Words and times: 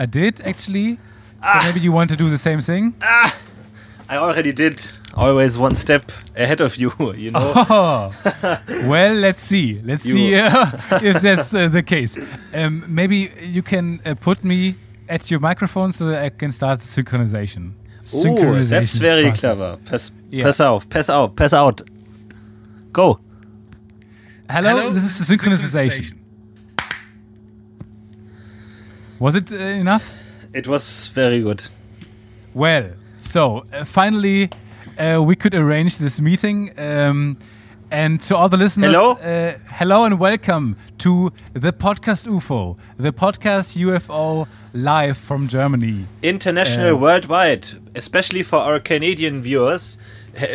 So, 0.00 0.02
I 0.02 0.06
did 0.06 0.40
actually. 0.46 0.98
So 1.42 1.58
maybe 1.62 1.80
you 1.80 1.92
want 1.92 2.10
to 2.10 2.16
do 2.16 2.28
the 2.30 2.38
same 2.38 2.60
thing. 2.60 2.94
I 3.00 4.16
already 4.16 4.52
did. 4.52 4.86
Always 5.14 5.56
one 5.58 5.74
step 5.76 6.12
ahead 6.36 6.60
of 6.60 6.76
you, 6.76 6.92
you 7.16 7.30
know. 7.30 7.52
Oh, 7.54 8.12
well, 8.88 9.14
let's 9.14 9.42
see. 9.42 9.80
Let's 9.84 10.04
You- 10.06 10.12
see 10.14 10.34
uh, 10.36 10.66
if 11.02 11.22
that's 11.22 11.54
uh, 11.54 11.68
the 11.68 11.82
case. 11.82 12.18
Um, 12.54 12.84
maybe 12.88 13.30
you 13.40 13.62
can 13.62 14.00
uh, 14.04 14.14
put 14.14 14.44
me 14.44 14.74
at 15.08 15.30
your 15.30 15.40
microphone 15.40 15.92
so 15.92 16.06
that 16.06 16.24
I 16.24 16.30
can 16.30 16.50
start 16.52 16.80
the 16.80 17.02
synchronization. 17.02 17.72
Ooh, 18.14 18.62
that's 18.62 18.96
very 18.96 19.24
process. 19.24 19.56
clever. 19.58 19.76
Pass, 19.84 20.12
Yeah. 20.30 20.44
pass 20.44 20.60
auf, 20.60 20.88
pass 20.88 21.08
out, 21.10 21.36
pass 21.36 21.52
out. 21.54 21.82
Go. 22.92 23.18
Hello, 24.48 24.90
this 24.90 25.04
is 25.04 25.18
the 25.28 25.36
synchronization. 25.36 26.16
Was 29.20 29.34
it 29.34 29.52
uh, 29.52 29.56
enough? 29.56 30.12
It 30.54 30.66
was 30.66 31.08
very 31.14 31.40
good. 31.42 31.66
Well, 32.54 32.90
so 33.18 33.64
uh, 33.72 33.84
finally 33.84 34.48
uh, 34.98 35.22
we 35.22 35.36
could 35.36 35.54
arrange 35.54 35.98
this 35.98 36.20
meeting. 36.20 36.70
Um, 36.78 37.36
and 37.92 38.20
to 38.22 38.36
all 38.36 38.48
the 38.48 38.56
listeners, 38.56 38.94
Hello? 38.94 39.12
uh, 39.14 39.58
hello 39.66 40.04
and 40.04 40.18
welcome 40.20 40.76
to 40.98 41.32
the 41.54 41.72
podcast 41.72 42.26
UFO, 42.28 42.76
the 42.96 43.12
podcast 43.12 43.76
UFO 43.76 44.46
live 44.72 45.18
from 45.18 45.48
Germany. 45.48 46.06
International, 46.22 46.94
Uh, 46.96 47.00
worldwide, 47.00 47.66
especially 47.96 48.44
for 48.44 48.60
our 48.60 48.78
Canadian 48.80 49.42
viewers, 49.42 49.98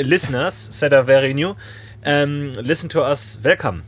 listeners 0.06 0.80
that 0.80 0.94
are 0.94 1.03
very 1.03 1.34
new. 1.34 1.56
Um, 2.06 2.52
listen 2.52 2.88
to 2.90 3.03
us. 3.03 3.38
Welcome. 3.44 3.84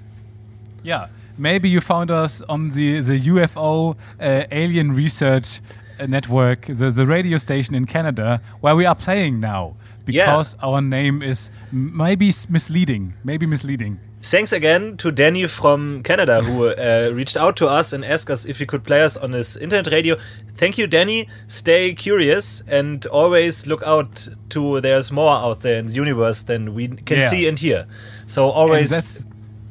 Yeah, 0.83 1.07
maybe 1.37 1.69
you 1.69 1.81
found 1.81 2.11
us 2.11 2.41
on 2.49 2.69
the 2.71 2.99
the 3.01 3.19
UFO 3.19 3.95
uh, 4.19 4.43
Alien 4.51 4.91
Research 4.95 5.61
uh, 5.99 6.05
Network, 6.05 6.65
the 6.67 6.91
the 6.91 7.05
radio 7.05 7.37
station 7.37 7.75
in 7.75 7.85
Canada, 7.85 8.41
where 8.61 8.75
we 8.75 8.85
are 8.85 8.95
playing 8.95 9.39
now, 9.39 9.75
because 10.05 10.55
our 10.61 10.81
name 10.81 11.21
is 11.21 11.49
m- 11.71 11.95
maybe 11.97 12.31
misleading, 12.49 13.13
maybe 13.23 13.45
misleading. 13.45 13.99
Thanks 14.19 14.51
again 14.51 14.97
to 14.97 15.11
Danny 15.11 15.45
from 15.47 16.01
Canada 16.03 16.41
who 16.41 16.65
uh, 16.67 17.11
reached 17.15 17.37
out 17.37 17.55
to 17.57 17.67
us 17.67 17.93
and 17.93 18.03
asked 18.03 18.31
us 18.31 18.45
if 18.45 18.57
he 18.57 18.65
could 18.65 18.83
play 18.83 19.01
us 19.03 19.15
on 19.15 19.31
his 19.31 19.55
internet 19.57 19.87
radio. 19.93 20.15
Thank 20.55 20.77
you, 20.79 20.87
Danny. 20.87 21.29
Stay 21.47 21.93
curious 21.93 22.63
and 22.67 23.05
always 23.05 23.67
look 23.67 23.83
out 23.83 24.27
to 24.49 24.81
there's 24.81 25.11
more 25.11 25.35
out 25.35 25.61
there 25.61 25.77
in 25.79 25.87
the 25.87 25.93
universe 25.93 26.41
than 26.43 26.73
we 26.73 26.87
can 26.87 27.19
Yeah. 27.19 27.29
see 27.29 27.47
and 27.47 27.59
hear. 27.59 27.85
So 28.25 28.49
always 28.49 29.25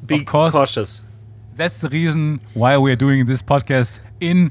be 0.06 0.25
cautious. 0.25 1.03
That's 1.57 1.81
the 1.81 1.89
reason 1.89 2.41
why 2.55 2.77
we 2.79 2.93
are 2.93 2.97
doing 2.97 3.27
this 3.27 3.43
podcast 3.43 3.99
in 4.21 4.51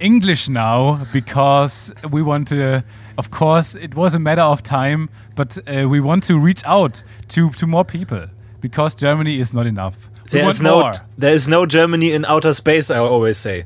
English 0.00 0.48
now, 0.48 1.04
because 1.12 1.92
we 2.10 2.22
want 2.22 2.48
to. 2.48 2.82
Of 3.18 3.30
course, 3.30 3.74
it 3.74 3.94
was 3.94 4.14
a 4.14 4.18
matter 4.18 4.42
of 4.42 4.62
time, 4.62 5.08
but 5.34 5.58
uh, 5.68 5.88
we 5.88 6.00
want 6.00 6.24
to 6.24 6.38
reach 6.38 6.62
out 6.64 7.02
to 7.28 7.50
to 7.50 7.66
more 7.66 7.84
people 7.84 8.26
because 8.60 8.94
Germany 8.94 9.38
is 9.38 9.52
not 9.54 9.66
enough. 9.66 9.96
We 10.24 10.30
There 10.40 10.48
is 10.48 10.60
no 10.60 10.80
more. 10.80 10.92
there 11.18 11.34
is 11.34 11.46
no 11.48 11.66
Germany 11.66 12.12
in 12.12 12.24
outer 12.24 12.52
space, 12.52 12.90
I 12.90 12.98
always 12.98 13.36
say. 13.38 13.64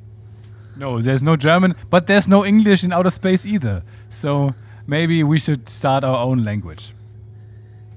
No, 0.76 1.00
there's 1.00 1.22
no 1.22 1.36
German, 1.36 1.74
but 1.90 2.06
there's 2.06 2.28
no 2.28 2.44
English 2.44 2.84
in 2.84 2.92
outer 2.92 3.10
space 3.10 3.44
either. 3.46 3.82
So 4.08 4.54
maybe 4.86 5.22
we 5.24 5.38
should 5.38 5.68
start 5.68 6.04
our 6.04 6.18
own 6.24 6.44
language. 6.44 6.94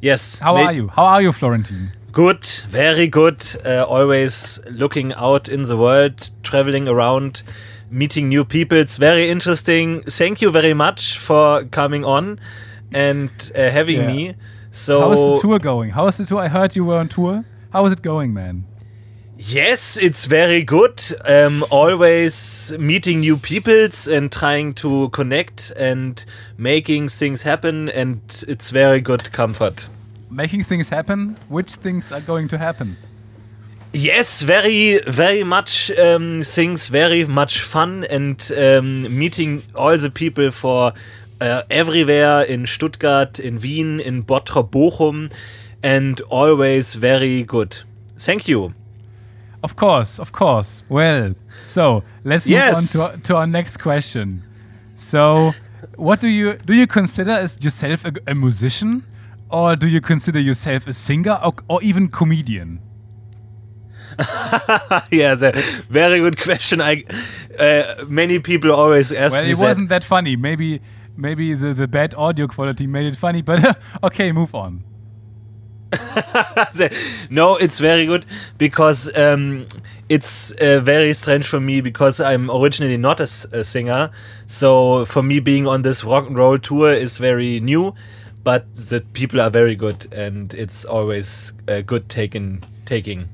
Yes. 0.01 0.39
How 0.39 0.55
are 0.57 0.73
you? 0.73 0.89
How 0.89 1.05
are 1.05 1.21
you, 1.21 1.31
Florentine? 1.31 1.91
Good, 2.13 2.45
very 2.69 3.07
good. 3.07 3.43
Uh, 3.65 3.85
always 3.89 4.59
looking 4.69 5.13
out 5.13 5.49
in 5.49 5.63
the 5.63 5.75
world, 5.75 6.29
traveling 6.43 6.87
around, 6.87 7.41
meeting 7.89 8.29
new 8.29 8.45
people. 8.45 8.77
It's 8.77 8.97
very 8.97 9.29
interesting. 9.31 10.03
Thank 10.03 10.39
you 10.39 10.51
very 10.51 10.75
much 10.75 11.17
for 11.17 11.63
coming 11.71 12.05
on 12.05 12.39
and 12.93 13.31
uh, 13.55 13.71
having 13.71 13.97
Yeah. 14.01 14.07
me. 14.13 14.35
So 14.69 14.99
How 15.01 15.11
is 15.13 15.19
the 15.21 15.37
tour 15.41 15.57
going? 15.59 15.89
How 15.89 16.05
is 16.07 16.17
the 16.17 16.25
tour? 16.25 16.39
I 16.39 16.49
heard 16.49 16.75
you 16.75 16.85
were 16.85 16.97
on 16.97 17.09
tour. 17.09 17.45
How 17.71 17.83
is 17.87 17.93
it 17.93 18.01
going, 18.03 18.33
man? 18.33 18.65
yes, 19.35 19.97
it's 19.97 20.25
very 20.27 20.63
good. 20.63 21.01
Um, 21.25 21.65
always 21.71 22.71
meeting 22.79 23.21
new 23.21 23.35
peoples 23.37 24.07
and 24.07 24.31
trying 24.31 24.73
to 24.75 25.09
connect 25.09 25.71
and 25.75 26.23
making 26.57 27.09
things 27.09 27.41
happen, 27.41 27.89
and 27.89 28.21
it's 28.47 28.69
very 28.69 29.01
good 29.01 29.31
comfort. 29.31 29.89
Making 30.33 30.63
things 30.63 30.89
happen? 30.89 31.37
Which 31.47 31.73
things 31.75 32.11
are 32.11 32.21
going 32.21 32.47
to 32.49 32.57
happen? 32.57 32.97
Yes, 33.93 34.41
very, 34.41 34.99
very 35.07 35.43
much 35.43 35.91
um, 35.91 36.41
things, 36.41 36.87
very 36.87 37.25
much 37.25 37.61
fun, 37.61 38.03
and 38.09 38.51
um, 38.57 39.15
meeting 39.15 39.61
all 39.75 39.95
the 39.95 40.09
people 40.09 40.49
for 40.49 40.93
uh, 41.39 41.61
everywhere 41.69 42.41
in 42.41 42.65
Stuttgart, 42.65 43.39
in 43.39 43.59
Wien, 43.59 43.99
in 43.99 44.23
Bottrop, 44.23 44.71
Bochum, 44.71 45.31
and 45.83 46.19
always 46.31 46.95
very 46.95 47.43
good. 47.43 47.83
Thank 48.17 48.47
you. 48.47 48.73
Of 49.63 49.75
course, 49.75 50.17
of 50.19 50.31
course. 50.31 50.81
Well, 50.89 51.35
so 51.61 52.03
let's 52.23 52.47
move 52.47 52.53
Yes. 52.55 52.95
on 52.95 53.11
to, 53.11 53.21
to 53.21 53.35
our 53.35 53.45
next 53.47 53.77
question. 53.77 54.41
So, 54.95 55.53
what 55.95 56.19
do 56.19 56.27
you 56.27 56.53
do? 56.65 56.73
You 56.73 56.87
consider 56.87 57.31
as 57.31 57.63
yourself 57.63 58.05
a, 58.05 58.13
a 58.25 58.33
musician, 58.33 59.03
or 59.53 59.75
do 59.75 59.87
you 59.87 60.01
consider 60.01 60.39
yourself 60.39 60.87
a 60.87 60.93
singer 60.93 61.39
or, 61.43 61.53
or 61.69 61.83
even 61.83 62.07
comedian? 62.09 62.81
yeah, 65.11 65.35
the 65.35 65.83
very 65.89 66.19
good 66.19 66.39
question. 66.39 66.81
I 66.81 67.03
uh, 67.57 68.05
many 68.07 68.39
people 68.39 68.71
always 68.71 69.11
ask 69.11 69.35
me. 69.35 69.41
Well, 69.41 69.49
it 69.49 69.57
that. 69.57 69.63
wasn't 69.63 69.89
that 69.89 70.03
funny. 70.03 70.35
Maybe 70.35 70.81
maybe 71.15 71.53
the, 71.53 71.73
the 71.73 71.87
bad 71.87 72.13
audio 72.15 72.47
quality 72.47 72.87
made 72.87 73.11
it 73.13 73.15
funny, 73.15 73.41
but 73.41 73.77
okay, 74.03 74.31
move 74.31 74.53
on. 74.53 74.83
no, 77.29 77.55
it's 77.57 77.79
very 77.79 78.07
good 78.07 78.25
because 78.57 79.15
um, 79.15 79.67
it's 80.09 80.51
uh, 80.53 80.79
very 80.79 81.13
strange 81.13 81.47
for 81.47 81.59
me 81.59 81.81
because 81.81 82.19
I'm 82.19 82.49
originally 82.49 82.97
not 82.97 83.19
a 83.19 83.27
singer. 83.27 84.09
So 84.47 85.05
for 85.05 85.21
me, 85.21 85.39
being 85.39 85.67
on 85.67 85.83
this 85.83 86.03
rock 86.03 86.27
and 86.27 86.37
roll 86.37 86.57
tour 86.57 86.91
is 86.91 87.19
very 87.19 87.59
new, 87.59 87.93
but 88.43 88.73
the 88.73 89.05
people 89.13 89.39
are 89.41 89.49
very 89.49 89.75
good, 89.75 90.11
and 90.13 90.53
it's 90.53 90.85
always 90.85 91.53
uh, 91.67 91.81
good 91.81 92.09
taking 92.09 92.63
taking. 92.85 93.29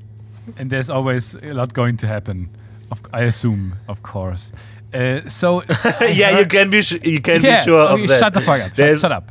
and 0.56 0.70
there's 0.70 0.90
always 0.90 1.34
a 1.34 1.52
lot 1.52 1.72
going 1.72 1.96
to 1.98 2.06
happen. 2.06 2.48
Of, 2.90 3.00
I 3.12 3.22
assume, 3.22 3.76
of 3.88 4.02
course. 4.02 4.52
Uh, 4.92 5.28
so 5.28 5.62
yeah, 6.00 6.38
you 6.38 6.46
can 6.46 6.70
be 6.70 6.82
sh- 6.82 7.04
you 7.04 7.20
can 7.20 7.42
yeah, 7.42 7.60
be 7.60 7.64
sure 7.64 7.82
okay, 7.82 8.02
of 8.02 8.08
that. 8.08 8.20
Shut 8.20 8.34
the 8.34 8.40
fuck 8.40 8.60
up. 8.60 8.74
Shut, 8.74 8.98
shut 8.98 9.12
up. 9.12 9.30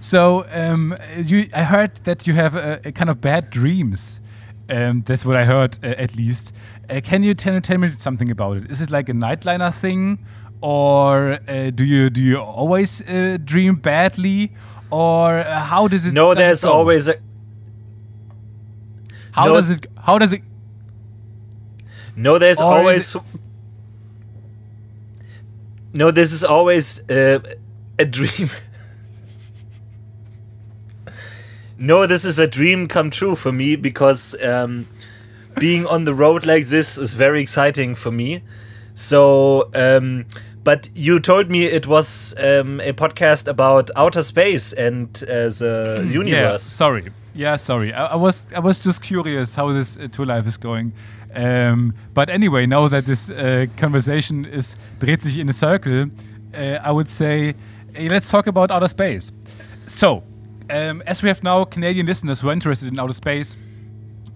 So 0.00 0.46
um, 0.50 0.96
you, 1.16 1.48
I 1.54 1.64
heard 1.64 1.96
that 2.04 2.26
you 2.26 2.34
have 2.34 2.54
a, 2.54 2.80
a 2.84 2.92
kind 2.92 3.10
of 3.10 3.20
bad 3.20 3.50
dreams. 3.50 4.20
Um, 4.68 5.02
that's 5.02 5.24
what 5.24 5.36
I 5.36 5.44
heard, 5.44 5.78
uh, 5.82 5.88
at 5.98 6.16
least. 6.16 6.52
Uh, 6.88 7.00
can 7.02 7.22
you 7.22 7.34
tell, 7.34 7.60
tell 7.60 7.78
me 7.78 7.90
something 7.90 8.30
about 8.30 8.58
it? 8.58 8.70
Is 8.70 8.80
it 8.80 8.90
like 8.90 9.08
a 9.08 9.12
nightliner 9.12 9.74
thing, 9.74 10.18
or 10.60 11.38
uh, 11.48 11.70
do 11.70 11.84
you 11.84 12.08
do 12.10 12.22
you 12.22 12.38
always 12.38 13.02
uh, 13.02 13.38
dream 13.44 13.76
badly, 13.76 14.52
or 14.94 15.38
uh, 15.40 15.60
how 15.60 15.88
does 15.88 16.06
it? 16.06 16.12
No, 16.12 16.34
there's 16.34 16.64
always 16.64 17.08
a 17.08 17.16
How 19.32 19.46
no- 19.46 19.54
does 19.54 19.70
it? 19.70 19.86
How 19.98 20.18
does 20.18 20.32
it? 20.32 20.42
No, 22.16 22.38
there's 22.38 22.60
always. 22.60 23.16
No, 25.92 26.10
this 26.10 26.32
is 26.32 26.44
always 26.44 27.00
uh, 27.10 27.40
a 27.98 28.04
dream. 28.04 28.48
no, 31.78 32.06
this 32.06 32.24
is 32.24 32.38
a 32.38 32.46
dream 32.46 32.88
come 32.88 33.10
true 33.10 33.36
for 33.36 33.52
me 33.52 33.76
because 33.76 34.34
um, 34.42 34.86
being 35.58 35.86
on 35.86 36.04
the 36.04 36.14
road 36.14 36.46
like 36.46 36.66
this 36.66 36.98
is 36.98 37.14
very 37.14 37.40
exciting 37.40 37.94
for 37.94 38.10
me. 38.10 38.42
So, 38.94 39.70
um, 39.74 40.26
but 40.64 40.88
you 40.94 41.20
told 41.20 41.50
me 41.50 41.64
it 41.66 41.86
was 41.86 42.34
um, 42.38 42.80
a 42.80 42.92
podcast 42.92 43.48
about 43.48 43.90
outer 43.96 44.22
space 44.22 44.72
and 44.72 45.22
uh, 45.28 45.48
the 45.50 46.02
Yeah, 46.06 46.12
universe. 46.20 46.62
sorry. 46.62 47.12
Yeah, 47.34 47.56
sorry. 47.56 47.92
I, 47.92 48.06
I 48.06 48.16
was 48.16 48.42
I 48.54 48.60
was 48.60 48.78
just 48.84 49.02
curious 49.02 49.54
how 49.56 49.72
this 49.72 49.96
uh, 49.96 50.08
tour 50.10 50.26
life 50.26 50.46
is 50.48 50.56
going. 50.58 50.92
Um, 51.34 51.92
but 52.14 52.28
anyway, 52.30 52.66
now 52.66 52.88
that 52.88 53.04
this 53.04 53.30
uh, 53.30 53.66
conversation 53.76 54.44
is 54.44 54.76
dreht 55.00 55.20
sich 55.22 55.36
in 55.38 55.48
a 55.48 55.52
circle, 55.52 56.06
uh, 56.54 56.78
I 56.82 56.90
would 56.92 57.08
say 57.08 57.54
eh, 57.96 58.08
let's 58.10 58.30
talk 58.30 58.46
about 58.46 58.70
outer 58.70 58.88
space. 58.88 59.32
So, 59.86 60.22
um, 60.70 61.02
as 61.06 61.22
we 61.22 61.28
have 61.28 61.42
now 61.42 61.64
Canadian 61.64 62.06
listeners 62.06 62.40
who 62.40 62.48
are 62.48 62.52
interested 62.52 62.88
in 62.88 62.98
outer 63.00 63.12
space, 63.14 63.56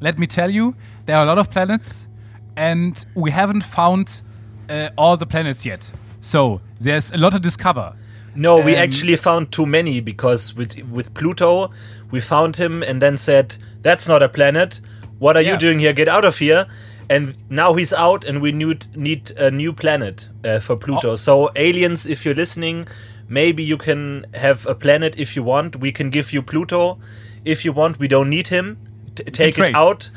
let 0.00 0.18
me 0.18 0.26
tell 0.26 0.50
you, 0.50 0.74
there 1.06 1.16
are 1.16 1.22
a 1.22 1.26
lot 1.26 1.38
of 1.38 1.50
planets, 1.50 2.08
and 2.56 3.04
we 3.14 3.30
haven't 3.30 3.62
found 3.64 4.20
uh, 4.68 4.88
all 4.96 5.16
the 5.16 5.26
planets 5.26 5.64
yet. 5.64 5.88
So 6.20 6.60
there's 6.80 7.10
a 7.12 7.16
lot 7.16 7.32
to 7.32 7.38
discover. 7.38 7.94
No, 8.34 8.58
we 8.60 8.76
Um, 8.76 8.82
actually 8.82 9.16
found 9.16 9.50
too 9.50 9.66
many 9.66 10.00
because 10.00 10.54
with 10.54 10.78
with 10.90 11.12
Pluto, 11.14 11.70
we 12.10 12.20
found 12.20 12.56
him 12.56 12.82
and 12.82 13.00
then 13.02 13.18
said, 13.18 13.56
"That's 13.82 14.06
not 14.08 14.22
a 14.22 14.28
planet. 14.28 14.80
What 15.18 15.36
are 15.36 15.42
Yeah. 15.42 15.52
you 15.52 15.58
doing 15.58 15.80
here? 15.80 15.92
Get 15.92 16.08
out 16.08 16.24
of 16.24 16.38
here!" 16.38 16.66
and 17.10 17.34
now 17.48 17.72
he's 17.74 17.92
out, 17.92 18.24
and 18.24 18.40
we 18.42 18.52
need 18.52 18.86
need 18.94 19.32
a 19.38 19.50
new 19.50 19.72
planet 19.72 20.28
uh, 20.44 20.60
for 20.60 20.76
Pluto. 20.76 21.12
Oh. 21.12 21.16
So 21.16 21.50
aliens, 21.56 22.06
if 22.06 22.24
you're 22.24 22.34
listening, 22.36 22.86
maybe 23.28 23.62
you 23.62 23.76
can 23.78 24.26
have 24.34 24.66
a 24.66 24.74
planet 24.74 25.18
if 25.18 25.34
you 25.34 25.42
want. 25.42 25.76
We 25.76 25.90
can 25.90 26.10
give 26.10 26.32
you 26.32 26.42
Pluto 26.42 26.98
if 27.44 27.64
you 27.64 27.72
want. 27.72 27.98
We 27.98 28.08
don't 28.08 28.28
need 28.28 28.48
him. 28.48 28.76
T- 29.14 29.24
take 29.24 29.58
it 29.58 29.74
out. 29.74 30.10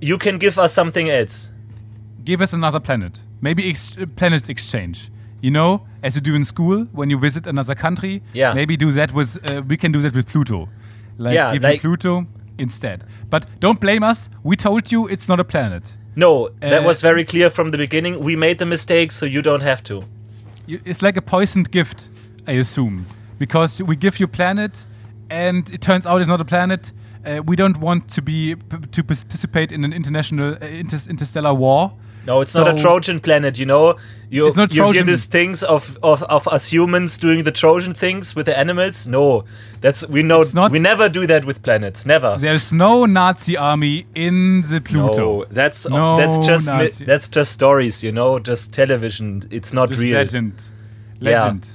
You 0.00 0.18
can 0.18 0.38
give 0.38 0.58
us 0.58 0.72
something 0.72 1.08
else. 1.10 1.52
Give 2.24 2.40
us 2.42 2.52
another 2.52 2.80
planet. 2.80 3.20
Maybe 3.40 3.68
ex- 3.68 3.96
planet 4.16 4.48
exchange. 4.48 5.10
You 5.42 5.50
know, 5.50 5.82
as 6.02 6.14
you 6.14 6.20
do 6.22 6.34
in 6.34 6.44
school 6.44 6.86
when 6.92 7.10
you 7.10 7.18
visit 7.18 7.46
another 7.46 7.74
country. 7.74 8.22
Yeah. 8.32 8.54
Maybe 8.54 8.76
do 8.76 8.90
that 8.92 9.12
with. 9.12 9.38
Uh, 9.44 9.62
we 9.68 9.76
can 9.76 9.92
do 9.92 10.00
that 10.00 10.14
with 10.14 10.26
Pluto. 10.26 10.68
Like 11.18 11.34
Yeah, 11.34 11.52
give 11.52 11.62
like- 11.62 11.74
you 11.74 11.80
Pluto 11.80 12.26
instead. 12.58 13.04
But 13.28 13.46
don't 13.60 13.80
blame 13.80 14.02
us. 14.10 14.30
We 14.44 14.56
told 14.56 14.90
you 14.92 15.08
it's 15.08 15.28
not 15.28 15.40
a 15.40 15.44
planet. 15.44 15.96
No, 16.14 16.48
that 16.60 16.82
Uh, 16.82 16.86
was 16.86 17.02
very 17.02 17.24
clear 17.24 17.50
from 17.50 17.70
the 17.72 17.78
beginning. 17.78 18.22
We 18.24 18.36
made 18.36 18.54
the 18.58 18.66
mistake, 18.66 19.12
so 19.12 19.26
you 19.26 19.42
don't 19.42 19.62
have 19.62 19.82
to. 19.84 20.02
It's 20.68 21.02
like 21.02 21.16
a 21.18 21.22
poisoned 21.22 21.70
gift, 21.72 22.08
I 22.46 22.52
assume, 22.52 23.06
because 23.38 23.82
we 23.82 23.96
give 23.96 24.20
you 24.20 24.28
planet, 24.28 24.86
and 25.30 25.68
it 25.72 25.80
turns 25.80 26.06
out 26.06 26.20
it's 26.20 26.28
not 26.28 26.40
a 26.40 26.44
planet. 26.44 26.92
Uh, 27.26 27.40
we 27.46 27.56
don't 27.56 27.78
want 27.78 28.08
to 28.14 28.22
be 28.22 28.54
p- 28.56 28.76
to 28.90 29.02
participate 29.02 29.72
in 29.72 29.84
an 29.84 29.92
international 29.92 30.54
uh, 30.62 30.66
inter- 30.66 31.10
interstellar 31.10 31.54
war. 31.54 31.92
No, 32.26 32.40
it's 32.40 32.54
not 32.54 32.68
a 32.68 32.80
Trojan 32.80 33.20
planet, 33.20 33.58
you 33.58 33.66
know. 33.66 33.96
You, 34.30 34.46
It's 34.46 34.56
not 34.56 34.72
you 34.72 34.90
hear 34.92 35.02
these 35.02 35.26
things 35.26 35.62
of, 35.62 35.98
of, 36.02 36.22
of 36.22 36.48
us 36.48 36.72
humans 36.72 37.18
doing 37.18 37.44
the 37.44 37.52
Trojan 37.52 37.92
things 37.92 38.34
with 38.34 38.46
the 38.46 38.58
animals. 38.58 39.06
No, 39.06 39.44
that's 39.82 40.08
we 40.08 40.22
know. 40.22 40.40
It's 40.40 40.54
not- 40.54 40.70
we 40.70 40.78
never 40.78 41.10
do 41.10 41.26
that 41.26 41.44
with 41.44 41.62
planets. 41.62 42.06
Never. 42.06 42.36
There's 42.38 42.72
no 42.72 43.04
Nazi 43.04 43.58
army 43.58 44.06
in 44.14 44.62
the 44.62 44.80
Pluto. 44.80 45.40
No, 45.40 45.44
that's 45.50 45.86
No 45.86 46.16
that's 46.16 46.38
just 46.38 46.66
Nazi. 46.68 47.04
that's 47.04 47.28
just 47.28 47.52
stories, 47.52 48.02
you 48.02 48.10
know, 48.12 48.38
just 48.38 48.72
television. 48.72 49.42
It's 49.50 49.74
not 49.74 49.90
Just 49.90 50.00
real. 50.00 50.16
legend. 50.16 50.64
Yeah. 51.20 51.42
Legend. 51.44 51.68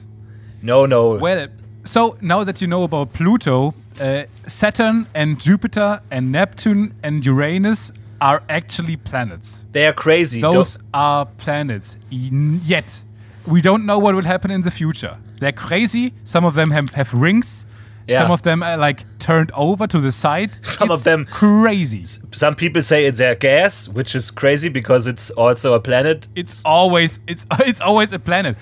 No, 0.63 0.85
no. 0.87 1.15
Well, 1.15 1.49
so 1.83 2.17
now 2.21 2.43
that 2.43 2.59
you 2.59 2.67
know 2.67 2.81
about 2.83 3.13
Pluto, 3.13 3.75
uh, 4.01 4.23
Saturn 4.47 5.05
and 5.13 5.39
Jupiter 5.39 6.01
and 6.09 6.31
Neptune 6.31 6.95
and 7.03 7.23
Uranus 7.23 7.91
are 8.21 8.41
actually 8.49 8.97
planets. 8.97 9.63
they 9.71 9.85
are 9.87 9.93
crazy. 9.93 10.41
Don't- 10.41 10.53
Those 10.55 10.77
are 10.93 11.25
planets. 11.37 11.97
Yet, 12.09 13.01
we 13.45 13.61
don't 13.61 13.85
know 13.85 13.99
what 13.99 14.15
will 14.15 14.23
happen 14.25 14.51
in 14.51 14.61
the 14.61 14.71
future. 14.71 15.15
They're 15.39 15.51
crazy. 15.51 16.13
Some 16.23 16.45
of 16.45 16.55
them 16.55 16.71
have, 16.71 16.89
have 16.93 17.13
rings. 17.13 17.65
Yeah. 18.07 18.19
Some 18.19 18.31
of 18.31 18.41
them 18.41 18.63
are 18.63 18.77
like 18.77 19.03
turned 19.19 19.51
over 19.53 19.85
to 19.87 19.99
the 19.99 20.11
side. 20.13 20.57
Some 20.61 20.89
of 20.91 21.03
them- 21.03 21.25
crazy. 21.25 22.03
Some 22.31 22.55
people 22.55 22.81
say 22.81 23.05
it's 23.05 23.17
their 23.17 23.35
gas, 23.35 23.89
which 23.89 24.15
is 24.15 24.31
crazy 24.31 24.69
because 24.69 25.07
it's 25.07 25.29
also 25.31 25.73
a 25.73 25.79
planet. 25.79 26.27
It's 26.33 26.63
always 26.65 27.19
it's 27.27 27.45
it's 27.59 27.81
always 27.81 28.13
a 28.13 28.19
planet. 28.19 28.55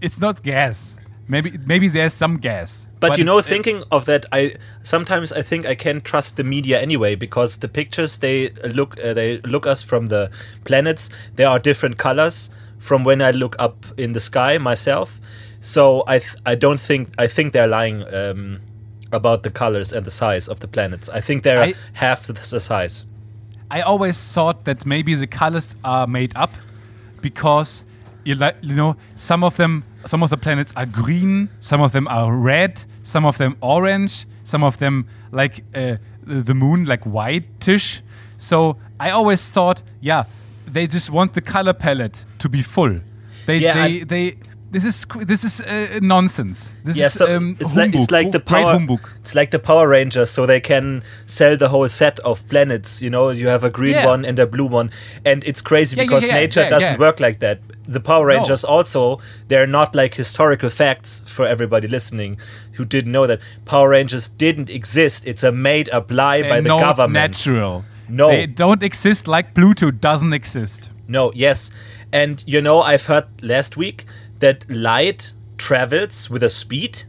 It's 0.00 0.20
not 0.20 0.42
gas. 0.42 0.98
Maybe 1.30 1.58
maybe 1.66 1.88
there's 1.88 2.14
some 2.14 2.38
gas. 2.38 2.86
But, 3.00 3.18
you 3.18 3.24
know, 3.24 3.40
thinking 3.42 3.82
of 3.90 4.06
that, 4.06 4.24
I 4.32 4.54
sometimes 4.82 5.30
I 5.32 5.42
think 5.42 5.66
I 5.66 5.74
can't 5.74 6.02
trust 6.02 6.36
the 6.36 6.44
media 6.44 6.80
anyway 6.80 7.16
because 7.16 7.58
the 7.58 7.68
pictures 7.68 8.18
they 8.18 8.48
look 8.64 8.98
uh, 8.98 9.12
they 9.12 9.38
look 9.42 9.66
us 9.66 9.82
from 9.82 10.06
the 10.06 10.30
planets. 10.64 11.10
There 11.36 11.46
are 11.48 11.58
different 11.58 11.98
colors 11.98 12.48
from 12.78 13.04
when 13.04 13.20
I 13.20 13.32
look 13.32 13.56
up 13.58 13.84
in 13.98 14.12
the 14.12 14.20
sky 14.20 14.56
myself. 14.58 15.20
So 15.60 16.02
I 16.06 16.20
th- 16.20 16.36
I 16.46 16.54
don't 16.54 16.80
think 16.80 17.10
I 17.18 17.26
think 17.26 17.52
they're 17.52 17.66
lying 17.66 18.02
um, 18.14 18.60
about 19.12 19.42
the 19.42 19.50
colors 19.50 19.92
and 19.92 20.06
the 20.06 20.10
size 20.10 20.48
of 20.48 20.60
the 20.60 20.68
planets. 20.68 21.08
I 21.10 21.20
think 21.20 21.42
they're 21.42 21.60
I- 21.62 21.74
half 21.92 22.22
the, 22.22 22.32
the 22.32 22.60
size. 22.60 23.04
I 23.70 23.82
always 23.82 24.16
thought 24.32 24.64
that 24.64 24.86
maybe 24.86 25.14
the 25.14 25.26
colors 25.26 25.74
are 25.84 26.06
made 26.06 26.32
up 26.34 26.52
because 27.20 27.84
you 28.24 28.34
like 28.34 28.56
you 28.62 28.74
know 28.74 28.96
some 29.16 29.42
of 29.44 29.56
them 29.56 29.84
some 30.04 30.22
of 30.22 30.30
the 30.30 30.36
planets 30.36 30.72
are 30.76 30.86
green, 30.86 31.48
some 31.60 31.80
of 31.80 31.92
them 31.92 32.08
are 32.08 32.32
red, 32.34 32.84
some 33.02 33.26
of 33.26 33.36
them 33.38 33.56
orange, 33.60 34.26
some 34.42 34.64
of 34.64 34.78
them 34.78 35.06
like 35.32 35.64
uh, 35.74 35.96
the 36.22 36.54
moon 36.54 36.84
like 36.84 37.04
whitish. 37.04 38.02
So 38.38 38.76
I 39.00 39.10
always 39.10 39.50
thought, 39.50 39.82
yeah, 40.00 40.24
they 40.66 40.86
just 40.86 41.10
want 41.10 41.34
the 41.34 41.40
color 41.40 41.72
palette 41.74 42.24
to 42.38 42.48
be 42.48 42.62
full. 42.62 43.00
They 43.46 43.58
Yeah, 43.58 43.74
they 43.74 44.04
they. 44.04 44.36
This 44.70 44.84
is 44.84 45.06
this 45.26 45.44
is 45.44 45.62
uh, 45.62 45.98
nonsense. 46.02 46.72
This 46.84 46.98
Yeah, 46.98 47.06
is 47.06 47.14
so 47.14 47.34
um, 47.36 47.56
it's 47.58 47.74
like 47.74 47.94
it's 47.94 48.10
like 48.10 48.32
the 48.32 48.40
power 48.40 48.78
it's 49.20 49.34
like 49.34 49.50
the 49.50 49.58
Power 49.58 49.88
Rangers, 49.88 50.30
so 50.30 50.44
they 50.44 50.60
can 50.60 51.02
sell 51.24 51.56
the 51.56 51.68
whole 51.70 51.88
set 51.88 52.18
of 52.20 52.46
planets. 52.48 53.00
You 53.00 53.08
know, 53.08 53.30
you 53.30 53.48
have 53.48 53.64
a 53.64 53.70
green 53.70 53.94
Yeah. 53.94 54.06
one 54.06 54.26
and 54.26 54.38
a 54.38 54.46
blue 54.46 54.66
one, 54.66 54.90
and 55.24 55.42
it's 55.44 55.62
crazy 55.62 55.96
Yeah, 55.96 56.04
because 56.04 56.28
nature 56.28 56.68
doesn't 56.68 56.98
work 56.98 57.18
like 57.18 57.38
that. 57.38 57.60
The 57.88 58.00
Power 58.00 58.26
Rangers 58.26 58.64
also 58.64 59.18
they're 59.48 59.66
not 59.66 59.94
like 59.94 60.14
historical 60.14 60.68
facts 60.70 61.24
for 61.26 61.46
everybody 61.46 61.88
listening 61.88 62.38
who 62.74 62.84
didn't 62.84 63.10
know 63.12 63.26
that 63.26 63.40
Power 63.64 63.88
Rangers 63.88 64.28
didn't 64.28 64.68
exist. 64.68 65.26
It's 65.26 65.42
a 65.42 65.50
made 65.50 65.88
up 65.88 66.10
lie 66.10 66.42
by 66.42 66.48
They're 66.48 66.62
the 66.62 66.68
not 66.68 66.80
government. 66.80 67.14
natural. 67.32 67.84
No. 68.08 68.28
they 68.28 68.46
don't 68.46 68.82
exist 68.82 69.26
like 69.26 69.54
Pluto 69.54 69.90
doesn't 69.90 70.32
exist. 70.34 70.90
No, 71.08 71.32
yes. 71.34 71.70
And 72.12 72.44
you 72.46 72.60
know, 72.60 72.82
I've 72.82 73.06
heard 73.06 73.26
last 73.42 73.76
week 73.76 74.04
that 74.38 74.68
light 74.70 75.32
travels 75.56 76.28
with 76.30 76.42
a 76.42 76.50
speed. 76.50 77.04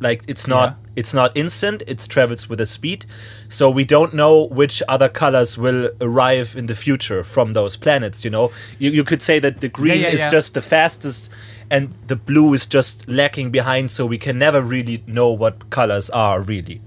Like 0.00 0.22
it's 0.28 0.46
not 0.46 0.68
Yeah. 0.70 1.00
it's 1.00 1.14
not 1.14 1.36
instant, 1.36 1.82
it 1.86 2.06
travels 2.08 2.48
with 2.48 2.60
a 2.60 2.66
speed. 2.66 3.06
So 3.48 3.70
we 3.70 3.84
don't 3.84 4.12
know 4.14 4.46
which 4.48 4.82
other 4.88 5.08
colors 5.08 5.58
will 5.58 5.90
arrive 6.00 6.56
in 6.56 6.66
the 6.66 6.74
future 6.74 7.24
from 7.24 7.52
those 7.52 7.76
planets, 7.76 8.24
you 8.24 8.30
know. 8.30 8.50
You, 8.78 8.90
you 8.90 9.04
could 9.04 9.22
say 9.22 9.40
that 9.40 9.60
the 9.60 9.68
green 9.68 10.02
yeah, 10.02 10.08
is 10.12 10.20
yeah. 10.20 10.30
just 10.30 10.54
the 10.54 10.62
fastest 10.62 11.30
and 11.70 11.92
the 12.06 12.16
blue 12.16 12.54
is 12.54 12.66
just 12.66 13.08
lacking 13.08 13.50
behind 13.50 13.90
so 13.90 14.06
we 14.06 14.18
can 14.18 14.38
never 14.38 14.62
really 14.62 15.02
know 15.06 15.30
what 15.32 15.68
colors 15.70 16.10
are 16.10 16.40
really. 16.40 16.80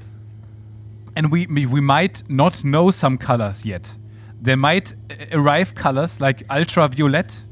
and 1.15 1.31
we 1.31 1.45
we 1.47 1.81
might 1.81 2.23
not 2.29 2.63
know 2.63 2.91
some 2.91 3.17
colors 3.17 3.65
yet. 3.65 3.95
There 4.41 4.57
might 4.57 4.93
arrive 5.31 5.75
colors 5.75 6.19
like 6.21 6.43
ultraviolet 6.49 7.43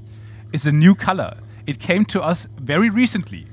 is 0.53 0.65
a 0.65 0.71
new 0.71 0.95
color. 0.95 1.37
It 1.67 1.77
came 1.79 2.05
to 2.05 2.21
us 2.21 2.47
very 2.57 2.89
recently, 2.89 3.45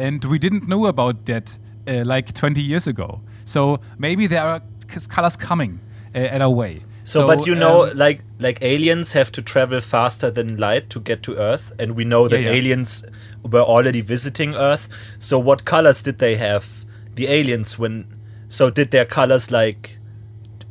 and 0.00 0.24
we 0.24 0.38
didn't 0.38 0.66
know 0.66 0.86
about 0.86 1.26
that 1.26 1.58
uh, 1.86 2.04
like 2.04 2.32
20 2.32 2.62
years 2.62 2.86
ago. 2.86 3.20
So 3.44 3.80
maybe 3.98 4.26
there 4.26 4.42
are 4.42 4.62
colors 5.08 5.36
coming 5.36 5.80
uh, 6.14 6.18
at 6.18 6.40
our 6.40 6.50
way. 6.50 6.82
So, 7.04 7.26
but 7.26 7.46
you 7.46 7.54
know, 7.54 7.86
um, 7.86 7.96
like 7.96 8.22
like 8.38 8.58
aliens 8.62 9.12
have 9.12 9.32
to 9.32 9.42
travel 9.42 9.80
faster 9.80 10.30
than 10.30 10.58
light 10.58 10.90
to 10.90 11.00
get 11.00 11.22
to 11.24 11.34
Earth, 11.36 11.72
and 11.78 11.96
we 11.96 12.04
know 12.04 12.28
that 12.28 12.40
Yeah, 12.40 12.50
yeah. 12.50 12.56
aliens 12.56 13.04
were 13.42 13.62
already 13.62 14.00
visiting 14.00 14.54
Earth. 14.54 14.88
So 15.18 15.38
what 15.38 15.64
colors 15.64 16.02
did 16.02 16.18
they 16.18 16.36
have? 16.36 16.84
The 17.14 17.26
aliens 17.26 17.78
when? 17.78 18.04
So 18.48 18.70
did 18.70 18.90
their 18.90 19.06
colors 19.06 19.50
like 19.50 19.98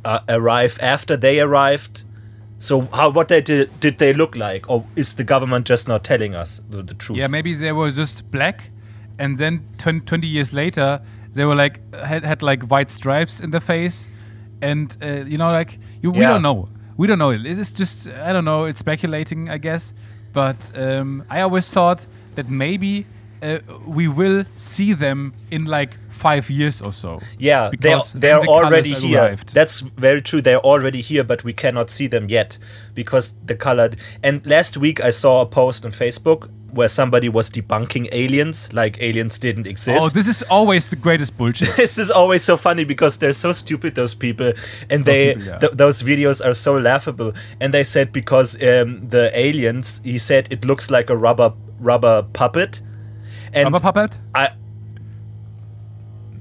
uh, 0.04 0.20
arrive 0.28 0.78
after 0.80 1.16
they 1.16 1.40
arrived? 1.40 2.04
So 2.58 2.82
how 2.92 3.10
what 3.10 3.28
they 3.28 3.40
did 3.42 3.68
did 3.80 3.98
they 3.98 4.12
look 4.12 4.36
like, 4.36 4.70
or 4.70 4.84
is 4.96 5.14
the 5.16 5.24
government 5.24 5.66
just 5.66 5.88
not 5.88 6.04
telling 6.04 6.34
us 6.34 6.62
the, 6.70 6.82
the 6.82 6.94
truth? 6.94 7.18
yeah, 7.18 7.26
maybe 7.26 7.52
they 7.54 7.72
were 7.72 7.90
just 7.90 8.30
black, 8.30 8.70
and 9.20 9.36
then 9.36 9.60
20, 9.78 10.00
20 10.00 10.26
years 10.26 10.52
later 10.52 11.00
they 11.32 11.44
were 11.44 11.54
like 11.54 11.78
had, 11.94 12.24
had 12.24 12.42
like 12.42 12.62
white 12.70 12.90
stripes 12.90 13.40
in 13.40 13.50
the 13.50 13.60
face, 13.60 14.08
and 14.62 14.96
uh, 15.02 15.24
you 15.26 15.38
know 15.38 15.52
like 15.52 15.78
you, 16.02 16.10
we 16.10 16.20
Yeah. 16.20 16.30
don't 16.32 16.42
know, 16.42 16.66
we 16.96 17.06
don't 17.06 17.18
know. 17.18 17.30
It 17.30 17.58
is 17.58 17.70
just 17.72 18.08
I 18.08 18.32
don't 18.32 18.44
know. 18.44 18.64
It's 18.68 18.78
speculating, 18.80 19.48
I 19.48 19.58
guess, 19.58 19.92
but 20.32 20.70
um, 20.74 21.24
I 21.30 21.40
always 21.42 21.70
thought 21.72 22.06
that 22.34 22.48
maybe 22.48 23.06
uh, 23.42 23.58
we 23.86 24.06
will 24.08 24.44
see 24.56 24.92
them 24.94 25.32
in 25.50 25.64
like 25.64 25.96
five 26.10 26.50
years 26.50 26.82
or 26.82 26.92
so. 26.92 27.20
Yeah, 27.38 27.60
they're, 27.62 27.70
because 27.70 28.12
they're 28.12 28.40
the 28.42 28.48
already 28.48 28.92
here. 28.92 29.18
arrived. 29.18 29.54
That's 29.54 29.80
very 29.80 30.20
true. 30.20 30.42
They're 30.42 30.60
already 30.64 31.00
here, 31.00 31.24
but 31.24 31.42
we 31.44 31.52
cannot 31.52 31.90
see 31.90 32.08
them 32.08 32.28
yet 32.28 32.58
because 32.94 33.34
the 33.46 33.54
color. 33.54 33.90
And 34.22 34.44
last 34.46 34.76
week 34.76 35.00
I 35.00 35.10
saw 35.10 35.40
a 35.42 35.46
post 35.46 35.84
on 35.84 35.92
Facebook 35.92 36.48
where 36.72 36.88
somebody 36.88 37.28
was 37.28 37.50
debunking 37.50 38.08
aliens, 38.12 38.72
like 38.72 39.00
aliens 39.00 39.38
didn't 39.38 39.66
exist. 39.66 40.00
Oh, 40.00 40.08
this 40.08 40.28
is 40.28 40.42
always 40.44 40.90
the 40.90 40.96
greatest 40.96 41.36
bullshit. 41.36 41.74
this 41.76 41.98
is 41.98 42.10
always 42.10 42.44
so 42.44 42.56
funny 42.56 42.84
because 42.84 43.18
they're 43.18 43.32
so 43.32 43.52
stupid 43.52 43.94
those 43.94 44.14
people 44.14 44.52
and 44.88 45.04
they 45.04 45.34
people, 45.34 45.48
yeah. 45.48 45.58
th- 45.58 45.72
those 45.72 46.02
videos 46.02 46.44
are 46.44 46.54
so 46.54 46.78
laughable 46.78 47.32
and 47.60 47.74
they 47.74 47.84
said 47.84 48.12
because 48.12 48.54
um, 48.62 49.08
the 49.08 49.30
aliens 49.34 50.00
he 50.04 50.18
said 50.18 50.52
it 50.52 50.64
looks 50.64 50.90
like 50.90 51.10
a 51.10 51.16
rubber 51.16 51.52
rubber 51.78 52.22
puppet 52.32 52.80
and 53.52 53.64
Rubber 53.64 53.80
puppet? 53.80 54.18
I 54.34 54.50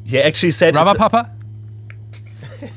he 0.06 0.20
actually 0.20 0.52
said 0.52 0.76
Rubber 0.76 0.98
papa? 0.98 1.36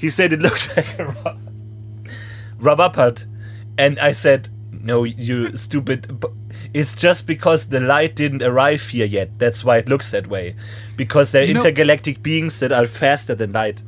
He 0.00 0.08
said 0.08 0.32
it 0.32 0.40
looks 0.40 0.74
like 0.76 0.98
a 0.98 1.06
ru- 1.06 2.12
rubber 2.58 2.88
put. 2.88 3.26
And 3.76 3.98
I 3.98 4.12
said, 4.12 4.48
no, 4.72 5.04
you 5.04 5.54
stupid. 5.56 6.24
It's 6.72 6.94
just 6.94 7.26
because 7.26 7.66
the 7.66 7.80
light 7.80 8.14
didn't 8.14 8.42
arrive 8.42 8.82
here 8.82 9.06
yet. 9.06 9.38
That's 9.38 9.64
why 9.64 9.78
it 9.78 9.88
looks 9.88 10.10
that 10.12 10.28
way. 10.28 10.54
Because 10.96 11.32
they're 11.32 11.44
You 11.44 11.54
know- 11.54 11.60
intergalactic 11.60 12.22
beings 12.22 12.60
that 12.60 12.72
are 12.72 12.86
faster 12.86 13.34
than 13.34 13.52
light. 13.52 13.82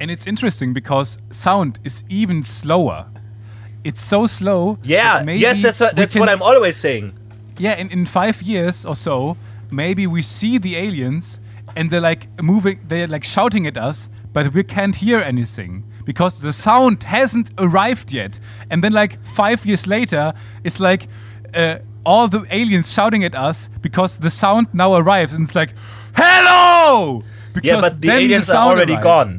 And 0.00 0.10
it's 0.10 0.26
interesting 0.26 0.72
because 0.72 1.18
sound 1.30 1.78
is 1.84 2.02
even 2.08 2.42
slower. 2.42 3.06
it's 3.84 4.02
so 4.02 4.26
slow. 4.26 4.76
Yeah, 4.82 5.22
that 5.22 5.38
yes, 5.38 5.62
that's 5.62 5.80
what, 5.80 5.94
that's 5.96 6.12
can- 6.14 6.20
what 6.20 6.28
I'm 6.28 6.42
always 6.42 6.76
saying. 6.76 7.12
Yeah, 7.58 7.74
in, 7.76 7.90
in 7.90 8.06
five 8.06 8.42
years 8.42 8.84
or 8.84 8.96
so, 8.96 9.36
maybe 9.70 10.06
we 10.06 10.20
see 10.20 10.58
the 10.58 10.76
aliens 10.76 11.40
and 11.76 11.88
they're 11.90 12.00
like 12.00 12.26
moving, 12.42 12.80
they're 12.88 13.06
like 13.06 13.24
shouting 13.24 13.66
at 13.66 13.76
us, 13.78 14.08
but 14.32 14.52
we 14.52 14.62
can't 14.64 14.96
hear 14.96 15.18
anything 15.20 15.84
because 16.04 16.40
the 16.42 16.52
sound 16.52 17.04
hasn't 17.04 17.50
arrived 17.56 18.12
yet. 18.12 18.38
And 18.70 18.82
then, 18.82 18.92
like 18.92 19.22
five 19.24 19.64
years 19.64 19.86
later, 19.86 20.32
it's 20.64 20.80
like 20.80 21.06
uh, 21.54 21.78
all 22.08 22.26
the 22.28 22.42
aliens 22.50 22.88
shouting 22.96 23.22
at 23.24 23.34
us 23.48 23.68
because 23.86 24.18
the 24.18 24.30
sound 24.30 24.66
now 24.72 24.90
arrives 25.00 25.32
and 25.34 25.42
it's 25.46 25.54
like, 25.54 25.72
hello! 26.16 27.22
Because 27.54 27.68
Yeah, 27.68 27.80
but 27.80 28.00
the 28.00 28.10
aliens 28.10 28.48
are 28.48 28.52
sound 28.52 28.70
already 28.70 28.92
arrived. 28.94 29.04
gone. 29.04 29.32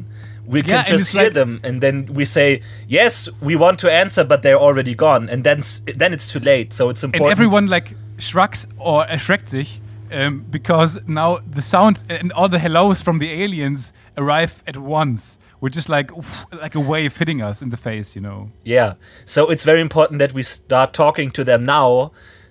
We 0.46 0.62
can 0.62 0.78
and 0.78 0.86
just 0.88 1.12
hear 1.12 1.24
like- 1.24 1.34
them, 1.40 1.60
and 1.62 1.80
then 1.80 2.06
we 2.18 2.24
say, 2.24 2.60
"Yes, 2.88 3.28
we 3.40 3.54
want 3.64 3.78
to 3.80 3.88
answer, 4.02 4.24
but 4.24 4.42
they're 4.42 4.58
already 4.68 4.94
gone." 4.96 5.28
And 5.32 5.44
then 5.44 5.62
then 6.00 6.12
it's 6.12 6.28
too 6.32 6.40
late. 6.40 6.74
So 6.74 6.90
it's 6.90 7.04
important. 7.04 7.30
and 7.30 7.32
everyone 7.38 7.66
like 7.68 7.94
shrugs 8.18 8.66
or 8.76 9.06
erschreckt 9.06 9.48
sich 9.48 9.80
um, 10.12 10.44
because 10.50 11.00
now 11.06 11.38
the 11.56 11.62
sound 11.62 12.02
and 12.08 12.32
all 12.32 12.48
the 12.48 12.58
hellos 12.58 13.00
from 13.02 13.20
the 13.20 13.30
aliens 13.44 13.92
arrive 14.16 14.52
at 14.66 14.76
once, 14.76 15.38
which 15.60 15.76
is 15.76 15.88
like 15.88 16.10
oof, 16.18 16.34
like 16.62 16.74
a 16.74 16.80
wave 16.80 17.16
hitting 17.16 17.40
us 17.48 17.62
in 17.62 17.70
the 17.70 17.76
face, 17.76 18.16
you 18.16 18.22
know. 18.22 18.48
Yeah. 18.64 18.94
So 19.24 19.50
it's 19.52 19.64
very 19.64 19.80
important 19.80 20.18
that 20.18 20.32
we 20.34 20.42
start 20.42 20.92
talking 20.92 21.30
to 21.32 21.44
them 21.44 21.64
now. 21.64 22.10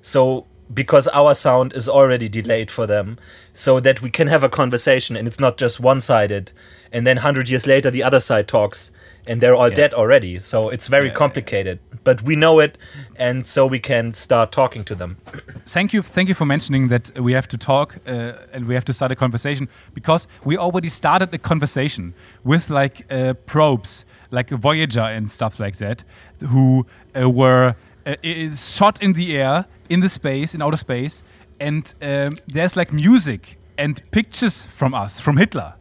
So 0.09 0.45
because 0.71 1.07
our 1.09 1.33
sound 1.33 1.73
is 1.73 1.89
already 1.89 2.29
delayed 2.29 2.69
for 2.69 2.85
them, 2.85 3.17
so 3.53 3.79
that 3.79 4.01
we 4.01 4.09
can 4.11 4.27
have 4.27 4.43
a 4.43 4.49
conversation 4.49 5.15
and 5.17 5.27
it's 5.27 5.39
not 5.39 5.57
just 5.57 5.79
one 5.79 5.99
sided. 6.01 6.51
And 6.91 7.05
then 7.07 7.17
100 7.17 7.49
years 7.49 7.65
later, 7.67 7.89
the 7.91 8.03
other 8.03 8.19
side 8.19 8.47
talks 8.47 8.91
and 9.27 9.41
they're 9.41 9.55
all 9.55 9.69
Yeah. 9.69 9.75
dead 9.81 9.93
already. 9.93 10.39
So 10.39 10.69
it's 10.69 10.87
very 10.87 11.07
Yeah. 11.07 11.13
complicated. 11.13 11.79
But 12.03 12.21
we 12.21 12.35
know 12.35 12.59
it. 12.59 12.77
And 13.15 13.45
so 13.47 13.65
we 13.67 13.79
can 13.79 14.13
start 14.13 14.51
talking 14.51 14.83
to 14.85 14.95
them. 14.95 15.17
Thank 15.65 15.91
you, 15.93 16.01
thank 16.03 16.29
you 16.29 16.35
for 16.35 16.45
mentioning 16.45 16.87
that 16.89 17.11
we 17.19 17.33
have 17.33 17.47
to 17.47 17.57
talk 17.57 17.97
uh, 18.07 18.33
and 18.53 18.65
we 18.67 18.73
have 18.75 18.85
to 18.85 18.93
start 18.93 19.11
a 19.11 19.15
conversation 19.15 19.67
because 19.93 20.27
we 20.45 20.55
already 20.57 20.89
started 20.89 21.33
a 21.33 21.37
conversation 21.39 22.13
with 22.43 22.69
like 22.69 23.05
uh, 23.11 23.33
probes, 23.45 24.05
like 24.31 24.49
Voyager 24.51 25.07
and 25.17 25.29
stuff 25.31 25.59
like 25.59 25.77
that, 25.77 26.03
who 26.51 26.85
uh, 27.19 27.29
were 27.29 27.75
uh, 28.11 28.15
is 28.23 28.75
shot 28.75 29.01
in 29.01 29.13
the 29.13 29.37
air, 29.37 29.65
in 29.89 29.99
the 30.01 30.09
space, 30.09 30.55
in 30.55 30.61
outer 30.61 30.77
space, 30.77 31.23
and 31.59 31.93
um, 32.01 32.37
there's 32.47 32.75
like 32.75 32.91
music 32.93 33.57
and 33.77 34.01
pictures 34.11 34.63
from 34.71 34.93
us, 34.93 35.19
from 35.19 35.37
Hitler. 35.37 35.73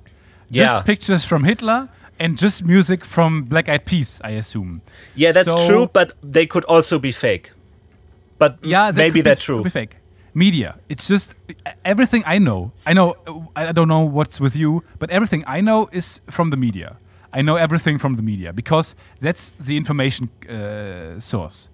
Yeah. 0.50 0.64
Just 0.64 0.86
pictures 0.86 1.24
from 1.24 1.44
Hitler 1.44 1.88
and 2.18 2.38
just 2.38 2.64
music 2.64 3.04
from 3.04 3.44
Black 3.44 3.68
Eyed 3.68 3.84
Peas, 3.84 4.20
I 4.24 4.30
assume. 4.30 4.80
Yeah, 5.14 5.32
that's 5.32 5.50
So- 5.52 5.66
true, 5.68 5.86
but 5.92 6.12
they 6.22 6.46
could 6.46 6.64
also 6.64 6.98
be 6.98 7.12
fake. 7.12 7.52
But 8.38 8.58
Yeah, 8.62 8.92
maybe 8.94 9.20
that's 9.20 9.44
true. 9.44 9.62
be 9.62 9.70
fake. 9.70 9.96
Media. 10.34 10.78
It's 10.88 11.08
just 11.08 11.34
everything 11.84 12.22
I 12.26 12.38
know. 12.38 12.70
I 12.86 12.92
know. 12.92 13.14
I 13.56 13.72
don't 13.72 13.88
know 13.88 14.00
what's 14.16 14.40
with 14.40 14.54
you, 14.54 14.82
but 14.98 15.10
everything 15.10 15.42
I 15.46 15.60
know 15.60 15.88
is 15.92 16.20
from 16.30 16.50
the 16.50 16.56
media. 16.56 16.96
I 17.32 17.42
know 17.42 17.56
everything 17.56 17.98
from 17.98 18.14
the 18.16 18.22
media 18.22 18.52
because 18.52 18.94
that's 19.20 19.52
the 19.58 19.76
information 19.76 20.28
uh, 20.48 21.18
source 21.20 21.68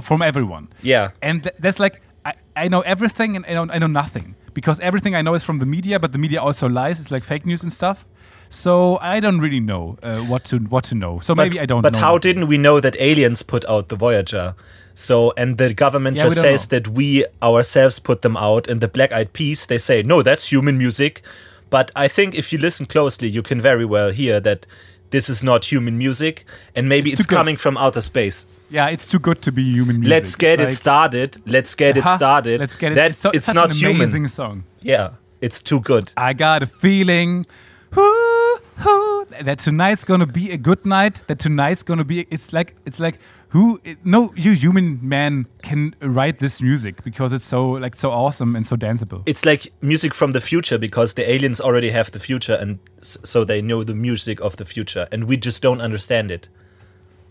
from 0.00 0.22
everyone. 0.22 0.68
Yeah. 0.82 1.10
And 1.22 1.42
th- 1.42 1.54
that's 1.58 1.78
like 1.78 2.00
I, 2.24 2.34
I 2.56 2.68
know 2.68 2.80
everything 2.80 3.36
and 3.36 3.46
I 3.46 3.54
know, 3.54 3.72
I 3.72 3.78
know 3.78 3.86
nothing 3.86 4.34
because 4.54 4.80
everything 4.80 5.14
I 5.14 5.22
know 5.22 5.34
is 5.34 5.44
from 5.44 5.58
the 5.58 5.66
media, 5.66 5.98
but 5.98 6.12
the 6.12 6.18
media 6.18 6.40
also 6.40 6.68
lies. 6.68 7.00
It's 7.00 7.10
like 7.10 7.24
fake 7.24 7.46
news 7.46 7.62
and 7.62 7.72
stuff. 7.72 8.06
So 8.48 8.98
I 9.00 9.20
don't 9.20 9.38
really 9.38 9.60
know 9.60 9.96
uh, 10.02 10.18
what 10.22 10.44
to 10.46 10.58
what 10.58 10.84
to 10.84 10.94
know. 10.96 11.20
So 11.20 11.34
maybe 11.34 11.56
but, 11.56 11.62
I 11.62 11.66
don't. 11.66 11.82
But 11.82 11.94
know 11.94 12.00
how 12.00 12.18
didn't 12.18 12.48
we 12.48 12.58
know 12.58 12.80
that 12.80 12.96
aliens 12.98 13.42
put 13.44 13.64
out 13.66 13.88
the 13.88 13.96
Voyager? 13.96 14.54
So 14.94 15.32
and 15.36 15.56
the 15.56 15.72
government 15.72 16.16
Yeah, 16.16 16.24
just 16.24 16.40
says 16.40 16.66
that 16.68 16.88
we 16.88 17.24
ourselves 17.40 18.00
put 18.00 18.22
them 18.22 18.36
out, 18.36 18.66
and 18.68 18.80
the 18.80 18.88
Black 18.88 19.12
Eyed 19.12 19.32
Peas 19.32 19.66
they 19.66 19.78
say 19.78 20.02
no, 20.02 20.22
that's 20.22 20.50
human 20.50 20.78
music. 20.78 21.22
But 21.70 21.92
I 21.94 22.08
think 22.08 22.34
if 22.34 22.52
you 22.52 22.58
listen 22.58 22.86
closely, 22.86 23.28
you 23.28 23.42
can 23.42 23.60
very 23.60 23.84
well 23.84 24.10
hear 24.10 24.40
that 24.40 24.66
this 25.10 25.30
is 25.30 25.44
not 25.44 25.64
human 25.64 25.96
music, 25.96 26.44
and 26.74 26.88
maybe 26.88 27.10
It's 27.10 27.20
it's, 27.20 27.28
coming 27.28 27.56
from 27.56 27.76
outer 27.76 28.00
space. 28.00 28.46
Yeah, 28.70 28.86
it's 28.88 29.08
too 29.08 29.18
good 29.18 29.42
to 29.42 29.52
be 29.52 29.64
human 29.64 29.96
music. 30.00 30.10
Let's 30.10 30.36
get 30.36 30.60
It's 30.60 30.74
it 30.74 30.76
started. 30.76 31.42
Let's 31.46 31.74
get 31.74 31.96
it 31.96 32.04
started. 32.04 32.60
Let's 32.60 32.76
get 32.76 32.92
it. 32.92 32.94
That 32.94 33.10
it's, 33.10 33.18
so, 33.18 33.30
it's 33.30 33.46
such 33.46 33.54
not 33.54 33.72
an 33.72 33.76
human. 33.76 33.96
amazing 33.96 34.28
song. 34.28 34.64
Yeah, 34.80 35.10
it's 35.40 35.60
too 35.60 35.80
good. 35.80 36.12
I 36.16 36.32
got 36.32 36.62
a 36.62 36.66
feeling 36.66 37.46
whoo, 37.94 38.58
whoo, 38.84 39.26
that 39.42 39.58
tonight's 39.58 40.04
gonna 40.04 40.26
be 40.26 40.52
a 40.52 40.56
good 40.56 40.86
night. 40.86 41.22
That 41.26 41.38
tonight's 41.40 41.82
gonna 41.82 42.04
be. 42.04 42.26
It's 42.30 42.52
like 42.52 42.76
it's 42.86 43.00
like 43.00 43.18
who? 43.48 43.80
No, 44.04 44.32
you 44.36 44.52
human 44.52 45.00
man 45.02 45.46
can 45.62 45.96
write 46.00 46.38
this 46.38 46.62
music 46.62 47.02
because 47.02 47.32
it's 47.32 47.44
so 47.44 47.70
like 47.70 47.96
so 47.96 48.12
awesome 48.12 48.54
and 48.54 48.64
so 48.64 48.76
danceable. 48.76 49.24
it's 49.26 49.44
like 49.44 49.72
music 49.80 50.14
from 50.14 50.30
the 50.32 50.40
future 50.40 50.78
because 50.78 51.14
the 51.14 51.28
aliens 51.28 51.60
already 51.60 51.90
have 51.90 52.12
the 52.12 52.20
future 52.20 52.54
and 52.54 52.78
so 53.02 53.44
they 53.44 53.60
know 53.60 53.82
the 53.82 53.94
music 53.94 54.40
of 54.40 54.56
the 54.58 54.64
future 54.64 55.08
and 55.10 55.24
we 55.24 55.36
just 55.36 55.60
don't 55.62 55.80
understand 55.80 56.30
it 56.30 56.48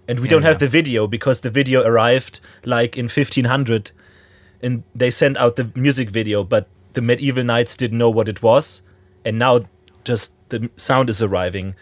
and 0.10 0.20
we 0.20 0.26
Yeah, 0.26 0.32
don't 0.32 0.44
have 0.44 0.56
yeah. 0.56 0.68
the 0.68 0.72
video 0.80 1.08
because 1.08 1.42
the 1.42 1.50
video 1.52 1.84
arrived 1.84 2.42
like 2.66 2.98
in 2.98 3.06
1500 3.06 3.92
and 4.62 4.84
they 4.96 5.12
sent 5.12 5.38
out 5.38 5.56
the 5.56 5.72
music 5.76 6.10
video 6.10 6.44
but 6.44 6.68
the 6.94 7.02
medieval 7.02 7.44
knights 7.44 7.76
didn't 7.78 7.98
know 8.00 8.10
what 8.10 8.28
it 8.28 8.42
was. 8.42 8.82
And 9.24 9.38
now 9.40 9.60
just 10.04 10.34
the 10.50 10.70
sound 10.76 11.10
is 11.10 11.22
arriving 11.22 11.76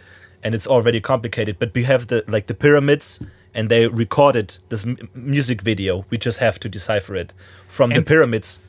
and 0.43 0.53
it's 0.53 0.67
already 0.67 0.99
complicated. 1.01 1.55
But 1.59 1.73
we 1.73 1.83
have 1.85 2.07
the 2.07 2.23
like 2.27 2.45
the 2.47 2.53
pyramids 2.53 3.19
and 3.53 3.69
they 3.69 3.87
recorded 3.87 4.57
this 4.69 4.83
m- 4.85 4.97
music 5.15 5.61
video. 5.61 6.05
We 6.11 6.17
just 6.17 6.39
have 6.39 6.59
to 6.59 6.69
decipher 6.69 7.15
it 7.15 7.33
from 7.67 7.89
the 7.91 8.01
pyramids. 8.01 8.59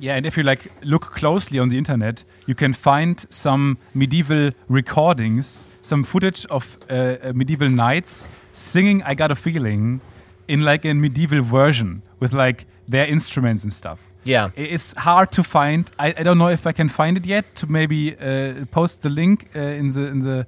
Yeah, 0.00 0.16
and 0.16 0.26
if 0.26 0.36
you 0.36 0.44
like 0.44 0.70
look 0.84 1.14
closely 1.14 1.58
on 1.58 1.70
the 1.70 1.78
internet, 1.78 2.22
you 2.46 2.54
can 2.54 2.74
find 2.74 3.26
some 3.30 3.78
medieval 3.94 4.50
recordings, 4.68 5.64
some 5.80 6.04
footage 6.04 6.46
of 6.50 6.78
uh, 6.90 6.94
uh, 6.94 7.32
medieval 7.34 7.68
knights 7.70 8.26
singing 8.52 9.02
"I 9.10 9.14
Got 9.14 9.30
a 9.30 9.34
Feeling" 9.34 10.00
in 10.46 10.62
like 10.64 10.84
a 10.88 10.94
medieval 10.94 11.42
version 11.42 12.02
with 12.20 12.32
like 12.32 12.66
their 12.90 13.06
instruments 13.06 13.62
and 13.64 13.72
stuff. 13.72 13.98
yeah 14.24 14.50
It's 14.56 14.94
hard 14.96 15.30
to 15.32 15.42
find. 15.42 15.90
I, 15.98 16.08
I 16.20 16.22
don't 16.24 16.36
know 16.38 16.48
if 16.52 16.66
I 16.66 16.72
can 16.72 16.88
find 16.88 17.16
it 17.16 17.26
yet. 17.26 17.44
To 17.56 17.66
maybe 17.66 18.16
uh, 18.20 18.64
post 18.70 19.00
the 19.02 19.08
link 19.10 19.48
uh, 19.56 19.60
in 19.60 19.92
the 19.92 20.00
in 20.06 20.20
the 20.22 20.46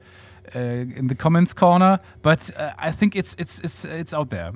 uh, 0.55 0.99
in 0.99 1.09
the 1.09 1.15
comments 1.15 1.53
corner, 1.55 1.99
but 2.23 2.51
uh, 2.57 2.89
I 2.89 2.91
think 2.93 3.15
it's 3.15 3.35
it's 3.39 3.61
it's 3.65 3.85
it's 3.85 4.15
out 4.15 4.29
there. 4.31 4.53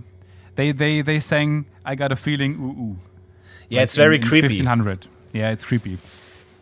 They 0.57 0.73
they 0.73 1.03
they 1.03 1.21
sang 1.21 1.67
"I 1.93 1.95
Got 1.97 2.13
a 2.13 2.17
Feeling." 2.17 2.55
Ooh 2.61 2.83
ooh. 2.83 2.97
Yeah, 3.71 3.81
like 3.81 3.85
it's 3.85 3.97
very 3.97 4.17
in- 4.17 4.23
in 4.23 4.29
creepy. 4.29 4.49
1500. 4.63 5.07
Yeah, 5.33 5.53
it's 5.53 5.65
creepy. 5.65 5.99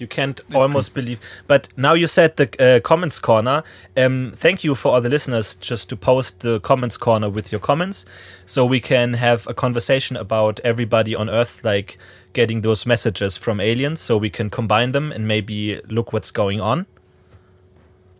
You 0.02 0.08
can't 0.08 0.40
almost 0.52 0.94
believe. 0.94 1.20
But 1.46 1.68
now 1.76 1.94
you 1.94 2.08
said 2.08 2.36
the 2.36 2.48
uh, 2.58 2.80
comments 2.80 3.20
corner. 3.20 3.62
Um, 3.96 4.32
thank 4.34 4.64
you 4.64 4.74
for 4.74 4.90
all 4.92 5.00
the 5.00 5.08
listeners 5.08 5.54
just 5.54 5.88
to 5.90 5.96
post 5.96 6.40
the 6.40 6.58
comments 6.58 6.96
corner 6.96 7.30
with 7.30 7.52
your 7.52 7.60
comments, 7.60 8.04
so 8.44 8.66
we 8.66 8.80
can 8.80 9.14
have 9.14 9.46
a 9.46 9.54
conversation 9.54 10.16
about 10.16 10.58
everybody 10.64 11.14
on 11.14 11.30
Earth, 11.30 11.64
like 11.64 11.98
getting 12.32 12.62
those 12.62 12.84
messages 12.84 13.36
from 13.36 13.60
aliens, 13.60 14.00
so 14.00 14.18
we 14.18 14.28
can 14.28 14.50
combine 14.50 14.90
them 14.90 15.12
and 15.12 15.28
maybe 15.28 15.80
look 15.88 16.12
what's 16.12 16.32
going 16.32 16.60
on. 16.60 16.86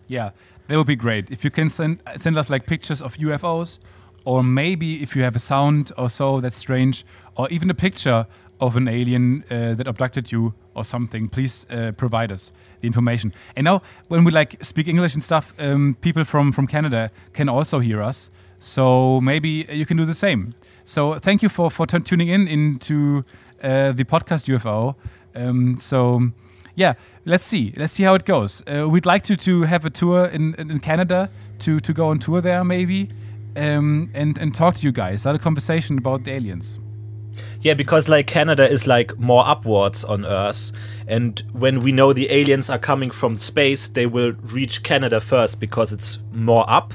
Yeah, 0.07 0.31
that 0.69 0.77
would 0.77 0.87
be 0.87 0.95
great. 0.95 1.33
If 1.33 1.43
you 1.43 1.51
can 1.51 1.69
send 1.69 1.99
send 2.17 2.39
us 2.39 2.49
like 2.49 2.65
pictures 2.65 3.03
of 3.03 3.17
UFOs, 3.17 3.81
or 4.25 4.45
maybe 4.45 5.03
if 5.03 5.17
you 5.17 5.25
have 5.25 5.35
a 5.35 5.41
sound 5.41 5.91
or 5.99 6.09
so 6.09 6.41
that's 6.41 6.57
strange, 6.57 7.05
or 7.35 7.49
even 7.51 7.71
a 7.71 7.75
picture 7.75 8.27
of 8.63 8.77
an 8.77 8.87
alien 8.87 9.45
uh, 9.51 9.75
that 9.75 9.89
abducted 9.89 10.31
you 10.31 10.55
or 10.75 10.85
something, 10.85 11.29
please 11.29 11.67
uh, 11.69 11.91
provide 11.97 12.31
us 12.31 12.53
the 12.81 12.87
information. 12.87 13.33
And 13.57 13.65
now, 13.65 13.83
when 14.09 14.25
we 14.25 14.31
like 14.31 14.57
speak 14.65 14.87
English 14.87 15.15
and 15.15 15.23
stuff, 15.23 15.53
um, 15.59 15.97
people 16.01 16.25
from 16.25 16.53
from 16.53 16.67
Canada 16.67 17.11
can 17.33 17.49
also 17.49 17.81
hear 17.81 18.01
us. 18.01 18.31
So 18.61 19.21
maybe 19.21 19.67
you 19.69 19.85
can 19.85 19.97
do 19.97 20.05
the 20.05 20.15
same. 20.15 20.55
So 20.85 21.19
thank 21.19 21.43
you 21.43 21.49
for 21.49 21.71
for 21.71 21.87
tuning 21.87 22.29
in 22.29 22.49
into 22.49 23.25
uh, 23.63 23.93
the 23.93 24.05
podcast 24.05 24.49
UFO. 24.49 24.95
Um, 25.35 25.77
so 25.79 26.31
yeah, 26.77 26.95
let's 27.25 27.45
see. 27.45 27.73
Let's 27.77 27.93
see 27.93 28.05
how 28.05 28.15
it 28.15 28.25
goes. 28.25 28.63
Uh, 28.67 28.89
we'd 28.89 29.07
like 29.07 29.25
to 29.25 29.37
to 29.37 29.63
have 29.63 29.85
a 29.85 29.91
tour 29.91 30.27
in, 30.27 30.55
in, 30.55 30.71
in 30.71 30.79
Canada 30.81 31.29
to 31.59 31.81
to 31.81 31.93
go 31.93 32.09
on 32.11 32.19
tour 32.19 32.41
there 32.41 32.65
maybe, 32.65 33.09
um, 33.57 34.11
and 34.15 34.39
and 34.39 34.55
talk 34.55 34.77
to 34.77 34.83
you 34.83 34.93
guys. 34.93 35.21
Start 35.21 35.37
a 35.37 35.43
conversation 35.43 35.99
about 35.99 36.23
the 36.25 36.33
aliens. 36.33 36.79
Yeah, 37.61 37.75
because 37.75 38.09
like 38.09 38.27
Canada 38.27 38.69
is 38.69 38.87
like 38.87 39.19
more 39.19 39.47
upwards 39.47 40.05
on 40.05 40.25
Earth, 40.27 40.73
and 41.07 41.43
when 41.53 41.83
we 41.83 41.93
know 41.93 42.13
the 42.13 42.31
aliens 42.31 42.69
are 42.71 42.79
coming 42.79 43.11
from 43.11 43.37
space, 43.37 43.89
they 43.89 44.07
will 44.07 44.33
reach 44.43 44.83
Canada 44.83 45.21
first 45.21 45.61
because 45.61 45.93
it's 45.93 46.19
more 46.33 46.65
up. 46.69 46.95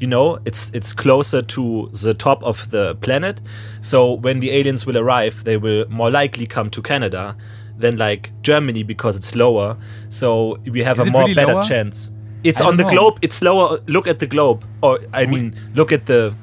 You 0.00 0.06
know, 0.06 0.38
it's 0.46 0.70
it's 0.74 0.92
closer 0.92 1.42
to 1.42 1.90
the 1.92 2.14
top 2.14 2.42
of 2.42 2.70
the 2.70 2.94
planet. 2.96 3.40
So 3.82 4.14
when 4.14 4.40
the 4.40 4.50
aliens 4.50 4.86
will 4.86 4.96
arrive, 4.98 5.44
they 5.44 5.56
will 5.56 5.84
more 5.90 6.10
likely 6.10 6.46
come 6.46 6.70
to 6.70 6.82
Canada 6.82 7.36
than 7.78 7.96
like 7.98 8.30
Germany 8.42 8.82
because 8.82 9.16
it's 9.16 9.34
lower. 9.34 9.76
So 10.08 10.58
we 10.70 10.82
have 10.82 11.00
Is 11.00 11.06
a 11.06 11.10
more 11.10 11.22
really 11.22 11.34
better 11.34 11.54
lower? 11.54 11.62
chance. 11.64 12.12
It's 12.44 12.60
on 12.60 12.78
the 12.78 12.84
know. 12.84 12.90
globe. 12.90 13.18
It's 13.22 13.42
lower. 13.42 13.78
Look 13.86 14.06
at 14.06 14.18
the 14.18 14.26
globe, 14.26 14.64
or 14.82 14.98
I 15.12 15.26
mean, 15.26 15.54
look 15.74 15.92
at 15.92 16.06
the 16.06 16.34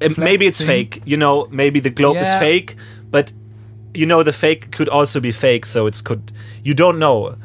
Flat 0.00 0.18
maybe 0.18 0.46
it's 0.46 0.62
fake. 0.62 1.02
You 1.04 1.16
know, 1.16 1.46
maybe 1.50 1.80
the 1.80 1.90
globe 1.90 2.16
is 2.18 2.34
fake, 2.38 2.76
but 3.10 3.32
you 3.94 4.06
know 4.06 4.22
the 4.22 4.32
fake 4.32 4.70
could 4.76 4.88
also 4.88 5.20
be 5.20 5.32
fake. 5.32 5.66
So 5.66 5.86
it's 5.86 6.02
could 6.02 6.32
you 6.64 6.74
don't 6.74 6.98
know. 6.98 7.36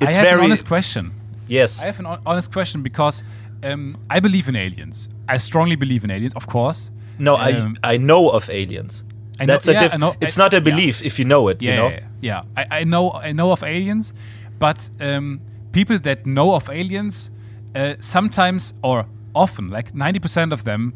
It's 0.00 0.16
I 0.16 0.18
have 0.20 0.28
very 0.28 0.38
an 0.40 0.44
honest 0.44 0.66
question. 0.66 1.12
yes. 1.48 1.82
I 1.82 1.86
have 1.86 2.00
an 2.00 2.06
honest 2.26 2.52
question 2.52 2.82
because 2.82 3.22
um, 3.62 3.96
I 4.08 4.20
believe 4.20 4.48
in 4.48 4.56
aliens. 4.56 5.08
I 5.28 5.38
strongly 5.38 5.76
believe 5.76 6.04
in 6.04 6.10
aliens, 6.10 6.34
of 6.34 6.46
course. 6.46 6.90
no, 7.18 7.36
um, 7.36 7.76
I 7.84 7.94
I 7.94 7.98
know 7.98 8.30
of 8.30 8.48
aliens. 8.48 9.04
I 9.40 9.44
know- 9.44 9.52
That's 9.54 9.68
a 9.68 9.72
yeah, 9.72 9.88
diff- 9.88 10.16
It's 10.20 10.38
I- 10.38 10.42
not 10.44 10.52
a 10.52 10.56
yeah. 10.56 10.64
belief 10.70 11.02
if 11.02 11.18
you 11.18 11.24
know 11.26 11.48
it. 11.50 11.62
Yeah, 11.62 11.70
you 11.70 11.76
know. 11.76 11.88
yeah, 11.88 12.44
yeah. 12.56 12.62
I, 12.70 12.80
I 12.80 12.84
know 12.84 13.10
I 13.28 13.32
know 13.32 13.50
of 13.52 13.62
aliens, 13.62 14.14
but 14.58 14.90
um, 15.00 15.40
people 15.72 15.98
that 15.98 16.24
know 16.24 16.54
of 16.54 16.68
aliens 16.70 17.30
uh, 17.74 17.94
sometimes 18.00 18.74
or 18.82 19.04
often, 19.34 19.68
like 19.68 19.94
ninety 19.94 20.18
percent 20.20 20.52
of 20.52 20.62
them, 20.64 20.92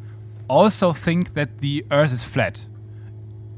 also 0.49 0.93
think 0.93 1.35
that 1.35 1.59
the 1.59 1.85
Earth 1.91 2.13
is 2.13 2.25
flat 2.25 2.65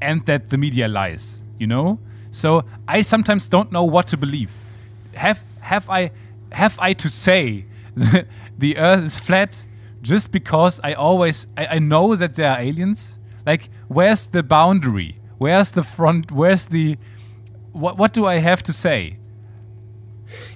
and 0.01 0.25
that 0.25 0.49
the 0.49 0.57
media 0.57 0.87
lies. 0.87 1.39
You 1.59 1.67
know, 1.67 1.99
so 2.31 2.65
I 2.87 3.01
sometimes 3.01 3.49
don't 3.49 3.71
know 3.71 3.83
what 3.83 4.07
to 4.07 4.17
believe. 4.17 4.51
Have 5.13 5.41
have 5.61 5.89
I 5.89 6.11
have 6.51 6.77
I 6.79 6.93
to 6.93 7.09
say 7.09 7.65
the 8.57 8.77
Earth 8.77 9.03
is 9.03 9.17
flat 9.17 9.63
just 10.01 10.31
because 10.31 10.79
I 10.83 10.93
always 10.93 11.47
I, 11.57 11.65
I 11.65 11.79
know 11.79 12.15
that 12.15 12.35
there 12.35 12.51
are 12.51 12.61
aliens? 12.61 13.17
Like, 13.45 13.69
where's 13.87 14.27
the 14.27 14.43
boundary? 14.43 15.19
Where's 15.37 15.71
the 15.71 15.83
front? 15.83 16.31
Where's 16.31 16.67
the 16.67 16.97
what? 17.71 17.97
What 17.97 18.13
do 18.13 18.25
I 18.25 18.37
have 18.37 18.61
to 18.63 18.73
say? 18.73 19.17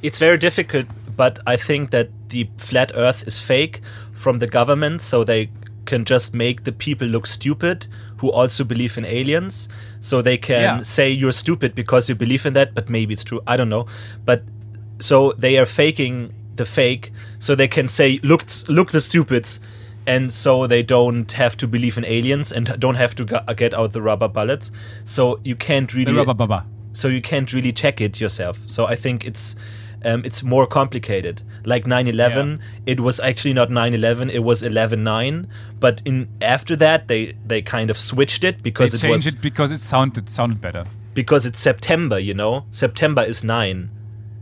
It's 0.01 0.19
very 0.19 0.38
difficult, 0.38 0.88
but 1.15 1.39
I 1.47 1.55
think 1.55 1.91
that 1.91 2.09
the 2.29 2.50
flat 2.57 2.91
Earth 2.95 3.27
is 3.27 3.39
fake 3.39 3.81
from 4.11 4.39
the 4.39 4.47
government, 4.47 5.01
so 5.01 5.23
they 5.23 5.50
can 5.85 6.03
just 6.05 6.33
make 6.33 6.63
the 6.63 6.71
people 6.71 7.07
look 7.07 7.25
stupid 7.27 7.88
who 8.17 8.31
also 8.31 8.63
believe 8.63 8.97
in 8.97 9.05
aliens. 9.05 9.67
So 10.00 10.21
they 10.21 10.38
can 10.38 10.61
Yeah. 10.61 10.81
say 10.81 11.09
you're 11.11 11.31
stupid 11.31 11.73
because 11.75 12.07
you 12.09 12.15
believe 12.15 12.45
in 12.45 12.53
that, 12.53 12.73
but 12.75 12.89
maybe 12.89 13.13
it's 13.13 13.23
true. 13.23 13.41
I 13.47 13.57
don't 13.57 13.69
know. 13.69 13.85
But 14.25 14.43
so 15.00 15.33
they 15.38 15.57
are 15.57 15.65
faking 15.65 16.33
the 16.55 16.65
fake, 16.65 17.11
so 17.39 17.55
they 17.55 17.67
can 17.67 17.88
say 17.88 18.19
look 18.23 18.43
look 18.67 18.91
the 18.91 19.01
stupids. 19.01 19.59
And 20.07 20.33
so 20.33 20.65
they 20.67 20.81
don't 20.83 21.31
have 21.33 21.55
to 21.57 21.67
believe 21.67 21.95
in 21.97 22.05
aliens 22.05 22.51
and 22.51 22.65
don't 22.79 22.95
have 22.95 23.13
to 23.15 23.23
get 23.55 23.73
out 23.73 23.93
the 23.93 24.01
rubber 24.01 24.27
bullets. 24.27 24.71
So 25.03 25.39
you 25.43 25.55
can't 25.55 25.93
really 25.93 26.11
The 26.11 26.17
rubber 26.17 26.33
baba. 26.33 26.65
so 26.91 27.07
you 27.07 27.21
can't 27.21 27.53
really 27.53 27.71
check 27.71 28.01
it 28.01 28.19
yourself. 28.19 28.59
So 28.65 28.85
I 28.88 28.95
think 28.95 29.25
it's 29.25 29.55
um, 30.03 30.24
it's 30.25 30.43
more 30.43 30.65
complicated. 30.67 31.43
Like 31.65 31.86
9/11, 31.86 32.60
it 32.86 33.00
was 33.00 33.20
actually 33.20 33.53
not 33.53 33.70
9/11; 33.70 34.29
it 34.31 34.39
was 34.43 34.63
11/9. 34.63 35.46
But 35.79 36.01
in 36.05 36.27
after 36.41 36.75
that, 36.77 37.08
they 37.08 37.34
they 37.46 37.62
kind 37.62 37.89
of 37.89 37.98
switched 37.98 38.43
it 38.43 38.58
They 38.58 38.62
because 38.63 38.93
it 38.93 39.00
changed 39.01 39.25
was 39.25 39.34
it 39.36 39.41
because 39.41 39.72
it 39.72 39.79
sounded 39.79 40.29
sounded 40.29 40.60
better. 40.62 40.86
because 41.13 41.46
it's 41.46 41.60
September. 41.60 42.17
You 42.20 42.34
know, 42.34 42.65
September 42.70 43.22
is 43.24 43.43
nine, 43.43 43.89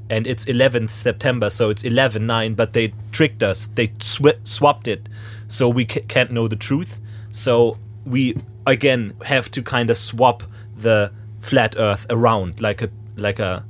and 0.10 0.26
it's 0.28 0.46
11th 0.46 0.90
September, 0.92 1.50
so 1.50 1.70
it's 1.70 1.84
11/9. 1.84 2.56
But 2.56 2.74
they 2.74 2.94
tricked 3.12 3.44
us. 3.44 3.68
They 3.68 3.92
sw- 4.00 4.40
swapped 4.44 4.88
it, 4.88 5.10
so 5.48 5.68
we 5.70 5.86
ca- 5.86 6.06
can't 6.08 6.32
know 6.32 6.48
the 6.48 6.56
truth. 6.56 7.00
So 7.32 7.78
we 8.06 8.36
again 8.66 9.14
have 9.26 9.50
to 9.52 9.62
kind 9.62 9.90
of 9.92 9.98
swap 9.98 10.44
the 10.78 11.12
flat 11.42 11.76
Earth 11.78 12.06
around 12.10 12.60
like 12.62 12.82
a 12.82 12.90
like 13.18 13.40
a 13.40 13.66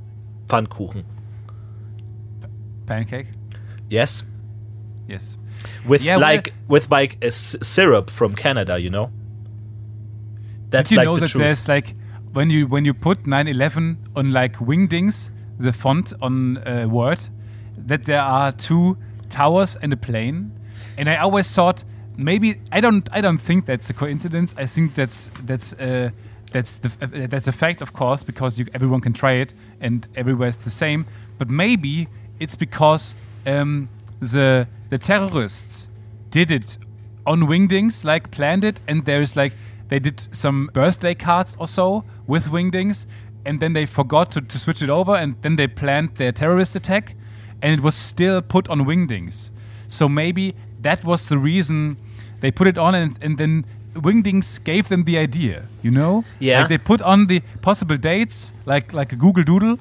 Pfannkuchen. 0.48 1.04
Pancake. 2.90 3.26
Yes, 3.88 4.24
Yes. 5.08 5.36
with 5.86 6.02
Yeah, 6.02 6.16
like 6.16 6.52
with 6.68 6.90
like 6.90 7.12
a 7.22 7.26
s- 7.26 7.56
syrup 7.62 8.10
from 8.10 8.34
Canada. 8.34 8.78
You 8.78 8.90
know. 8.90 9.10
That's 10.70 10.88
Did 10.90 10.94
you 10.94 10.98
like 10.98 11.04
know 11.06 11.14
the 11.16 11.20
that 11.22 11.30
truth. 11.30 11.42
there's 11.44 11.68
like 11.68 11.94
when 12.32 12.50
you 12.50 12.66
when 12.66 12.84
you 12.84 12.94
put 12.94 13.26
911 13.26 13.98
on 14.16 14.32
like 14.32 14.56
Wingdings, 14.60 15.30
the 15.58 15.72
font 15.72 16.12
on 16.22 16.58
uh, 16.58 16.86
Word, 16.88 17.18
that 17.86 18.04
there 18.04 18.22
are 18.22 18.52
two 18.52 18.96
towers 19.28 19.76
and 19.82 19.92
a 19.92 19.96
plane, 19.96 20.52
and 20.96 21.08
I 21.08 21.16
always 21.16 21.52
thought 21.54 21.84
maybe 22.16 22.54
I 22.72 22.80
don't 22.80 23.08
I 23.12 23.20
don't 23.20 23.38
think 23.40 23.66
that's 23.66 23.90
a 23.90 23.94
coincidence. 23.94 24.54
I 24.56 24.66
think 24.66 24.94
that's 24.94 25.30
that's 25.44 25.72
uh, 25.74 26.10
that's 26.52 26.78
the 26.78 26.88
uh, 27.02 27.26
that's 27.28 27.48
a 27.48 27.52
fact, 27.52 27.82
of 27.82 27.92
course, 27.92 28.22
because 28.24 28.58
you, 28.60 28.66
everyone 28.74 29.00
can 29.00 29.12
try 29.12 29.32
it 29.42 29.54
and 29.80 30.06
everywhere 30.14 30.48
it's 30.48 30.64
the 30.64 30.70
same. 30.70 31.04
But 31.38 31.48
maybe 31.50 32.06
it's 32.40 32.56
because 32.56 33.14
um, 33.46 33.88
the 34.18 34.66
the 34.88 34.98
terrorists 34.98 35.88
did 36.30 36.50
it 36.50 36.78
on 37.26 37.42
Wingdings, 37.42 38.04
like 38.04 38.30
planned 38.30 38.64
it, 38.64 38.80
and 38.88 39.04
there's 39.04 39.36
like 39.36 39.52
they 39.88 39.98
did 39.98 40.26
some 40.34 40.70
birthday 40.72 41.14
cards 41.14 41.54
or 41.58 41.68
so 41.68 42.04
with 42.26 42.46
Wingdings, 42.46 43.06
and 43.44 43.60
then 43.60 43.72
they 43.72 43.86
forgot 43.86 44.32
to, 44.32 44.40
to 44.40 44.58
switch 44.58 44.82
it 44.82 44.90
over, 44.90 45.14
and 45.14 45.36
then 45.42 45.56
they 45.56 45.66
planned 45.66 46.16
their 46.16 46.32
terrorist 46.32 46.74
attack, 46.74 47.14
and 47.62 47.72
it 47.72 47.82
was 47.82 47.94
still 47.94 48.40
put 48.40 48.68
on 48.68 48.80
Wingdings. 48.80 49.50
So 49.88 50.08
maybe 50.08 50.54
that 50.80 51.04
was 51.04 51.28
the 51.28 51.38
reason 51.38 51.96
they 52.40 52.50
put 52.50 52.66
it 52.66 52.78
on, 52.78 52.94
and, 52.94 53.18
and 53.20 53.36
then 53.36 53.64
Wingdings 53.94 54.62
gave 54.62 54.88
them 54.88 55.04
the 55.04 55.18
idea, 55.18 55.66
you 55.82 55.90
know? 55.90 56.24
Yeah. 56.38 56.60
Like 56.60 56.68
they 56.68 56.78
put 56.78 57.02
on 57.02 57.26
the 57.26 57.40
possible 57.60 57.96
dates, 57.96 58.52
like 58.64 58.92
like 58.92 59.12
a 59.12 59.16
Google 59.16 59.42
Doodle, 59.42 59.78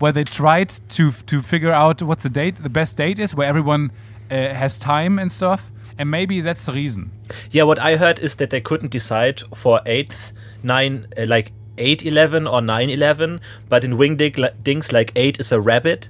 where 0.00 0.12
they 0.12 0.24
tried 0.24 0.70
to 0.88 1.12
to 1.26 1.42
figure 1.42 1.70
out 1.72 2.02
what 2.02 2.20
the 2.20 2.28
date, 2.28 2.56
the 2.62 2.68
best 2.68 2.96
date 2.96 3.18
is, 3.20 3.34
where 3.34 3.46
everyone 3.48 3.92
uh, 4.30 4.52
has 4.54 4.78
time 4.78 5.18
and 5.20 5.30
stuff, 5.30 5.70
and 5.98 6.10
maybe 6.10 6.40
that's 6.40 6.66
the 6.66 6.72
reason. 6.72 7.10
Yeah, 7.52 7.62
what 7.62 7.78
I 7.78 7.96
heard 7.96 8.18
is 8.18 8.34
that 8.36 8.50
they 8.50 8.60
couldn't 8.60 8.90
decide 8.90 9.40
for 9.54 9.80
8th, 9.86 10.32
9, 10.62 11.06
uh, 11.16 11.26
like 11.26 11.52
8 11.78 12.04
11 12.04 12.46
or 12.46 12.60
9 12.60 12.90
11, 12.90 13.40
but 13.68 13.84
in 13.84 13.92
Wingdings, 13.92 14.92
like 14.92 15.12
8 15.14 15.38
is 15.40 15.52
a 15.52 15.60
rabbit, 15.60 16.08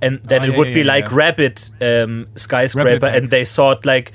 and 0.00 0.20
then 0.24 0.42
Oh, 0.42 0.44
it 0.44 0.50
yeah, 0.52 0.58
would 0.58 0.68
yeah, 0.68 0.74
be 0.74 0.80
yeah, 0.80 0.86
like 0.94 1.12
rabbit 1.12 1.70
um, 1.80 2.26
skyscraper, 2.36 3.06
Rabbit 3.06 3.14
and 3.16 3.30
they 3.30 3.44
thought, 3.44 3.84
like, 3.84 4.12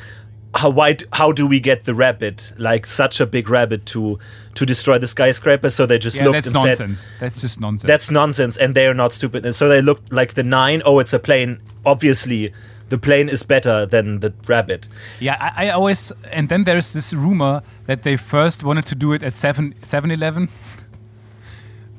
how, 0.56 0.70
why, 0.70 0.96
how 1.12 1.32
do 1.34 1.46
we 1.48 1.60
get 1.60 1.84
the 1.84 1.94
rabbit, 1.94 2.54
like 2.58 2.86
such 2.86 3.20
a 3.20 3.26
big 3.26 3.50
rabbit, 3.50 3.86
to 3.88 4.18
to 4.56 4.66
destroy 4.66 4.98
the 4.98 5.08
skyscraper? 5.08 5.70
So 5.70 5.86
they 5.86 5.98
just 6.00 6.16
Yeah, 6.18 6.24
looked 6.26 6.34
that's 6.36 6.48
and 6.48 6.56
said, 6.56 6.80
nonsense. 6.88 7.08
that's 7.20 7.42
just 7.42 7.60
nonsense. 7.60 7.88
that's 7.88 8.10
nonsense 8.12 8.58
and 8.58 8.74
they 8.76 8.88
are 8.88 8.94
not 8.94 9.12
stupid 9.14 9.46
and 9.46 9.54
so 9.56 9.68
they 9.68 9.82
looked 9.82 10.12
like 10.14 10.34
the 10.36 10.44
nine 10.44 10.82
oh 10.86 11.00
it's 11.00 11.14
a 11.14 11.20
plane 11.20 11.60
obviously 11.86 12.54
the 12.90 12.98
plane 12.98 13.28
is 13.30 13.44
better 13.44 13.86
than 13.86 14.20
the 14.20 14.32
rabbit 14.48 14.88
yeah. 15.20 15.36
I, 15.58 15.68
I 15.68 15.70
always 15.72 16.12
and 16.32 16.48
then 16.50 16.64
there's 16.64 16.94
this 16.94 17.14
rumor 17.14 17.62
that 17.88 18.04
they 18.04 18.16
first 18.16 18.64
wanted 18.64 18.86
to 18.86 18.96
do 18.96 19.12
it 19.14 19.24
at 19.24 19.34
7 19.34 19.74
7-Eleven. 19.82 20.48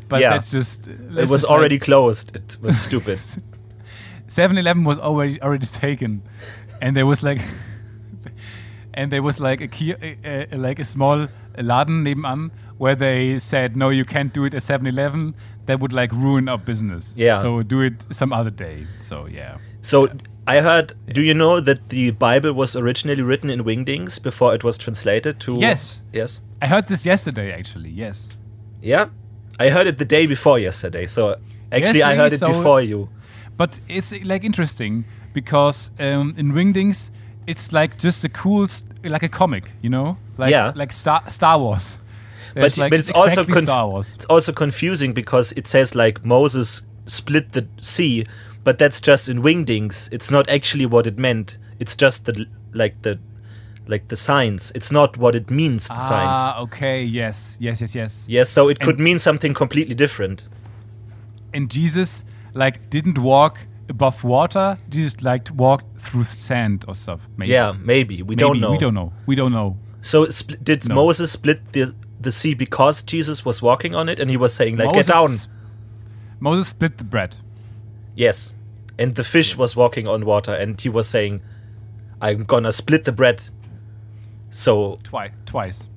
But 0.08 0.20
Yeah. 0.20 0.30
that's 0.30 0.50
just 0.52 0.86
it 0.88 1.28
was 1.28 1.44
already 1.44 1.78
closed 1.78 2.34
it 2.36 2.56
was 2.62 2.80
stupid 2.80 3.18
7-Eleven 4.28 4.84
was 4.84 4.98
already 4.98 5.40
already 5.42 5.66
taken, 5.66 6.22
and 6.80 6.96
there 6.96 7.06
was 7.06 7.22
like, 7.22 7.40
and 8.96 9.10
there 9.12 9.22
was 9.22 9.38
like 9.38 9.60
a 9.60 9.68
key, 9.68 9.92
uh, 9.94 9.98
uh, 10.28 10.56
like 10.58 10.78
a 10.78 10.84
small 10.84 11.28
Laden 11.58 12.04
nebenan 12.04 12.50
where 12.78 12.94
they 12.94 13.38
said 13.38 13.76
no, 13.76 13.88
you 13.90 14.04
can't 14.04 14.32
do 14.34 14.44
it 14.44 14.54
at 14.54 14.62
7-Eleven. 14.62 15.34
That 15.66 15.80
would 15.80 15.92
like 15.92 16.12
ruin 16.12 16.48
our 16.48 16.58
business. 16.58 17.12
Yeah. 17.16 17.38
So 17.38 17.62
do 17.62 17.80
it 17.80 18.06
some 18.10 18.32
other 18.32 18.50
day. 18.50 18.86
So 18.98 19.26
yeah. 19.26 19.58
so 19.80 20.08
i 20.48 20.60
heard 20.60 20.94
do 21.12 21.22
you 21.22 21.34
know 21.34 21.60
that 21.60 21.88
the 21.88 22.10
bible 22.12 22.52
was 22.52 22.76
originally 22.76 23.22
written 23.22 23.50
in 23.50 23.64
wingdings 23.64 24.22
before 24.22 24.54
it 24.54 24.62
was 24.62 24.78
translated 24.78 25.40
to 25.40 25.54
Yes. 25.58 26.02
yes 26.12 26.40
I 26.62 26.66
heard 26.68 26.86
this 26.86 27.04
yesterday 27.04 27.48
actually. 27.52 27.90
Yes. 27.90 28.36
yeah 28.80 29.06
i 29.58 29.70
heard 29.70 29.86
it 29.92 29.98
the 29.98 30.04
day 30.04 30.24
before 30.26 30.58
yesterday 30.60 31.06
so 31.06 31.22
actually 31.72 32.02
i 32.02 32.10
really? 32.10 32.18
heard 32.20 32.32
it 32.32 32.38
So- 32.38 32.52
before 32.52 32.80
you 32.90 33.08
But 33.56 33.80
it's 33.88 34.12
like 34.32 34.44
interesting 34.46 35.04
because 35.32 35.90
um, 35.98 36.34
in 36.36 36.52
Wingdings, 36.52 37.10
it's 37.46 37.72
like 37.72 37.98
just 37.98 38.24
a 38.24 38.28
cool, 38.28 38.66
like 39.04 39.22
a 39.22 39.28
comic, 39.28 39.70
you 39.82 39.90
know, 39.90 40.16
like 40.38 40.50
Yeah. 40.50 40.72
like 40.74 40.92
Star 40.92 41.22
Star 41.28 41.58
Wars. 41.58 41.98
but, 42.54 42.76
like, 42.78 42.90
but 42.90 42.98
it's 43.00 43.10
also 43.10 43.26
exactly 43.42 43.54
conf- 43.54 43.64
Star 43.64 43.88
Wars. 43.88 44.14
it's 44.14 44.24
also 44.26 44.52
confusing 44.52 45.12
because 45.12 45.52
it 45.52 45.66
says 45.68 45.94
like 45.94 46.24
Moses 46.24 46.82
split 47.04 47.52
the 47.52 47.66
sea, 47.80 48.24
but 48.64 48.78
that's 48.78 49.00
just 49.00 49.28
in 49.28 49.42
wingdings. 49.42 50.08
It's 50.12 50.30
not 50.30 50.48
actually 50.48 50.86
what 50.86 51.06
it 51.06 51.18
meant. 51.18 51.58
It's 51.78 51.94
just 51.94 52.24
the 52.24 52.46
like 52.72 53.00
the 53.02 53.18
like 53.88 54.08
the 54.08 54.16
signs. 54.16 54.72
It's 54.74 54.90
not 54.90 55.16
what 55.16 55.34
it 55.36 55.50
means. 55.50 55.86
The 55.88 55.94
Ah, 55.94 56.08
signs. 56.08 56.62
okay, 56.64 57.04
yes, 57.04 57.56
yes, 57.60 57.80
yes, 57.80 57.94
yes. 57.94 58.24
Yes, 58.28 58.48
so 58.48 58.68
it 58.68 58.80
could 58.80 58.96
And- 58.96 59.04
mean 59.04 59.18
something 59.18 59.54
completely 59.54 59.94
different. 59.94 60.48
And 61.54 61.70
Jesus 61.70 62.24
like 62.54 62.90
didn't 62.90 63.18
walk 63.18 63.58
above 63.88 64.24
water. 64.24 64.78
Jesus 64.88 65.22
like 65.22 65.48
walked 65.54 65.98
through 66.00 66.24
sand 66.24 66.84
or 66.88 66.94
stuff. 66.94 67.28
Maybe. 67.36 67.52
Yeah, 67.52 67.72
maybe 67.80 68.16
we 68.22 68.28
Maybe. 68.30 68.36
don't 68.36 68.60
know. 68.60 68.70
We 68.72 68.78
don't 68.78 68.94
know. 68.94 69.12
We 69.26 69.34
don't 69.34 69.52
know. 69.52 69.76
So 70.00 70.26
spl- 70.26 70.62
did 70.62 70.88
No. 70.88 70.94
Moses 70.94 71.32
split 71.32 71.72
the 71.72 71.94
the 72.20 72.32
sea 72.32 72.54
because 72.54 73.02
Jesus 73.02 73.44
was 73.44 73.60
walking 73.62 73.94
on 73.94 74.08
it 74.08 74.18
and 74.20 74.30
he 74.30 74.36
was 74.36 74.54
saying 74.54 74.76
like 74.76 74.92
get 74.92 75.06
down. 75.06 75.22
Moses- 75.30 75.48
Moses 76.40 76.68
split 76.68 76.98
the 76.98 77.04
bread. 77.04 77.36
Yes. 78.14 78.54
And 78.98 79.14
the 79.14 79.24
fish 79.24 79.56
was 79.56 79.76
walking 79.76 80.06
on 80.08 80.24
water 80.24 80.54
and 80.54 80.80
he 80.80 80.88
was 80.88 81.06
saying 81.08 81.42
I'm 82.20 82.44
gonna 82.44 82.72
split 82.72 83.04
the 83.04 83.12
bread. 83.12 83.42
So 84.50 84.98
Twice. 85.02 85.32
Twice. 85.44 85.88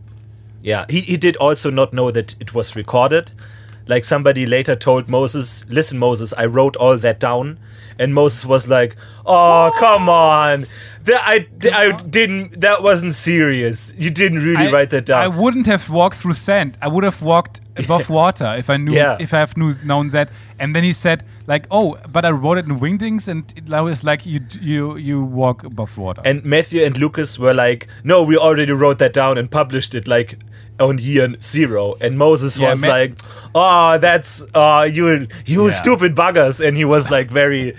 yeah, 0.62 0.86
he, 0.90 1.02
he 1.02 1.18
did 1.18 1.38
also 1.38 1.70
not 1.70 1.94
know 1.94 2.12
that 2.12 2.36
it 2.40 2.54
was 2.54 2.76
recorded. 2.76 3.32
Like 3.88 4.06
somebody 4.06 4.46
later 4.46 4.76
told 4.76 5.10
Moses, 5.10 5.66
"Listen, 5.70 5.98
Moses, 5.98 6.34
I 6.38 6.46
wrote 6.46 6.76
all 6.76 6.98
that 6.98 7.20
down," 7.20 7.60
and 7.98 8.14
Moses 8.14 8.46
was 8.46 8.68
like, 8.68 8.96
"Oh, 9.26 9.72
come 9.80 10.08
on, 10.10 10.66
that 11.06 11.22
I, 11.26 11.48
I 11.74 11.92
didn't. 11.92 12.62
That 12.62 12.84
wasn't 12.84 13.14
serious. 13.14 13.94
You 13.98 14.10
didn't 14.10 14.40
really 14.40 14.68
I, 14.68 14.72
write 14.72 14.90
that 14.92 15.06
down." 15.06 15.22
I 15.22 15.28
wouldn't 15.28 15.66
have 15.66 15.90
walked 15.90 16.18
through 16.18 16.34
sand. 16.34 16.78
I 16.82 16.88
would 16.88 17.04
have 17.04 17.22
walked 17.22 17.62
above 17.86 18.10
water 18.10 18.56
if 18.58 18.70
I 18.70 18.78
knew 18.78 18.94
Yeah. 18.94 19.18
if 19.20 19.34
I 19.34 19.40
have 19.40 19.56
knew, 19.58 19.74
known 19.84 20.10
that. 20.10 20.30
And 20.60 20.76
then 20.76 20.84
he 20.84 20.94
said 20.94 21.24
like, 21.48 21.66
"Oh, 21.72 21.98
but 22.12 22.26
I 22.26 22.32
wrote 22.32 22.58
it 22.58 22.66
in 22.66 22.80
wingdings," 22.80 23.28
and 23.28 23.44
it 23.56 23.68
now 23.70 23.88
it's 23.88 24.04
like 24.04 24.26
you 24.26 24.42
you 24.62 24.98
you 24.98 25.22
walk 25.24 25.64
above 25.64 25.98
water. 25.98 26.22
and 26.26 26.44
Matthew 26.44 26.84
and 26.84 26.98
Lucas 26.98 27.40
were 27.40 27.54
like, 27.54 27.88
"No, 28.04 28.24
we 28.24 28.38
already 28.38 28.74
wrote 28.74 29.00
that 29.00 29.14
down 29.14 29.38
and 29.38 29.50
published 29.50 29.96
it 29.96 30.08
like 30.08 30.38
on 30.80 30.98
year 30.98 31.36
zero." 31.42 31.96
And 32.02 32.18
Moses 32.18 32.58
Yeah, 32.58 32.72
was 32.72 32.82
Ma- 32.82 32.88
like, 32.88 33.14
"Oh, 33.56 33.98
that's 33.98 34.44
uh, 34.54 34.88
you, 34.92 35.28
you 35.46 35.64
Yeah. 35.68 35.70
stupid 35.74 36.16
buggers," 36.16 36.60
and 36.66 36.76
he 36.78 36.86
was 36.86 37.10
like 37.10 37.30
very 37.32 37.74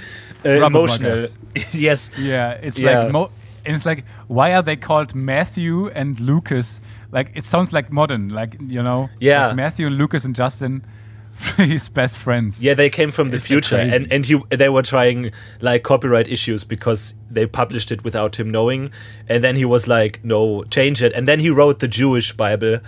uh, 0.45 0.67
emotional. 0.67 1.27
yes, 1.73 2.11
yeah, 2.19 2.53
it's 2.63 2.79
like 2.79 3.13
mo- 3.13 3.31
and 3.67 3.75
it's 3.77 3.85
like 3.85 4.05
why 4.29 4.55
are 4.55 4.63
they 4.63 4.77
called 4.77 5.15
Matthew 5.15 5.89
and 5.89 6.19
Lucas? 6.19 6.81
Like 7.13 7.33
it 7.35 7.45
sounds 7.47 7.73
like 7.73 7.91
modern, 7.93 8.29
like 8.29 8.57
you 8.61 8.83
know, 8.83 9.09
Yeah. 9.21 9.49
like 9.49 9.57
Matthew 9.57 9.87
and 9.89 9.97
Lucas 9.99 10.25
and 10.25 10.35
Justin, 10.35 10.85
his 11.57 11.89
best 11.89 12.17
friends. 12.17 12.63
Yeah, 12.63 12.75
they 12.75 12.91
came 12.91 13.11
from 13.11 13.31
the 13.31 13.37
It's 13.37 13.47
future, 13.47 13.77
and 13.77 14.11
and 14.13 14.25
he 14.27 14.39
they 14.51 14.69
were 14.69 14.83
trying 14.83 15.33
like 15.61 15.83
copyright 15.83 16.29
issues 16.29 16.65
because 16.65 17.15
they 17.31 17.47
published 17.47 17.91
it 17.91 18.05
without 18.05 18.37
him 18.39 18.51
knowing, 18.51 18.91
and 19.29 19.43
then 19.43 19.57
he 19.57 19.65
was 19.65 19.89
like, 19.89 20.21
"No, 20.25 20.63
change 20.65 21.03
it," 21.03 21.13
and 21.15 21.27
then 21.27 21.41
he 21.41 21.51
wrote 21.51 21.79
the 21.81 21.89
Jewish 21.89 22.33
Bible, 22.33 22.79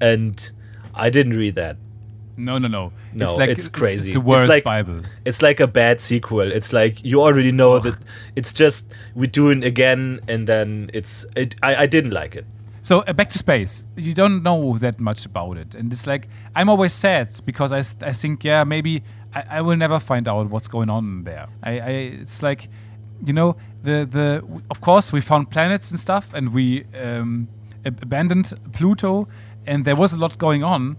and 0.00 0.50
I 0.94 1.10
didn't 1.10 1.36
read 1.36 1.54
that. 1.56 1.76
No, 2.36 2.56
no, 2.58 2.68
no. 2.68 2.92
No, 3.12 3.24
it's 3.26 3.36
like 3.36 3.50
it's 3.50 3.68
crazy. 3.68 3.94
It's, 4.10 4.14
the 4.14 4.20
It's 4.20 4.26
worst 4.26 4.48
like- 4.48 4.64
Bible. 4.64 5.00
It's 5.24 5.42
like 5.42 5.58
a 5.60 5.66
bad 5.66 6.00
sequel. 6.00 6.52
It's 6.52 6.72
like 6.72 7.04
you 7.04 7.20
already 7.20 7.50
know 7.52 7.78
that 7.80 7.96
it's 8.36 8.52
just 8.52 8.92
we 9.14 9.26
do 9.26 9.50
it 9.50 9.64
again, 9.64 10.20
and 10.28 10.46
then 10.48 10.90
it's 10.94 11.26
it. 11.36 11.54
I, 11.62 11.82
I 11.82 11.86
didn't 11.86 12.12
like 12.12 12.36
it. 12.36 12.46
So 12.88 13.00
uh, 13.00 13.12
back 13.12 13.28
to 13.28 13.38
space. 13.38 13.82
You 13.96 14.14
don't 14.14 14.42
know 14.42 14.78
that 14.78 14.98
much 14.98 15.26
about 15.26 15.58
it, 15.58 15.74
and 15.74 15.92
it's 15.92 16.06
like 16.06 16.26
I'm 16.56 16.70
always 16.70 16.94
sad 16.94 17.28
because 17.44 17.70
I, 17.70 17.80
I 18.00 18.14
think 18.14 18.42
yeah 18.42 18.64
maybe 18.64 19.02
I, 19.34 19.58
I 19.58 19.60
will 19.60 19.76
never 19.76 19.98
find 19.98 20.26
out 20.26 20.48
what's 20.48 20.68
going 20.68 20.88
on 20.88 21.24
there. 21.24 21.48
I, 21.62 21.80
I 21.80 21.90
it's 22.22 22.42
like 22.42 22.70
you 23.22 23.34
know 23.34 23.56
the 23.82 24.08
the 24.10 24.42
of 24.70 24.80
course 24.80 25.12
we 25.12 25.20
found 25.20 25.50
planets 25.50 25.90
and 25.90 26.00
stuff, 26.00 26.32
and 26.32 26.54
we 26.54 26.86
um, 26.98 27.48
ab- 27.84 28.02
abandoned 28.02 28.54
Pluto, 28.72 29.28
and 29.66 29.84
there 29.84 29.96
was 29.96 30.14
a 30.14 30.16
lot 30.16 30.38
going 30.38 30.64
on. 30.64 30.96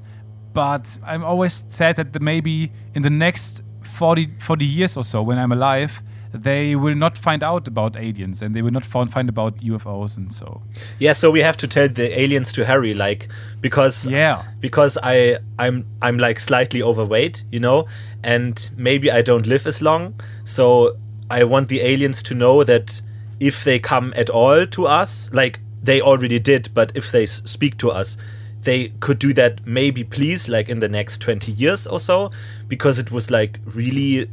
But 0.53 0.99
I'm 1.03 1.25
always 1.25 1.63
sad 1.69 1.95
that 1.95 2.13
the, 2.13 2.19
maybe 2.19 2.71
in 2.93 3.01
the 3.01 3.09
next 3.09 3.63
40, 3.81 4.35
40 4.37 4.63
years 4.63 4.95
or 4.95 5.03
so, 5.03 5.23
when 5.23 5.39
I'm 5.39 5.51
alive, 5.51 6.03
they 6.33 6.75
will 6.75 6.95
not 6.95 7.17
find 7.17 7.43
out 7.43 7.67
about 7.67 7.95
aliens 7.97 8.41
and 8.41 8.55
they 8.55 8.61
will 8.61 8.71
not 8.71 8.85
find, 8.85 9.11
find 9.11 9.29
about 9.29 9.57
UFOs 9.57 10.15
and 10.17 10.31
so. 10.33 10.61
Yeah, 10.99 11.13
so 11.13 11.31
we 11.31 11.41
have 11.41 11.57
to 11.57 11.67
tell 11.67 11.87
the 11.89 12.19
aliens 12.19 12.53
to 12.53 12.65
hurry, 12.65 12.93
like 12.93 13.27
because 13.61 14.05
Yeah. 14.07 14.43
because 14.59 14.97
I 15.01 15.37
I'm 15.57 15.85
I'm 16.01 16.17
like 16.19 16.39
slightly 16.39 16.81
overweight, 16.83 17.43
you 17.51 17.59
know, 17.59 17.87
and 18.23 18.69
maybe 18.77 19.09
I 19.11 19.21
don't 19.21 19.47
live 19.47 19.65
as 19.67 19.81
long. 19.81 20.13
So 20.43 20.95
I 21.31 21.43
want 21.43 21.67
the 21.69 21.81
aliens 21.81 22.21
to 22.23 22.35
know 22.35 22.63
that 22.63 23.01
if 23.39 23.63
they 23.63 23.79
come 23.79 24.13
at 24.15 24.29
all 24.29 24.65
to 24.67 24.85
us, 24.87 25.29
like 25.33 25.59
they 25.81 26.01
already 26.01 26.39
did, 26.39 26.69
but 26.73 26.91
if 26.95 27.11
they 27.11 27.23
s- 27.23 27.41
speak 27.45 27.77
to 27.77 27.89
us, 27.89 28.17
they 28.63 28.89
could 28.99 29.17
do 29.19 29.33
that 29.33 29.65
maybe 29.65 30.03
please 30.03 30.49
like 30.49 30.67
in 30.67 30.79
the 30.79 30.89
next 30.89 31.19
20 31.21 31.53
years 31.53 31.87
or 31.87 31.97
so 31.99 32.29
because 32.67 32.99
it 32.99 33.09
was 33.09 33.31
like 33.31 33.57
really 33.73 34.27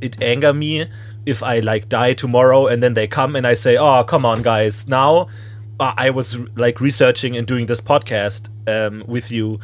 it 0.00 0.20
anger 0.20 0.52
me 0.52 0.84
if 1.26 1.42
I 1.42 1.60
like 1.60 1.88
die 1.88 2.14
tomorrow 2.14 2.66
and 2.66 2.82
then 2.82 2.94
they 2.94 3.06
come 3.06 3.36
and 3.36 3.46
I 3.46 3.54
say, 3.54 3.76
"Oh, 3.76 4.04
come 4.04 4.24
on, 4.26 4.42
guys! 4.42 4.88
Now 4.88 5.28
uh, 5.80 5.94
I 5.96 6.10
was 6.10 6.36
like 6.56 6.80
researching 6.80 7.36
and 7.36 7.46
doing 7.46 7.66
this 7.66 7.80
podcast 7.80 8.48
um, 8.68 9.04
with 9.06 9.30
you 9.30 9.60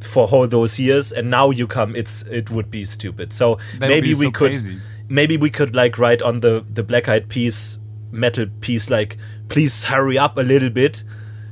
for 0.00 0.26
all 0.28 0.46
those 0.46 0.78
years, 0.78 1.12
and 1.12 1.30
now 1.30 1.50
you 1.50 1.66
come. 1.66 1.96
It's 1.96 2.22
it 2.24 2.50
would 2.50 2.70
be 2.70 2.84
stupid. 2.84 3.32
So 3.32 3.58
That 3.78 3.88
maybe 3.88 4.08
be 4.08 4.14
we 4.14 4.24
so 4.26 4.30
could 4.32 4.50
crazy. 4.52 4.78
maybe 5.08 5.36
we 5.36 5.50
could 5.50 5.74
like 5.74 5.98
write 5.98 6.22
on 6.22 6.40
the 6.40 6.64
the 6.72 6.82
Black 6.82 7.08
Eyed 7.08 7.28
Peas 7.28 7.78
metal 8.12 8.46
piece 8.60 8.90
like, 8.90 9.16
please 9.48 9.84
hurry 9.84 10.18
up 10.18 10.36
a 10.36 10.42
little 10.42 10.70
bit 10.70 11.04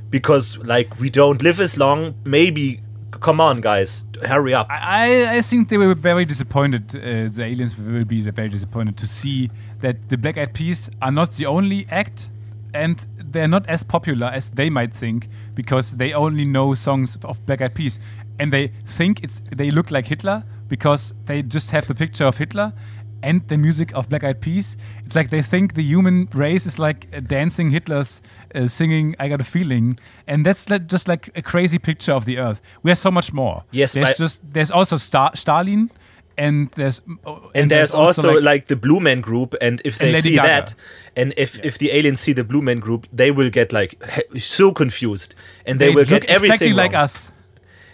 because 0.09 0.57
like 0.59 0.99
we 0.99 1.09
don't 1.09 1.41
live 1.41 1.59
as 1.59 1.77
long. 1.77 2.15
Maybe 2.25 2.81
come 3.19 3.41
on, 3.41 3.61
guys, 3.61 4.05
hurry 4.25 4.53
up. 4.53 4.67
I, 4.69 5.37
I 5.37 5.41
think 5.41 5.69
they 5.69 5.77
were 5.77 5.93
very 5.95 6.25
disappointed. 6.25 6.95
Uh, 6.95 7.29
the 7.29 7.43
aliens 7.43 7.77
will 7.77 8.05
be 8.05 8.21
very 8.21 8.49
disappointed 8.49 8.97
to 8.97 9.07
see 9.07 9.49
that 9.81 10.09
the 10.09 10.17
Black 10.17 10.37
Eyed 10.37 10.53
Peas 10.53 10.89
are 11.01 11.11
not 11.11 11.31
the 11.33 11.45
only 11.45 11.87
act, 11.89 12.29
and 12.73 13.05
they're 13.17 13.47
not 13.47 13.67
as 13.67 13.83
popular 13.83 14.27
as 14.27 14.51
they 14.51 14.69
might 14.69 14.93
think 14.93 15.27
because 15.55 15.97
they 15.97 16.13
only 16.13 16.45
know 16.45 16.73
songs 16.73 17.17
of 17.23 17.45
Black 17.45 17.61
Eyed 17.61 17.75
Peas, 17.75 17.99
and 18.39 18.53
they 18.53 18.69
think 18.85 19.23
it's 19.23 19.41
they 19.55 19.69
look 19.69 19.91
like 19.91 20.07
Hitler 20.07 20.43
because 20.67 21.13
they 21.25 21.41
just 21.41 21.71
have 21.71 21.87
the 21.87 21.95
picture 21.95 22.25
of 22.25 22.37
Hitler 22.37 22.73
and 23.21 23.47
the 23.47 23.57
music 23.57 23.93
of 23.93 24.09
Black 24.09 24.23
Eyed 24.23 24.41
Peas. 24.41 24.77
It's 25.05 25.15
like 25.15 25.29
they 25.29 25.41
think 25.41 25.73
the 25.73 25.83
human 25.83 26.27
race 26.33 26.65
is 26.65 26.79
like 26.79 27.07
uh, 27.13 27.19
dancing 27.19 27.71
Hitler's 27.71 28.21
uh, 28.55 28.67
singing 28.67 29.15
"I 29.19 29.29
Got 29.29 29.41
a 29.41 29.43
Feeling," 29.43 29.99
and 30.27 30.45
that's 30.45 30.69
like, 30.69 30.87
just 30.87 31.07
like 31.07 31.31
a 31.35 31.41
crazy 31.41 31.79
picture 31.79 32.13
of 32.13 32.25
the 32.25 32.37
Earth. 32.37 32.61
We 32.83 32.91
are 32.91 32.95
so 32.95 33.11
much 33.11 33.33
more. 33.33 33.63
Yes, 33.71 33.93
there's 33.93 34.17
just 34.17 34.41
there's 34.53 34.71
also 34.71 34.97
Star- 34.97 35.35
Stalin, 35.35 35.91
and 36.37 36.71
there's 36.71 37.01
oh, 37.25 37.51
and, 37.53 37.69
there's, 37.69 37.93
also, 37.93 38.39
like, 38.39 38.67
the 38.67 38.75
Blue 38.75 38.99
Man 38.99 39.21
Group, 39.21 39.55
and 39.61 39.81
if 39.83 39.97
they 39.97 40.13
And 40.13 40.23
see 40.23 40.35
Gaga. 40.35 40.47
that, 40.47 40.75
and 41.15 41.33
if 41.37 41.63
if 41.63 41.77
the 41.77 41.91
aliens 41.91 42.21
see 42.21 42.33
the 42.33 42.43
Blue 42.43 42.61
Man 42.61 42.79
Group, 42.79 43.07
they 43.11 43.31
will 43.31 43.49
get 43.49 43.73
like 43.73 44.01
so 44.39 44.71
confused, 44.71 45.35
and 45.65 45.79
they, 45.79 45.89
will 45.89 45.97
look 45.97 46.07
get 46.07 46.25
everything 46.25 46.53
exactly 46.53 46.73
like 46.73 46.93
us. 46.93 47.31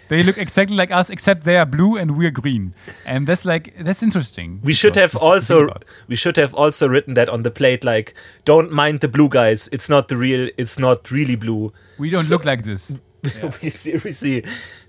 They 0.08 0.22
look 0.24 0.38
exactly 0.38 0.76
like 0.76 0.91
us, 0.91 1.10
except 1.10 1.44
they 1.44 1.58
are 1.58 1.65
blue 1.65 1.98
and 1.98 2.15
we're 2.18 2.32
green, 2.32 2.74
and 3.06 3.26
that's 3.26 3.44
like 3.44 3.74
that's 3.80 4.04
interesting. 4.04 4.60
We 4.63 4.74
should 4.74 4.96
have 4.96 5.15
also 5.15 5.68
we 6.08 6.15
should 6.15 6.38
have 6.38 6.54
also 6.54 6.88
written 6.88 7.15
that 7.15 7.28
on 7.30 7.44
the 7.44 7.52
plate, 7.52 7.84
like 7.84 8.13
don't 8.46 8.72
mind 8.72 9.00
the 9.00 9.08
blue 9.08 9.30
guys. 9.30 9.68
It's 9.72 9.89
not 9.89 10.08
the 10.08 10.18
real. 10.18 10.50
It's 10.58 10.78
not 10.78 11.10
really 11.12 11.36
blue. 11.36 11.74
we 11.98 12.10
don't 12.10 12.24
so- 12.24 12.36
look 12.36 12.46
like 12.46 12.63
this. 12.63 13.00
we 13.62 13.72
seriously 13.72 14.46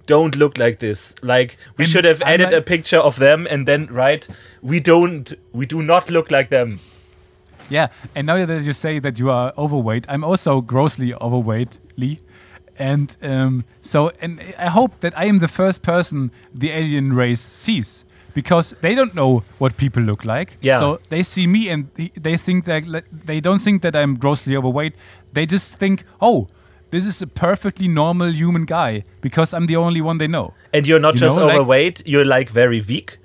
don't 0.06 0.36
look 0.36 0.58
like 0.58 0.78
this. 0.78 1.14
Like 1.22 1.56
we 1.78 1.84
And 1.84 1.90
should 1.90 2.04
have 2.04 2.20
added 2.22 2.52
a 2.52 2.60
picture 2.60 2.98
of 2.98 3.16
them 3.16 3.46
and 3.50 3.66
then 3.66 3.86
write 3.86 4.28
we 4.62 4.80
don't 4.80 5.32
we 5.52 5.66
do 5.66 5.82
not 5.82 6.10
look 6.10 6.30
like 6.30 6.50
them. 6.50 6.80
Yeah, 7.68 7.88
and 8.14 8.26
now 8.26 8.44
that 8.46 8.62
you 8.62 8.72
say 8.72 9.00
that 9.00 9.18
you 9.18 9.30
are 9.30 9.52
overweight, 9.58 10.06
I'm 10.08 10.22
also 10.22 10.60
grossly 10.60 11.12
overweight, 11.14 11.78
Lee. 11.96 12.20
And 12.78 13.16
um, 13.22 13.64
so, 13.80 14.10
and 14.20 14.40
I 14.58 14.66
hope 14.68 15.00
that 15.00 15.16
I 15.16 15.24
am 15.26 15.38
the 15.38 15.48
first 15.48 15.82
person 15.82 16.30
the 16.54 16.70
alien 16.70 17.12
race 17.12 17.40
sees 17.40 18.04
because 18.34 18.74
they 18.82 18.94
don't 18.94 19.14
know 19.14 19.42
what 19.58 19.76
people 19.76 20.02
look 20.02 20.24
like. 20.24 20.58
Yeah. 20.60 20.78
So 20.80 20.98
they 21.08 21.22
see 21.22 21.46
me 21.46 21.68
and 21.70 21.88
they 22.20 22.36
think 22.36 22.64
that 22.66 23.04
they 23.24 23.40
don't 23.40 23.60
think 23.60 23.82
that 23.82 23.96
I'm 23.96 24.16
grossly 24.16 24.56
overweight. 24.56 24.92
They 25.32 25.46
just 25.46 25.76
think, 25.76 26.04
oh, 26.20 26.48
this 26.90 27.06
is 27.06 27.22
a 27.22 27.26
perfectly 27.26 27.88
normal 27.88 28.30
human 28.32 28.64
guy 28.64 29.04
because 29.20 29.54
I'm 29.54 29.66
the 29.66 29.76
only 29.76 30.00
one 30.00 30.18
they 30.18 30.28
know. 30.28 30.52
And 30.72 30.86
you're 30.86 31.00
not 31.00 31.14
You 31.14 31.20
just 31.20 31.38
know, 31.38 31.46
like- 31.46 31.56
overweight, 31.56 32.02
you're 32.06 32.26
like 32.26 32.50
very 32.50 32.80
weak. 32.80 33.18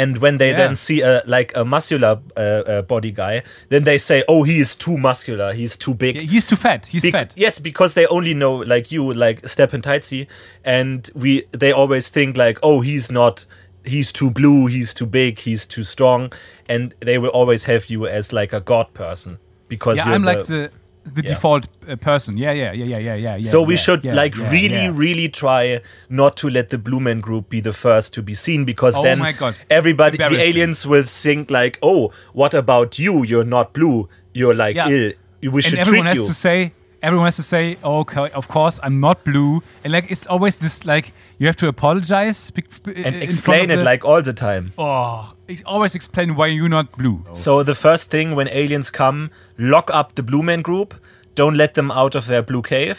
And 0.00 0.18
when 0.18 0.38
they 0.38 0.50
Yeah. 0.50 0.56
then 0.58 0.76
see 0.76 1.00
a 1.02 1.22
like 1.26 1.50
a 1.56 1.64
muscular 1.64 2.20
uh, 2.36 2.40
uh, 2.40 2.82
body 2.82 3.10
guy, 3.10 3.42
then 3.68 3.84
they 3.84 3.98
say, 3.98 4.22
"Oh, 4.28 4.44
he 4.44 4.58
is 4.60 4.76
too 4.76 4.96
muscular. 4.96 5.52
He's 5.52 5.76
too 5.76 5.94
big." 5.94 6.14
Yeah, 6.16 6.22
He's 6.34 6.46
too 6.46 6.56
fat. 6.56 6.86
He's 6.86 7.10
fat. 7.10 7.32
Yes, 7.36 7.58
because 7.58 7.94
they 7.94 8.06
only 8.06 8.34
know 8.34 8.54
like 8.74 8.92
you, 8.92 9.12
like 9.12 9.48
Step 9.48 9.72
and 9.74 9.82
Tightsy, 9.82 10.26
and 10.64 11.10
we 11.14 11.42
they 11.60 11.72
always 11.72 12.10
think 12.10 12.36
like, 12.36 12.58
oh, 12.62 12.80
he's 12.80 13.10
not, 13.10 13.46
he's 13.84 14.12
too 14.12 14.30
blue, 14.30 14.66
he's 14.66 14.94
too 14.94 15.06
big, 15.06 15.38
he's 15.40 15.66
too 15.66 15.84
strong, 15.84 16.32
and 16.68 16.94
they 17.00 17.18
will 17.18 17.30
always 17.30 17.64
have 17.64 17.86
you 17.90 18.06
as 18.06 18.32
like 18.32 18.52
a 18.52 18.60
god 18.60 18.86
person 18.94 19.38
because 19.68 19.96
Yeah, 19.98 20.06
you're 20.06 20.14
I'm 20.14 20.24
like 20.24 20.46
the- 20.46 20.70
the 21.14 21.22
Yeah. 21.22 21.30
default 21.34 21.68
uh, 21.88 21.96
person. 21.96 22.36
Yeah, 22.36 22.52
yeah, 22.52 22.72
yeah, 22.72 22.84
yeah, 22.84 23.14
yeah, 23.16 23.36
yeah. 23.36 23.42
so 23.50 23.62
we 23.62 23.74
yeah, 23.74 23.80
should 23.80 24.04
yeah, 24.04 24.14
like 24.14 24.36
really, 24.36 24.88
really 24.90 25.28
try 25.28 25.80
not 26.08 26.36
to 26.38 26.48
let 26.50 26.70
the 26.70 26.78
Blue 26.78 27.00
Man 27.00 27.20
Group 27.20 27.48
be 27.50 27.60
the 27.60 27.72
first 27.72 28.14
to 28.14 28.22
be 28.22 28.34
seen 28.34 28.64
because 28.64 28.96
Oh 28.96 29.02
then 29.02 29.18
my 29.18 29.32
God. 29.32 29.54
everybody, 29.70 30.18
the 30.18 30.40
aliens 30.40 30.86
will 30.86 31.02
think 31.04 31.50
like, 31.50 31.78
oh, 31.82 32.12
what 32.32 32.54
about 32.54 32.98
you? 32.98 33.24
You're 33.24 33.44
not 33.44 33.72
blue. 33.72 34.08
You're 34.34 34.54
like 34.54 34.76
ill. 34.76 35.12
We 35.40 35.48
and 35.48 35.64
should 35.64 35.78
everyone 35.78 36.04
treat 36.06 36.08
has 36.08 36.18
you. 36.18 36.26
to 36.26 36.34
say 36.34 36.72
everyone 37.02 37.26
has 37.26 37.36
to 37.36 37.42
say 37.42 37.76
"Oh, 37.84 38.00
okay 38.00 38.28
of 38.30 38.48
course 38.48 38.80
i'm 38.82 38.98
not 39.00 39.22
blue 39.24 39.62
and 39.84 39.92
like 39.92 40.10
it's 40.10 40.26
always 40.26 40.58
this 40.58 40.84
like 40.84 41.12
you 41.38 41.46
have 41.46 41.56
to 41.56 41.68
apologize 41.68 42.50
bec- 42.50 42.82
b- 42.84 42.92
in 42.92 43.04
and 43.04 43.16
explain 43.16 43.70
it 43.70 43.76
the- 43.76 43.84
like 43.84 44.04
all 44.04 44.20
the 44.22 44.32
time. 44.32 44.72
oh 44.78 45.32
it 45.46 45.62
always 45.64 45.94
explain 45.94 46.34
why 46.34 46.46
you're 46.48 46.68
not 46.68 46.90
blue 46.92 47.24
oh. 47.28 47.34
So 47.34 47.62
the 47.62 47.74
first 47.74 48.10
thing 48.10 48.34
when 48.34 48.48
aliens 48.48 48.90
come, 48.90 49.30
lock 49.56 49.90
up 49.94 50.14
the 50.14 50.22
Blue 50.22 50.42
Man 50.42 50.62
Group, 50.62 50.94
Don't 51.34 51.56
let 51.56 51.74
them 51.74 51.90
out 51.92 52.14
of 52.16 52.26
their 52.26 52.42
blue 52.42 52.62
cave. 52.62 52.98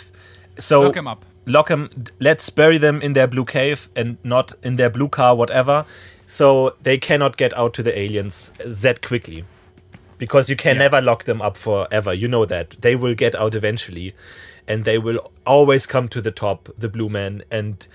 So 0.58 0.82
lock 0.82 0.94
them 0.94 1.08
up. 1.08 1.26
lock 1.46 1.68
them. 1.68 1.90
Let's 2.20 2.50
bury 2.50 2.78
them 2.80 3.02
in 3.02 3.14
their 3.14 3.28
blue 3.28 3.46
cave 3.46 3.90
and 3.96 4.18
not 4.24 4.54
in 4.64 4.78
their 4.78 4.90
blue 4.90 5.10
car, 5.10 5.36
whatever. 5.36 5.86
So 6.26 6.76
they 6.84 6.98
cannot 6.98 7.36
get 7.38 7.54
out 7.58 7.74
to 7.74 7.84
the 7.84 7.92
aliens 8.00 8.54
that 8.84 9.02
quickly, 9.02 9.44
because 10.20 10.48
you 10.52 10.56
can 10.56 10.76
Yeah. 10.76 10.84
never 10.84 11.02
lock 11.02 11.24
them 11.24 11.42
up 11.42 11.58
forever. 11.58 12.14
You 12.14 12.28
know 12.28 12.46
that 12.46 12.76
they 12.82 12.96
will 12.96 13.16
get 13.16 13.34
out 13.34 13.56
eventually, 13.56 14.14
and 14.68 14.86
they 14.86 15.00
will 15.00 15.32
always 15.48 15.88
come 15.88 16.08
to 16.10 16.22
the 16.22 16.32
top, 16.32 16.70
the 16.78 16.88
blue 16.90 17.10
man, 17.10 17.42
and 17.50 17.88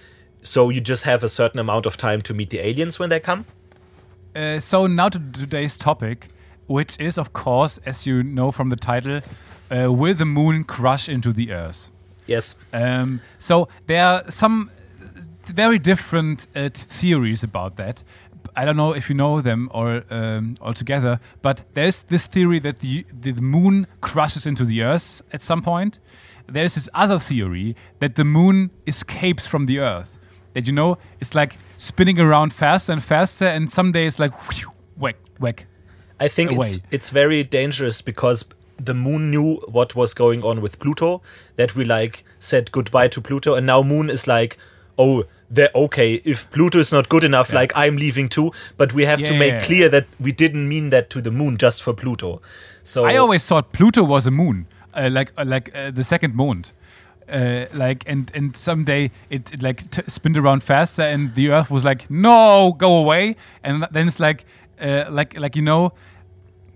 so 0.43 0.71
you 0.71 0.81
just 0.81 1.05
have 1.05 1.23
a 1.23 1.29
certain 1.29 1.61
amount 1.61 1.87
of 1.87 1.97
time 1.97 2.21
to 2.23 2.35
meet 2.35 2.51
the 2.51 2.59
aliens 2.59 2.99
when 2.99 3.09
they 3.11 3.21
come. 3.21 3.47
Uh, 4.35 4.59
so 4.59 4.87
now 4.89 5.09
to 5.09 5.19
today's 5.33 5.79
topic, 5.79 6.27
which 6.67 6.99
is, 7.01 7.17
of 7.19 7.33
course, 7.33 7.79
as 7.87 8.07
you 8.07 8.23
know 8.23 8.51
from 8.51 8.69
the 8.71 8.77
title, 8.77 9.21
uh, 9.71 9.93
will 9.93 10.15
the 10.15 10.25
moon 10.27 10.65
crush 10.65 11.09
into 11.09 11.33
the 11.33 11.53
Earth? 11.53 11.91
Yes. 12.27 12.57
Um, 12.73 13.21
so 13.39 13.69
there 13.87 14.05
are 14.05 14.31
some 14.31 14.71
very 15.47 15.79
different 15.79 16.47
uh, 16.57 16.69
theories 16.73 17.43
about 17.43 17.77
that. 17.77 18.03
I 18.57 18.65
don't 18.65 18.77
know 18.77 18.95
if 18.95 19.09
you 19.09 19.15
know 19.15 19.41
them 19.41 19.69
or 19.73 20.05
um, 20.11 20.57
altogether, 20.61 21.21
but 21.43 21.65
there's 21.75 22.05
this 22.05 22.27
theory 22.27 22.59
that 22.61 22.81
the, 22.81 23.05
the 23.13 23.33
moon 23.33 23.87
crashes 24.01 24.47
into 24.47 24.65
the 24.65 24.83
Earth 24.83 25.23
at 25.33 25.43
some 25.43 25.63
point. 25.63 25.99
There's 26.47 26.75
this 26.75 26.89
other 26.95 27.19
theory 27.19 27.75
that 28.01 28.17
the 28.17 28.25
moon 28.25 28.71
escapes 28.87 29.47
from 29.47 29.67
the 29.67 29.79
Earth. 29.81 30.19
That 30.53 30.67
you 30.67 30.73
know, 30.73 30.99
it's 31.21 31.35
like 31.35 31.57
spinning 31.77 32.21
around 32.21 32.53
faster 32.53 32.93
and 32.93 33.03
faster, 33.03 33.47
and 33.47 33.71
someday 33.71 34.07
it's 34.07 34.19
like 34.19 34.33
whew, 34.51 34.73
whack, 34.97 35.17
whack. 35.41 35.67
I 36.21 36.29
think 36.29 36.53
it's 36.53 36.79
it's 36.91 37.11
very 37.11 37.43
dangerous 37.43 38.03
because 38.03 38.45
the 38.77 38.95
moon 38.95 39.31
knew 39.31 39.57
what 39.69 39.95
was 39.95 40.15
going 40.15 40.45
on 40.45 40.61
with 40.61 40.79
Pluto. 40.79 41.23
That 41.57 41.75
we 41.75 41.85
like 41.85 42.25
said 42.39 42.71
goodbye 42.73 43.09
to 43.09 43.21
Pluto, 43.21 43.55
and 43.55 43.67
now 43.67 43.83
Moon 43.83 44.11
is 44.11 44.27
like, 44.27 44.59
oh, 44.99 45.25
they're 45.51 45.71
okay. 45.75 46.15
If 46.25 46.51
Pluto 46.51 46.79
is 46.79 46.93
not 46.93 47.09
good 47.09 47.25
enough, 47.25 47.53
like 47.53 47.73
I'm 47.77 47.97
leaving 47.97 48.29
too. 48.29 48.51
But 48.77 48.93
we 48.93 49.05
have 49.07 49.23
to 49.25 49.33
Yeah. 49.33 49.39
make 49.39 49.63
clear 49.63 49.89
that 49.91 50.07
we 50.21 50.33
didn't 50.33 50.69
mean 50.69 50.91
that 50.91 51.11
to 51.11 51.21
the 51.21 51.31
moon, 51.31 51.57
just 51.57 51.83
for 51.83 51.93
Pluto. 51.95 52.41
So 52.83 53.05
I 53.05 53.17
always 53.17 53.47
thought 53.47 53.73
Pluto 53.73 54.03
was 54.03 54.27
a 54.27 54.31
moon, 54.31 54.67
uh, 54.95 55.09
like 55.13 55.33
uh, 55.39 55.45
like 55.45 55.71
uh, 55.75 55.91
the 55.91 56.03
second 56.05 56.35
moon. 56.35 56.65
Uh, 57.27 57.65
like 57.73 58.05
and 58.07 58.31
and 58.35 58.55
someday 58.55 59.11
it, 59.31 59.51
it 59.53 59.63
like 59.63 59.91
t- 59.91 60.03
spinned 60.09 60.37
around 60.37 60.63
faster 60.63 61.03
and 61.03 61.35
the 61.35 61.49
Earth 61.51 61.71
was 61.71 61.83
like 61.83 62.11
no 62.11 62.75
go 62.77 62.99
away 62.99 63.35
and 63.63 63.87
then 63.91 64.07
it's 64.07 64.21
like 64.21 64.45
uh, 64.79 65.05
like 65.09 65.35
like 65.41 65.57
you 65.57 65.63
know 65.63 65.93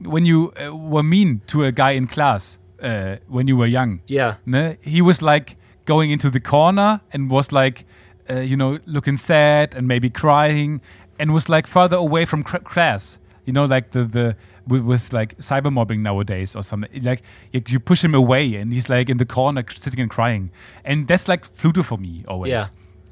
when 0.00 0.24
you 0.24 0.50
uh, 0.56 0.74
were 0.74 1.02
mean 1.02 1.42
to 1.48 1.64
a 1.64 1.70
guy 1.72 1.90
in 1.90 2.06
class 2.06 2.56
uh, 2.82 3.16
when 3.26 3.46
you 3.46 3.58
were 3.58 3.66
young 3.66 4.00
yeah, 4.06 4.36
ne? 4.46 4.78
he 4.80 5.02
was 5.02 5.20
like 5.20 5.56
going 5.84 6.10
into 6.10 6.30
the 6.30 6.40
corner 6.40 7.02
and 7.12 7.30
was 7.30 7.52
like 7.52 7.84
uh, 8.30 8.40
you 8.40 8.56
know 8.56 8.78
looking 8.86 9.16
sad 9.16 9.74
and 9.74 9.86
maybe 9.86 10.10
crying 10.10 10.80
and 11.18 11.32
was 11.32 11.48
like 11.48 11.66
further 11.66 11.96
away 11.96 12.24
from 12.24 12.42
cr- 12.42 12.58
class. 12.58 13.18
You 13.44 13.52
know 13.52 13.64
like 13.64 13.92
the 13.92 14.04
the 14.04 14.36
with, 14.66 14.82
with 14.82 15.12
like 15.12 15.36
cyber 15.38 15.72
mobbing 15.72 16.02
nowadays 16.02 16.54
or 16.54 16.62
something. 16.62 17.02
Like 17.02 17.22
you, 17.52 17.62
you 17.66 17.80
push 17.80 18.04
him 18.04 18.14
away 18.14 18.54
and 18.54 18.72
he's 18.72 18.88
like 18.88 19.08
in 19.08 19.16
the 19.16 19.26
corner 19.26 19.64
sitting 19.74 20.00
and 20.00 20.10
crying. 20.10 20.50
And 20.84 21.08
that's 21.08 21.26
like 21.26 21.54
pluto 21.56 21.82
for 21.82 21.98
me 21.98 22.24
always. 22.28 22.50
Yeah. 22.50 22.66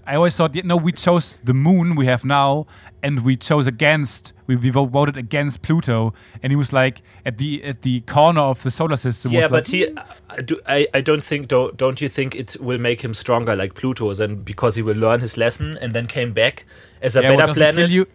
I 0.07 0.14
always 0.14 0.37
thought, 0.37 0.55
no, 0.64 0.77
we 0.77 0.92
chose 0.92 1.40
the 1.40 1.55
moon 1.55 1.97
we 1.97 2.07
have 2.07 2.25
now, 2.25 2.66
and 3.03 3.25
we 3.25 3.37
chose 3.37 3.66
against. 3.66 4.33
We, 4.47 4.55
we 4.55 4.71
voted 4.71 5.16
against 5.16 5.62
Pluto, 5.62 6.14
and 6.42 6.53
he 6.53 6.57
was 6.57 6.73
like 6.73 7.03
at 7.25 7.38
the 7.38 7.64
at 7.64 7.83
the 7.83 8.03
corner 8.03 8.40
of 8.40 8.62
the 8.62 8.71
solar 8.71 8.97
system. 8.97 9.33
yeah. 9.33 9.42
was 9.42 9.51
But 9.51 9.69
like, 9.69 9.69
he, 9.69 9.88
I, 10.31 10.42
do, 10.42 10.61
I, 10.66 10.87
I 10.95 11.01
don't 11.01 11.25
think. 11.25 11.49
Don't, 11.49 11.77
don't 11.77 12.01
you 12.01 12.09
think 12.09 12.37
it 12.37 12.57
will 12.61 12.79
make 12.79 13.03
him 13.03 13.14
stronger 13.14 13.57
like 13.57 13.75
Pluto? 13.75 14.14
Then 14.14 14.37
because 14.37 14.77
he 14.77 14.83
will 14.83 14.97
learn 14.97 15.21
his 15.21 15.37
lesson 15.37 15.77
and 15.81 15.92
then 15.92 16.07
came 16.07 16.33
back 16.33 16.64
as 17.03 17.16
a 17.16 17.23
yeah, 17.23 17.31
what 17.31 17.38
better 17.38 17.47
doesn't 17.49 17.75
planet. 17.75 18.09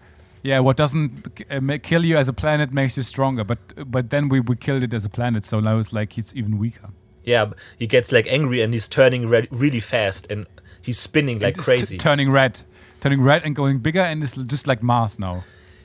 Yeah, 0.44 0.60
what 0.60 0.78
doesn't 0.78 1.42
uh, 1.52 1.78
kill 1.84 2.04
you 2.04 2.18
as 2.18 2.28
a 2.28 2.34
planet 2.34 2.74
makes 2.74 2.98
you 2.98 3.04
stronger. 3.04 3.44
But 3.44 3.92
but 3.92 4.10
then 4.12 4.30
we, 4.30 4.40
we 4.40 4.56
killed 4.56 4.84
it 4.84 4.94
as 4.94 5.04
a 5.04 5.10
planet, 5.10 5.44
so 5.44 5.60
now 5.60 5.78
it's 5.78 5.92
like 5.92 6.18
it's 6.18 6.34
even 6.36 6.58
weaker. 6.58 6.90
Yeah, 7.24 7.52
he 7.78 7.86
gets 7.86 8.12
like 8.12 8.26
angry 8.28 8.62
and 8.62 8.74
he's 8.74 8.88
turning 8.88 9.28
re- 9.28 9.48
really 9.52 9.80
fast 9.80 10.32
and 10.32 10.48
he's 10.82 11.00
spinning 11.00 11.39
like 11.39 11.58
It's 11.58 11.65
crazy. 11.65 11.98
turning 11.98 12.32
red, 12.32 12.62
turning 13.00 13.22
red 13.22 13.44
and 13.44 13.56
going 13.56 13.80
bigger, 13.80 14.02
and 14.02 14.24
it's 14.24 14.34
just 14.34 14.67
like 14.67 14.82
Mars 14.84 15.20
now. 15.20 15.44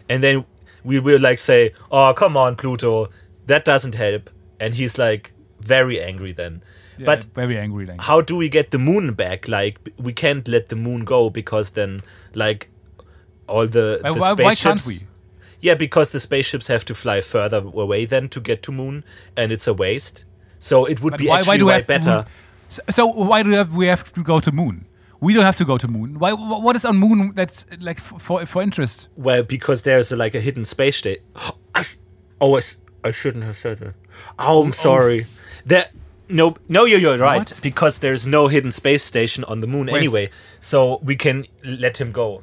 and 0.08 0.22
then 0.22 0.44
we 0.84 1.00
will 1.00 1.20
like 1.20 1.38
say, 1.38 1.72
"Oh, 1.90 2.12
come 2.14 2.36
on, 2.36 2.56
Pluto, 2.56 3.08
that 3.46 3.64
doesn't 3.64 3.94
help." 3.96 4.30
And 4.60 4.74
he's 4.74 4.96
like 4.98 5.32
very 5.60 6.00
angry 6.00 6.32
then. 6.32 6.62
Yeah, 6.98 7.04
but 7.06 7.24
very 7.34 7.58
angry 7.58 7.84
then. 7.84 7.98
how 7.98 8.20
do 8.22 8.36
we 8.36 8.48
get 8.48 8.70
the 8.70 8.78
moon 8.78 9.12
back? 9.14 9.48
Like 9.48 9.78
we 9.98 10.12
can't 10.12 10.46
let 10.48 10.68
the 10.68 10.76
moon 10.76 11.04
go 11.04 11.28
because 11.28 11.70
then 11.72 12.02
like 12.34 12.68
all 13.48 13.66
the, 13.66 14.00
the 14.02 14.14
why, 14.14 14.32
why 14.32 14.54
can't 14.54 14.80
spaceships- 14.80 15.02
we? 15.02 15.06
Yeah, 15.60 15.74
because 15.74 16.10
the 16.10 16.20
spaceships 16.20 16.68
have 16.68 16.84
to 16.84 16.94
fly 16.94 17.20
further 17.20 17.58
away 17.58 18.04
then 18.04 18.28
to 18.28 18.40
get 18.40 18.62
to 18.64 18.72
moon, 18.72 19.04
and 19.36 19.50
it's 19.52 19.66
a 19.66 19.74
waste. 19.74 20.24
So 20.58 20.84
it 20.84 21.02
would 21.02 21.12
But 21.12 21.18
be 21.20 21.28
why, 21.28 21.38
actually 21.40 21.62
why 21.62 21.78
way 21.78 21.82
better. 21.82 22.24
So, 22.68 22.82
so 22.90 23.06
why 23.06 23.42
do 23.42 23.50
we 23.50 23.56
have, 23.56 23.74
we 23.74 23.86
have 23.86 24.12
to 24.14 24.22
go 24.22 24.40
to 24.40 24.52
moon? 24.52 24.86
We 25.20 25.32
don't 25.32 25.44
have 25.44 25.56
to 25.56 25.64
go 25.64 25.78
to 25.78 25.88
moon. 25.88 26.18
Why? 26.18 26.32
What 26.32 26.76
is 26.76 26.84
on 26.84 26.98
moon 26.98 27.32
that's 27.34 27.64
like 27.80 27.98
for 27.98 28.44
for 28.44 28.62
interest? 28.62 29.08
Well, 29.16 29.42
because 29.42 29.82
there's 29.82 30.12
a, 30.12 30.16
like 30.16 30.34
a 30.34 30.40
hidden 30.40 30.64
space 30.64 30.96
station. 30.96 31.22
Oh, 32.38 32.60
I 33.02 33.12
shouldn't 33.12 33.44
have 33.44 33.56
said 33.56 33.78
that. 33.78 33.94
Oh, 34.38 34.62
I'm 34.62 34.74
sorry. 34.74 35.24
There, 35.64 35.86
no, 36.28 36.54
no, 36.68 36.84
you're, 36.84 36.98
you're 36.98 37.16
right. 37.16 37.38
What? 37.38 37.60
Because 37.62 38.00
there's 38.00 38.26
no 38.26 38.48
hidden 38.48 38.72
space 38.72 39.02
station 39.02 39.42
on 39.44 39.60
the 39.60 39.66
moon 39.66 39.86
Where's- 39.86 40.02
anyway, 40.04 40.28
so 40.60 40.98
we 41.02 41.16
can 41.16 41.46
let 41.64 41.98
him 41.98 42.12
go. 42.12 42.42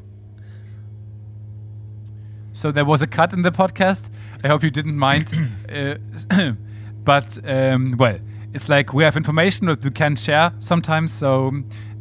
So 2.53 2.71
there 2.71 2.85
was 2.85 3.01
a 3.01 3.07
cut 3.07 3.33
in 3.33 3.41
the 3.41 3.51
podcast. 3.51 4.09
I 4.43 4.47
hope 4.47 4.63
you 4.63 4.69
didn't 4.69 4.97
mind. 4.97 5.31
uh, 5.69 5.95
but 7.03 7.37
um, 7.47 7.95
well, 7.97 8.19
it's 8.53 8.69
like 8.69 8.93
we 8.93 9.03
have 9.03 9.17
information 9.17 9.67
that 9.67 9.83
we 9.83 9.91
can 9.91 10.15
share 10.15 10.51
sometimes. 10.59 11.11
So 11.11 11.51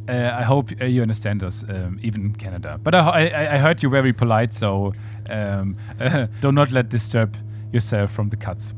uh, 0.07 0.31
I 0.33 0.43
hope 0.43 0.71
uh, 0.81 0.85
you 0.85 1.01
understand 1.01 1.43
us, 1.43 1.63
um, 1.67 1.99
even 2.01 2.33
Canada. 2.35 2.79
But 2.81 2.95
I, 2.95 3.27
I, 3.27 3.53
I 3.55 3.57
heard 3.57 3.81
you 3.81 3.89
very 3.89 4.13
polite, 4.13 4.53
so 4.53 4.93
um, 5.29 5.77
do 6.41 6.51
not 6.51 6.71
let 6.71 6.89
disturb 6.89 7.35
yourself 7.71 8.11
from 8.11 8.29
the 8.29 8.37
cuts. 8.37 8.73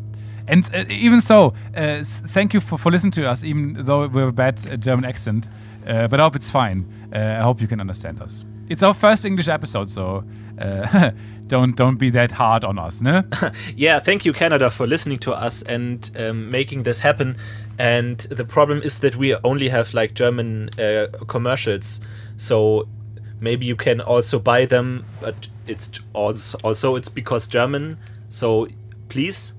And 0.47 0.69
uh, 0.73 0.85
even 0.89 1.21
so, 1.21 1.53
uh, 1.75 2.03
thank 2.03 2.53
you 2.53 2.61
for, 2.61 2.77
for 2.77 2.91
listening 2.91 3.11
to 3.13 3.29
us, 3.29 3.43
even 3.43 3.75
though 3.85 4.07
we 4.07 4.19
have 4.21 4.29
a 4.29 4.33
bad 4.33 4.65
uh, 4.71 4.77
German 4.77 5.05
accent. 5.05 5.49
Uh, 5.86 6.08
but 6.08 6.19
I 6.19 6.24
hope 6.24 6.36
it's 6.36 6.50
fine. 6.50 6.86
Uh, 7.13 7.19
I 7.19 7.41
hope 7.41 7.62
you 7.62 7.67
can 7.67 7.80
understand 7.80 8.21
us. 8.21 8.43
It's 8.69 8.82
our 8.82 8.93
first 8.93 9.26
English 9.26 9.48
episode, 9.48 9.89
so 9.89 10.24
uh, 10.60 11.12
don't 11.48 11.76
don't 11.76 11.98
be 11.98 12.10
that 12.12 12.32
hard 12.32 12.63
on 12.63 12.80
us, 12.80 13.02
ne? 13.02 13.24
Yeah, 13.76 14.00
thank 14.00 14.26
you, 14.26 14.34
Canada, 14.34 14.71
for 14.71 14.88
listening 14.88 15.19
to 15.19 15.34
us 15.34 15.62
and 15.63 16.10
um, 16.17 16.50
making 16.50 16.84
this 16.84 17.00
happen. 17.00 17.38
And 17.78 18.17
the 18.17 18.45
problem 18.45 18.82
is 18.82 19.00
that 19.00 19.15
we 19.15 19.36
only 19.43 19.69
have 19.69 19.93
like 19.93 20.13
German 20.15 20.69
uh, 20.80 21.08
commercials, 21.28 22.02
so 22.38 22.88
maybe 23.39 23.65
you 23.65 23.76
can 23.76 24.02
also 24.02 24.39
buy 24.39 24.65
them, 24.65 25.06
but 25.21 25.48
it's 25.67 25.91
also 26.13 26.58
also 26.63 26.95
it's 26.95 27.10
because 27.10 27.48
German. 27.48 27.98
So 28.30 28.67
please, 29.10 29.54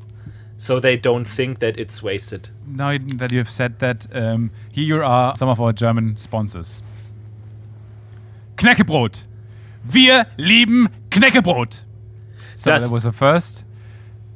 so 0.57 0.81
they 0.81 0.97
don't 0.97 1.27
think 1.29 1.59
that 1.61 1.77
it's 1.77 2.03
wasted. 2.03 2.51
now 2.67 2.93
that 3.19 3.31
you 3.33 3.39
have 3.39 3.51
said 3.51 3.79
that, 3.79 4.07
um, 4.15 4.51
here 4.73 5.03
are 5.05 5.35
some 5.37 5.49
of 5.51 5.61
our 5.61 5.73
German 5.73 6.17
sponsors. 6.19 6.83
Knäckebrot. 8.57 9.25
Wir 9.85 10.27
lieben 10.37 10.89
Knäckebrot. 11.11 11.85
So 12.55 12.71
Das- 12.71 12.83
that 12.83 12.91
was 12.93 13.03
the 13.03 13.13
first 13.13 13.65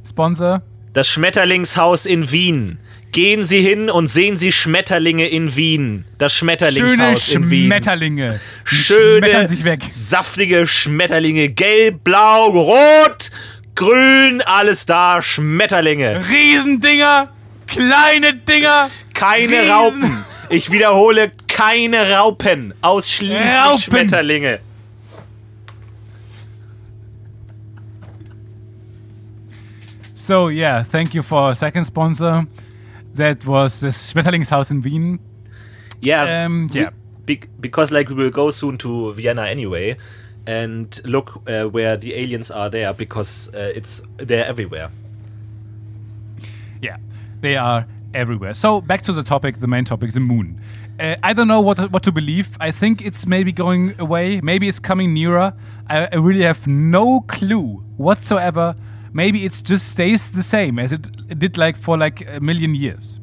sponsor. 0.06 0.62
Das 0.92 1.08
Schmetterlingshaus 1.08 2.04
in 2.06 2.30
Wien. 2.30 2.78
Gehen 3.12 3.42
Sie 3.42 3.60
hin 3.60 3.90
und 3.90 4.06
sehen 4.06 4.36
Sie 4.36 4.52
Schmetterlinge 4.52 5.26
in 5.26 5.56
Wien. 5.56 6.04
Das 6.18 6.32
Schöne 6.32 6.56
Schmetterlingshaus 6.56 7.28
in 7.32 7.50
Wien. 7.50 7.66
Schmetterlinge. 7.66 8.40
Schöne, 8.64 9.48
saftige 9.88 10.66
Schmetterlinge. 10.66 11.48
Gelb, 11.48 12.04
blau, 12.04 12.46
rot, 12.50 13.30
grün, 13.76 14.40
alles 14.46 14.84
da. 14.86 15.22
Schmetterlinge. 15.22 16.22
Riesendinger, 16.28 17.28
kleine 17.66 18.34
Dinger. 18.34 18.90
Keine 19.14 19.52
Riesen- 19.52 19.70
Raupen. 19.70 20.24
Ich 20.48 20.70
wiederhole, 20.72 21.32
keine 21.48 22.10
Raupen. 22.10 22.74
Ausschließlich 22.82 23.52
Raupen. 23.52 23.80
Schmetterlinge. 23.80 24.58
So 30.14 30.48
yeah, 30.48 30.82
thank 30.82 31.14
you 31.14 31.22
for 31.22 31.38
our 31.40 31.54
second 31.54 31.84
sponsor. 31.84 32.46
That 33.14 33.44
was 33.46 33.80
this 33.80 34.12
Schmetterlingshaus 34.12 34.70
in 34.70 34.82
Wien. 34.84 35.18
Yeah. 36.00 36.44
Um, 36.46 36.68
yeah. 36.72 36.90
Be- 37.26 37.40
because 37.60 37.90
like 37.90 38.08
we 38.08 38.14
will 38.14 38.30
go 38.30 38.50
soon 38.50 38.78
to 38.78 39.12
Vienna 39.14 39.42
anyway, 39.46 39.96
and 40.50 41.00
look 41.04 41.42
uh, 41.46 41.64
where 41.64 41.96
the 41.96 42.14
aliens 42.14 42.50
are 42.50 42.68
there 42.70 42.92
because 42.92 43.48
uh, 43.54 43.72
it's 43.78 44.02
they're 44.16 44.46
everywhere. 44.46 44.90
Yeah, 46.82 46.96
they 47.40 47.56
are 47.56 47.86
everywhere. 48.12 48.54
So 48.54 48.80
back 48.80 49.02
to 49.02 49.12
the 49.12 49.22
topic, 49.22 49.60
the 49.60 49.68
main 49.68 49.84
topic, 49.84 50.12
the 50.12 50.20
moon. 50.20 50.60
Uh, 50.98 51.14
I 51.22 51.32
don't 51.34 51.46
know 51.46 51.60
what 51.60 51.78
what 51.92 52.02
to 52.02 52.12
believe. 52.12 52.48
I 52.60 52.72
think 52.72 53.00
it's 53.00 53.26
maybe 53.26 53.52
going 53.52 53.94
away. 53.98 54.40
Maybe 54.40 54.66
it's 54.66 54.80
coming 54.80 55.14
nearer. 55.14 55.52
I, 55.88 56.08
I 56.12 56.16
really 56.16 56.42
have 56.42 56.66
no 56.66 57.20
clue 57.20 57.84
whatsoever. 57.96 58.74
Maybe 59.12 59.44
it 59.44 59.62
just 59.64 59.88
stays 59.88 60.30
the 60.30 60.42
same 60.42 60.78
as 60.78 60.92
it, 60.92 61.08
it 61.28 61.38
did 61.38 61.58
like 61.58 61.76
for 61.76 61.96
like 61.96 62.26
a 62.28 62.40
million 62.40 62.74
years 62.74 63.19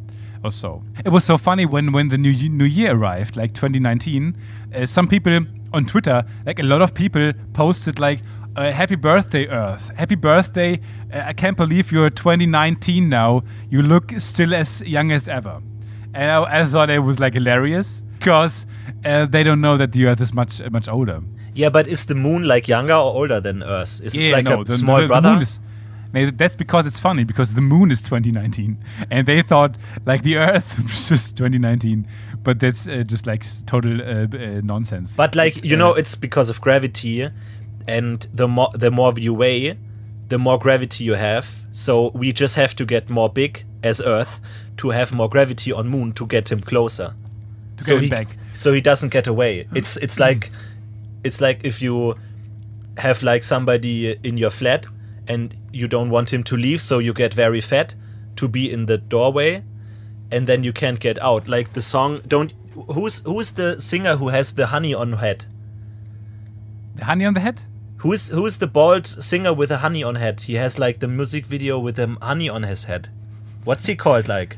or 0.48 0.52
so. 0.52 0.82
It 1.06 1.10
was 1.10 1.24
so 1.24 1.38
funny 1.38 1.66
when 1.66 1.92
when 1.92 2.08
the 2.08 2.18
new 2.18 2.34
new 2.50 2.66
year 2.66 2.94
arrived, 2.94 3.38
like 3.38 3.54
2019. 3.54 4.36
Uh, 4.74 4.86
some 4.86 5.08
people 5.08 5.40
on 5.74 5.86
Twitter, 5.86 6.24
like 6.46 6.60
a 6.60 6.64
lot 6.64 6.82
of 6.82 6.94
people, 6.94 7.34
posted 7.54 8.00
like. 8.00 8.22
Uh, 8.56 8.72
happy 8.72 8.96
birthday, 8.96 9.46
Earth! 9.48 9.92
Happy 9.96 10.16
birthday! 10.16 10.80
Uh, 11.14 11.22
I 11.28 11.34
can't 11.34 11.56
believe 11.56 11.92
you're 11.92 12.10
2019 12.10 13.08
now. 13.08 13.44
You 13.70 13.84
look 13.84 14.12
still 14.18 14.56
as 14.56 14.82
young 14.82 15.12
as 15.12 15.28
ever. 15.28 15.62
And 16.16 16.32
I, 16.32 16.62
I 16.62 16.66
thought 16.66 16.90
it 16.90 17.04
was 17.04 17.20
like 17.20 17.36
hilarious 17.36 18.02
because 18.18 18.66
uh, 19.06 19.28
they 19.28 19.44
don't 19.44 19.62
know 19.62 19.78
that 19.78 19.92
the 19.92 20.08
Earth 20.08 20.22
is 20.22 20.34
much 20.34 20.60
uh, 20.60 20.72
much 20.72 20.88
older. 20.88 21.22
Yeah, 21.54 21.70
but 21.70 21.88
is 21.88 22.08
the 22.08 22.16
moon 22.16 22.48
like 22.48 22.68
younger 22.68 22.94
or 22.94 23.14
older 23.22 23.40
than 23.40 23.62
Earth? 23.62 24.02
Is 24.02 24.16
it 24.16 24.32
like 24.32 24.46
no, 24.46 24.62
a 24.62 24.64
the, 24.64 24.72
small 24.72 24.98
the, 24.98 25.04
the 25.04 25.08
brother? 25.08 25.34
moon 25.34 25.46
that's 26.12 26.56
because 26.56 26.86
it's 26.86 27.00
funny 27.00 27.24
because 27.24 27.54
the 27.54 27.62
moon 27.62 27.91
is 27.91 28.02
2019 28.02 28.78
and 29.12 29.28
they 29.28 29.41
thought 29.41 29.78
like 30.06 30.24
the 30.24 30.38
Earth 30.38 30.80
was 30.84 31.10
just 31.10 31.38
2019, 31.38 32.08
but 32.43 32.60
that's 32.60 32.88
uh, 32.88 33.04
just 33.06 33.28
like 33.28 33.46
total 33.65 34.02
uh, 34.02 34.28
uh, 34.28 34.62
nonsense. 34.63 35.15
But 35.15 35.36
like 35.36 35.63
you 35.63 35.76
uh, 35.76 35.80
know, 35.80 35.93
it's 35.93 36.15
because 36.15 36.50
of 36.50 36.62
gravity, 36.62 37.30
and 37.88 38.22
the 38.34 38.48
more 38.48 38.70
the 38.74 38.91
more 38.91 39.13
you 39.17 39.34
weigh, 39.34 39.78
the 40.28 40.38
more 40.38 40.58
gravity 40.58 41.04
you 41.04 41.13
have. 41.13 41.65
So 41.72 42.10
we 42.13 42.32
just 42.32 42.56
have 42.56 42.76
to 42.78 42.86
get 42.86 43.10
more 43.10 43.30
big 43.30 43.65
as 43.84 44.02
Earth 44.02 44.39
to 44.78 44.89
have 44.89 45.13
more 45.13 45.30
gravity 45.30 45.72
on 45.72 45.88
Moon 45.88 46.13
to 46.13 46.26
get 46.26 46.52
him 46.52 46.60
closer. 46.60 47.13
to 47.78 47.84
so 47.84 47.98
he 47.98 48.10
back. 48.10 48.28
so 48.54 48.74
he 48.74 48.82
doesn't 48.82 49.10
get 49.10 49.28
away. 49.28 49.67
It's 49.76 49.98
it's 49.98 50.20
like 50.20 50.52
it's 51.24 51.41
like 51.41 51.65
if 51.65 51.82
you 51.82 52.15
have 52.98 53.22
like 53.24 53.43
somebody 53.43 54.17
in 54.24 54.38
your 54.38 54.50
flat 54.50 54.88
and 55.28 55.56
you 55.72 55.88
don't 55.88 56.10
want 56.10 56.34
him 56.34 56.44
to 56.44 56.58
leave, 56.58 56.82
so 56.82 57.00
you 57.00 57.13
get 57.13 57.34
very 57.34 57.62
fat 57.62 57.96
to 58.38 58.48
be 58.48 58.72
in 58.72 58.86
the 58.86 58.98
doorway, 58.98 59.63
and 60.32 60.48
then 60.48 60.63
you 60.63 60.74
can't 60.74 61.00
get 61.00 61.22
out. 61.22 61.48
Like 61.48 61.74
the 61.74 61.82
song, 61.82 62.22
don't 62.28 62.54
who's 62.94 63.22
who's 63.22 63.52
the 63.52 63.80
singer 63.80 64.18
who 64.18 64.30
has 64.30 64.54
the 64.54 64.68
honey 64.68 64.94
on 64.94 65.13
head? 65.13 65.46
The 66.96 67.06
honey 67.06 67.26
on 67.26 67.34
the 67.34 67.40
head? 67.40 67.63
Who's 67.98 68.30
who's 68.30 68.60
the 68.60 68.68
bald 68.68 69.08
singer 69.08 69.54
with 69.54 69.70
the 69.70 69.80
honey 69.80 70.04
on 70.04 70.16
head? 70.16 70.42
He 70.42 70.56
has 70.56 70.78
like 70.78 71.00
the 71.00 71.08
music 71.08 71.46
video 71.46 71.80
with 71.80 71.96
the 71.96 72.18
honey 72.22 72.50
on 72.50 72.63
his 72.63 72.86
head. 72.86 73.10
What's 73.63 73.88
he 73.88 73.96
called? 73.96 74.28
Like, 74.28 74.58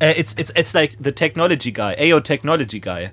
uh, 0.00 0.12
it's 0.16 0.34
it's 0.36 0.52
it's 0.56 0.74
like 0.74 0.98
the 1.00 1.12
technology 1.12 1.70
guy, 1.70 1.94
AO 1.98 2.20
technology 2.20 2.80
guy. 2.80 3.12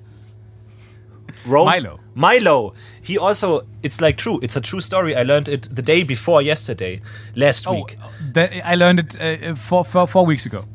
Rome? 1.49 1.65
Milo. 1.65 1.99
Milo. 2.15 2.73
He 3.01 3.17
also. 3.17 3.62
It's 3.83 3.99
like 4.01 4.17
true. 4.17 4.39
It's 4.41 4.55
a 4.55 4.62
true 4.62 4.81
story. 4.81 5.15
I 5.15 5.23
learned 5.23 5.47
it 5.49 5.63
the 5.75 5.81
day 5.81 6.03
before 6.03 6.41
yesterday, 6.41 7.01
last 7.35 7.67
Oh, 7.67 7.73
week. 7.73 7.97
that, 8.33 8.51
I 8.63 8.75
learned 8.75 8.99
it 8.99 9.19
uh, 9.19 9.55
four, 9.55 9.83
four, 9.85 10.07
four 10.07 10.25
weeks 10.25 10.45
ago. 10.45 10.65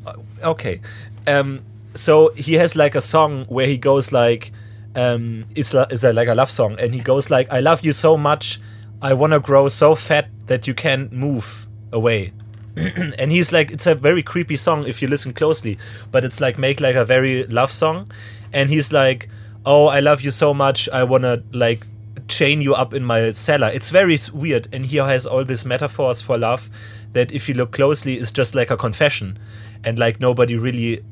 okay 0.42 0.80
um 1.26 1.60
so 1.94 2.28
he 2.37 2.54
has 2.54 2.76
like 2.76 2.94
a 2.94 3.00
song 3.00 3.46
where 3.48 3.66
he 3.66 3.78
goes 3.78 4.12
like 4.12 4.52
um 4.94 5.46
is, 5.54 5.72
is 5.90 6.00
that 6.02 6.14
like 6.14 6.28
a 6.28 6.34
love 6.34 6.50
song 6.50 6.76
and 6.78 6.92
he 6.94 7.00
goes 7.00 7.30
like 7.30 7.50
i 7.50 7.60
love 7.60 7.82
you 7.82 7.92
so 7.92 8.14
much 8.16 8.60
i 9.00 9.14
want 9.14 9.32
to 9.32 9.40
grow 9.40 9.68
so 9.68 9.94
fat 9.94 10.28
that 10.46 10.66
you 10.66 10.74
can't 10.74 11.12
move 11.12 11.66
away 11.92 12.30
and 13.18 13.30
he's 13.32 13.52
like 13.52 13.70
it's 13.70 13.87
a 13.87 13.94
very 13.94 14.22
creepy 14.22 14.56
song 14.56 14.84
if 14.87 15.00
you 15.00 15.08
listen 15.08 15.32
closely 15.32 15.78
but 16.12 16.24
it's 16.26 16.40
like 16.42 16.58
make 16.58 16.78
like 16.80 16.94
a 16.96 17.04
very 17.06 17.44
love 17.46 17.72
song 17.72 18.06
and 18.52 18.68
he's 18.68 18.92
like 18.92 19.28
oh 19.66 19.87
i 19.87 20.00
love 20.00 20.20
you 20.22 20.31
so 20.31 20.53
much 20.55 20.88
i 20.90 21.03
want 21.03 21.22
to 21.24 21.42
like 21.53 21.87
chain 22.29 22.61
you 22.62 22.74
up 22.74 22.94
in 22.94 23.05
my 23.05 23.33
cellar. 23.33 23.70
It's 23.74 23.90
very 23.90 24.16
weird 24.33 24.66
and 24.72 24.87
he 24.87 24.96
has 24.96 25.27
all 25.27 25.44
these 25.44 25.66
metaphors 25.66 26.22
for 26.22 26.38
love 26.38 26.70
that 27.12 27.33
if 27.33 27.50
you 27.50 27.55
look 27.55 27.72
closely 27.72 28.16
is 28.16 28.33
just 28.33 28.55
like 28.55 28.70
a 28.70 28.79
confession. 28.79 29.38
And 29.85 29.98
like 29.98 30.20
nobody 30.20 30.57
really 30.57 31.05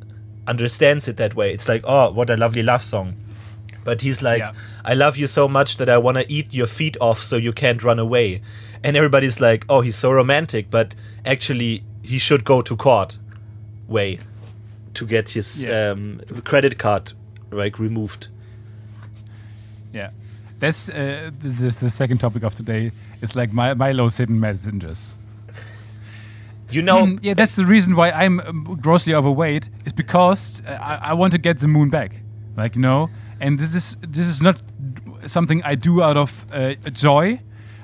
understands 0.47 1.09
it 1.09 1.19
that 1.19 1.35
way. 1.35 1.53
It's 1.53 1.69
like 1.69 1.83
oh 1.85 2.11
what 2.13 2.31
a 2.31 2.37
lovely 2.39 2.63
love 2.63 2.83
song. 2.83 3.15
But 3.85 4.01
he's 4.01 4.23
like 4.23 4.39
Yeah. 4.39 4.53
i 4.87 4.95
love 4.95 5.19
you 5.19 5.27
so 5.27 5.47
much 5.49 5.77
that 5.77 5.91
i 5.91 5.99
want 5.99 6.17
to 6.17 6.33
eat 6.33 6.55
your 6.55 6.67
feet 6.67 6.97
off 6.99 7.21
so 7.21 7.37
you 7.37 7.53
can't 7.53 7.83
run 7.85 7.99
away. 7.99 8.41
And 8.83 8.97
everybody's 8.97 9.39
like 9.39 9.67
oh 9.69 9.83
he's 9.83 9.97
so 9.97 10.11
romantic 10.13 10.71
but 10.71 10.95
actually 11.27 11.83
he 12.03 12.17
should 12.19 12.43
go 12.45 12.63
to 12.63 12.75
court 12.75 13.19
way 13.87 14.19
to 14.95 15.05
get 15.07 15.29
his 15.31 15.67
Yeah. 15.67 15.91
um, 15.91 16.21
credit 16.45 16.79
card 16.79 17.13
like 17.51 17.79
removed 17.79 18.29
Yeah. 19.93 20.11
That's 20.61 20.89
uh, 20.89 21.31
this 21.41 21.81
the 21.81 21.91
second 21.91 22.19
topic 22.19 22.45
of 22.45 22.55
today. 22.55 22.93
It's 23.21 23.35
like 23.35 23.53
my 23.53 23.75
Milo's 23.75 24.17
hidden 24.17 24.39
messengers. 24.39 25.09
you 26.71 26.83
know 26.83 27.05
Mm, 27.07 27.19
yeah, 27.23 27.35
that's 27.35 27.57
the 27.57 27.67
reason 27.67 27.97
why 27.97 28.11
I'm 28.11 28.41
um, 28.41 28.65
grossly 28.81 29.13
overweight. 29.15 29.69
Is 29.85 29.93
because 29.93 30.63
uh, 30.67 30.71
I, 30.71 31.11
I 31.11 31.13
want 31.15 31.33
to 31.33 31.39
get 31.39 31.59
the 31.59 31.69
moon 31.69 31.91
back, 31.91 32.13
like 32.57 32.77
you 32.77 32.83
know. 32.83 33.11
And 33.41 33.59
this 33.59 33.75
is 33.75 33.97
this 34.01 34.29
is 34.29 34.41
not 34.41 34.63
something 35.27 35.63
I 35.65 35.75
do 35.75 36.01
out 36.01 36.17
of 36.17 36.47
uh, 36.53 36.75
joy 36.93 37.41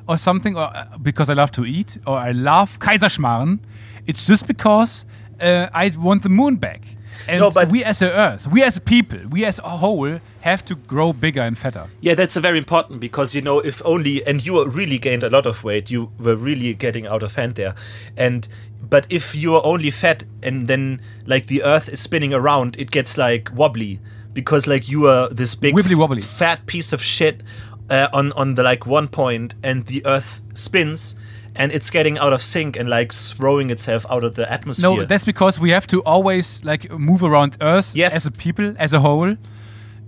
or 0.06 0.16
something, 0.16 0.56
or 0.56 0.70
uh, 0.76 0.98
because 1.02 1.28
I 1.28 1.34
love 1.34 1.50
to 1.52 1.64
eat 1.64 1.98
or 2.06 2.16
I 2.16 2.30
love 2.32 2.78
Kaiserschmarrn. 2.78 3.58
It's 4.06 4.26
just 4.26 4.46
because 4.46 5.04
uh, 5.40 5.68
I 5.74 5.88
want 5.98 6.22
the 6.22 6.28
moon 6.28 6.56
back. 6.56 6.82
And 7.26 7.40
No, 7.40 7.50
but- 7.50 7.70
we 7.70 7.82
as 7.84 8.00
a 8.02 8.10
Earth, 8.16 8.46
we 8.46 8.62
as 8.62 8.76
a 8.76 8.80
people, 8.80 9.18
we 9.30 9.44
as 9.44 9.58
a 9.58 9.68
whole 9.78 10.20
have 10.42 10.64
to 10.66 10.74
grow 10.76 11.12
bigger 11.12 11.40
and 11.42 11.56
fatter. 11.58 11.86
Yeah, 12.00 12.14
that's 12.14 12.36
a 12.36 12.40
very 12.40 12.58
important 12.58 13.00
because 13.00 13.34
you 13.34 13.42
know 13.42 13.60
if 13.60 13.82
only 13.84 14.24
and 14.26 14.44
you 14.44 14.64
really 14.66 14.98
gained 14.98 15.22
a 15.24 15.30
lot 15.30 15.46
of 15.46 15.64
weight, 15.64 15.90
you 15.90 16.10
were 16.18 16.36
really 16.36 16.74
getting 16.74 17.06
out 17.06 17.22
of 17.22 17.34
hand 17.34 17.54
there. 17.56 17.74
And 18.16 18.46
but 18.88 19.06
if 19.10 19.34
you're 19.34 19.64
only 19.66 19.90
fat 19.90 20.24
and 20.42 20.68
then 20.68 21.00
like 21.26 21.46
the 21.46 21.62
earth 21.62 21.88
is 21.88 22.00
spinning 22.00 22.32
around, 22.32 22.76
it 22.78 22.90
gets 22.90 23.18
like 23.18 23.50
wobbly 23.54 24.00
because 24.32 24.66
like 24.66 24.88
you 24.88 25.08
are 25.08 25.28
this 25.30 25.54
big 25.54 25.74
Wibbly 25.74 25.96
wobbly. 25.96 26.20
fat 26.20 26.64
piece 26.66 26.92
of 26.92 27.02
shit 27.02 27.42
uh, 27.90 28.08
on 28.12 28.32
on 28.32 28.54
the 28.54 28.62
like 28.62 28.86
one 28.86 29.08
point 29.08 29.54
and 29.62 29.86
the 29.86 30.04
earth 30.06 30.40
spins 30.54 31.16
and 31.58 31.72
it's 31.72 31.90
getting 31.90 32.18
out 32.18 32.32
of 32.32 32.40
sync 32.42 32.76
and 32.76 32.88
like 32.88 33.12
throwing 33.12 33.70
itself 33.70 34.06
out 34.10 34.24
of 34.24 34.34
the 34.34 34.50
atmosphere. 34.52 34.90
No, 34.90 35.04
that's 35.04 35.24
because 35.24 35.58
we 35.60 35.70
have 35.70 35.86
to 35.88 36.02
always 36.04 36.64
like 36.64 36.90
move 36.98 37.22
around 37.22 37.56
Earth 37.60 37.92
Yes. 37.94 38.14
as 38.16 38.26
a 38.26 38.30
people, 38.30 38.74
as 38.78 38.92
a 38.92 39.00
whole, 39.00 39.36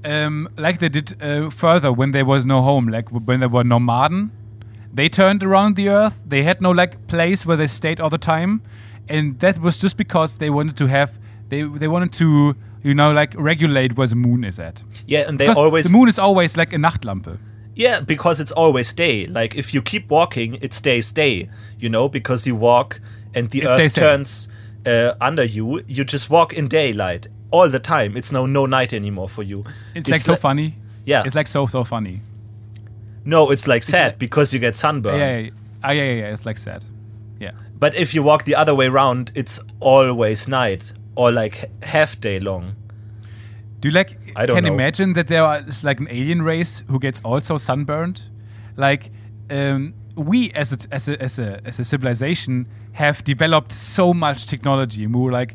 um, 0.04 0.48
like 0.56 0.78
they 0.78 0.88
did 0.88 1.20
uh, 1.22 1.50
further 1.50 1.92
when 1.92 2.12
there 2.12 2.24
was 2.24 2.46
no 2.46 2.62
home, 2.62 2.88
like 2.88 3.08
when 3.10 3.40
there 3.40 3.48
were 3.48 3.64
nomaden. 3.64 4.30
They 4.92 5.08
turned 5.08 5.42
around 5.42 5.76
the 5.76 5.88
Earth. 5.88 6.22
They 6.26 6.42
had 6.42 6.60
no 6.60 6.70
like 6.70 7.06
place 7.06 7.46
where 7.46 7.56
they 7.56 7.68
stayed 7.68 8.00
all 8.00 8.10
the 8.10 8.18
time, 8.18 8.60
and 9.08 9.38
that 9.40 9.58
was 9.60 9.78
just 9.78 9.96
because 9.96 10.36
they 10.38 10.50
wanted 10.50 10.76
to 10.78 10.86
have 10.86 11.10
they 11.48 11.62
they 11.62 11.86
wanted 11.88 12.12
to 12.12 12.54
you 12.82 12.94
know 12.94 13.12
like 13.12 13.34
regulate 13.36 13.96
where 13.96 14.06
the 14.08 14.16
moon 14.16 14.42
is 14.44 14.58
at. 14.58 14.82
yeah, 15.06 15.28
and 15.28 15.38
they 15.38 15.46
Because 15.46 15.58
always 15.58 15.84
the 15.90 15.96
moon 15.96 16.08
is 16.08 16.18
always 16.18 16.56
like 16.56 16.72
a 16.72 16.76
Nachtlampe. 16.78 17.38
Yeah, 17.74 18.00
because 18.00 18.40
it's 18.40 18.52
always 18.52 18.92
day. 18.92 19.26
Like 19.26 19.54
if 19.54 19.72
you 19.72 19.82
keep 19.82 20.10
walking, 20.10 20.56
it 20.60 20.72
stays 20.72 21.12
day. 21.12 21.48
You 21.78 21.88
know, 21.88 22.08
because 22.08 22.46
you 22.46 22.56
walk 22.56 23.00
and 23.34 23.48
the 23.50 23.62
It 23.62 23.66
earth 23.66 23.94
turns 23.94 24.48
uh, 24.86 25.14
under 25.20 25.44
you. 25.44 25.82
You 25.86 26.04
just 26.04 26.30
walk 26.30 26.52
in 26.52 26.68
daylight 26.68 27.28
all 27.50 27.68
the 27.68 27.78
time. 27.78 28.16
It's 28.16 28.32
no 28.32 28.46
no 28.46 28.66
night 28.66 28.92
anymore 28.92 29.28
for 29.28 29.42
you. 29.42 29.64
It's, 29.94 30.08
like 30.08 30.20
so 30.20 30.36
funny. 30.36 30.76
Yeah. 31.04 31.22
it's 31.24 31.34
like 31.34 31.46
so 31.46 31.66
so 31.66 31.84
funny. 31.84 32.20
No, 33.24 33.50
it's 33.50 33.66
like 33.66 33.82
sad 33.82 34.12
like- 34.12 34.18
because 34.18 34.52
you 34.52 34.60
get 34.60 34.76
sunburn. 34.76 35.18
Yeah, 35.18 35.30
yeah, 35.30 35.38
yeah. 35.38 35.50
Ah, 35.82 35.90
yeah, 35.92 36.02
yeah, 36.04 36.12
yeah. 36.12 36.32
It's 36.32 36.44
like 36.46 36.58
sad. 36.58 36.84
Yeah. 37.38 37.52
But 37.78 37.94
if 37.94 38.14
you 38.14 38.22
walk 38.22 38.44
the 38.44 38.54
other 38.54 38.74
way 38.74 38.86
around, 38.86 39.32
it's 39.34 39.60
always 39.80 40.46
night 40.48 40.92
or 41.16 41.32
like 41.32 41.70
half 41.82 42.20
day 42.20 42.40
long. 42.40 42.76
Do 43.80 43.88
you 43.88 43.94
like 43.94 44.18
I 44.36 44.46
don't 44.46 44.56
can 44.56 44.64
know. 44.64 44.74
imagine 44.74 45.14
that 45.14 45.26
there 45.28 45.64
is 45.66 45.82
like 45.84 46.00
an 46.00 46.08
alien 46.10 46.42
race 46.42 46.82
who 46.88 46.98
gets 46.98 47.20
also 47.24 47.56
sunburned? 47.58 48.22
Like 48.76 49.10
um, 49.50 49.94
we 50.16 50.50
as 50.52 50.72
a, 50.72 50.78
as 50.92 51.08
a 51.08 51.20
as 51.22 51.38
a 51.38 51.60
as 51.64 51.78
a 51.80 51.84
civilization 51.84 52.66
have 52.92 53.24
developed 53.24 53.72
so 53.72 54.12
much 54.12 54.46
technology 54.46 55.04
and 55.04 55.14
we 55.14 55.20
were 55.22 55.32
like 55.32 55.54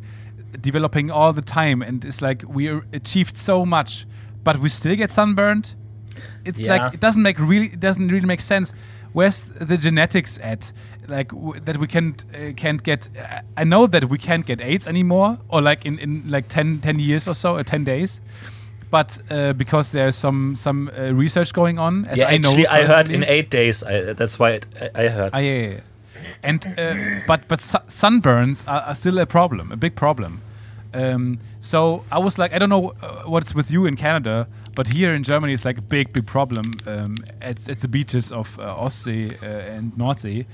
developing 0.61 1.11
all 1.11 1.34
the 1.34 1.41
time 1.41 1.82
and 1.82 2.03
it's 2.05 2.21
like 2.21 2.43
we 2.47 2.69
achieved 2.93 3.38
so 3.38 3.65
much 3.65 4.05
but 4.43 4.57
we 4.57 4.69
still 4.69 4.95
get 4.95 5.11
sunburned 5.11 5.76
it's 6.45 6.61
Yeah. 6.61 6.76
like 6.78 6.93
it 6.93 6.99
doesn't 7.01 7.21
make 7.21 7.38
really 7.39 7.67
it 7.67 7.80
doesn't 7.82 8.07
really 8.07 8.26
make 8.26 8.39
sense 8.41 8.73
where's 9.11 9.43
the 9.43 9.78
genetics 9.78 10.39
at 10.41 10.71
like 11.08 11.30
w- 11.30 11.60
that 11.66 11.78
we 11.78 11.88
can't 11.88 12.26
uh, 12.34 12.51
can't 12.56 12.84
get 12.84 13.10
uh, 13.18 13.41
i 13.58 13.64
know 13.64 13.88
that 13.88 14.10
we 14.10 14.18
can't 14.18 14.45
get 14.45 14.62
aids 14.62 14.88
anymore 14.88 15.38
or 15.49 15.62
like 15.62 15.86
in, 15.86 15.99
in 15.99 16.24
like 16.30 16.47
10, 16.47 16.80
10 16.82 16.99
years 16.99 17.28
or 17.28 17.34
so 17.34 17.56
or 17.56 17.64
10 17.64 17.84
days 17.84 18.22
but 18.91 19.20
uh, 19.30 19.53
because 19.53 19.91
there's 19.91 20.16
some 20.16 20.56
some 20.56 20.89
uh, 20.97 21.12
research 21.14 21.53
going 21.53 21.80
on 21.80 22.06
as 22.06 22.20
yeah, 22.20 22.28
i 22.28 22.38
know 22.38 22.49
actually, 22.49 22.68
I 22.68 22.84
heard 22.84 23.10
in 23.10 23.24
eight 23.24 23.49
days. 23.49 23.84
I, 23.84 24.14
that's 24.14 24.39
why 24.39 24.51
it, 24.51 24.66
I, 24.95 25.03
I 25.03 25.08
heard. 25.10 25.32
Ah, 25.34 25.39
yeah, 25.39 25.68
yeah. 25.68 25.80
And 26.43 26.66
uh, 26.78 26.95
but 27.28 27.47
but 27.47 27.62
su- 27.62 27.86
sunburns 27.88 28.64
are, 28.68 28.82
are 28.82 28.95
still 28.95 29.20
a 29.20 29.26
problem, 29.26 29.72
a 29.72 29.76
big 29.76 29.95
problem. 29.95 30.41
Um, 30.93 31.39
so 31.60 32.03
I 32.12 32.20
was 32.20 32.38
like, 32.38 32.53
I 32.53 32.60
don't 32.60 32.70
know 32.70 32.93
uh, 33.01 33.24
what's 33.26 33.53
with 33.53 33.70
you 33.70 33.86
in 33.86 33.97
Canada, 33.97 34.47
but 34.76 34.88
here 34.88 35.14
in 35.14 35.24
Germany 35.24 35.53
it's 35.53 35.66
like 35.66 35.78
a 35.78 35.82
big, 35.82 36.14
big 36.14 36.26
problem 36.26 36.72
um, 36.88 37.18
at, 37.41 37.68
at 37.68 37.80
the 37.80 37.88
beaches 37.88 38.32
of 38.32 38.58
uh, 38.60 38.76
Ostsee 38.76 39.32
uh, 39.43 39.45
and 39.45 39.91
Nordsee. 39.97 40.45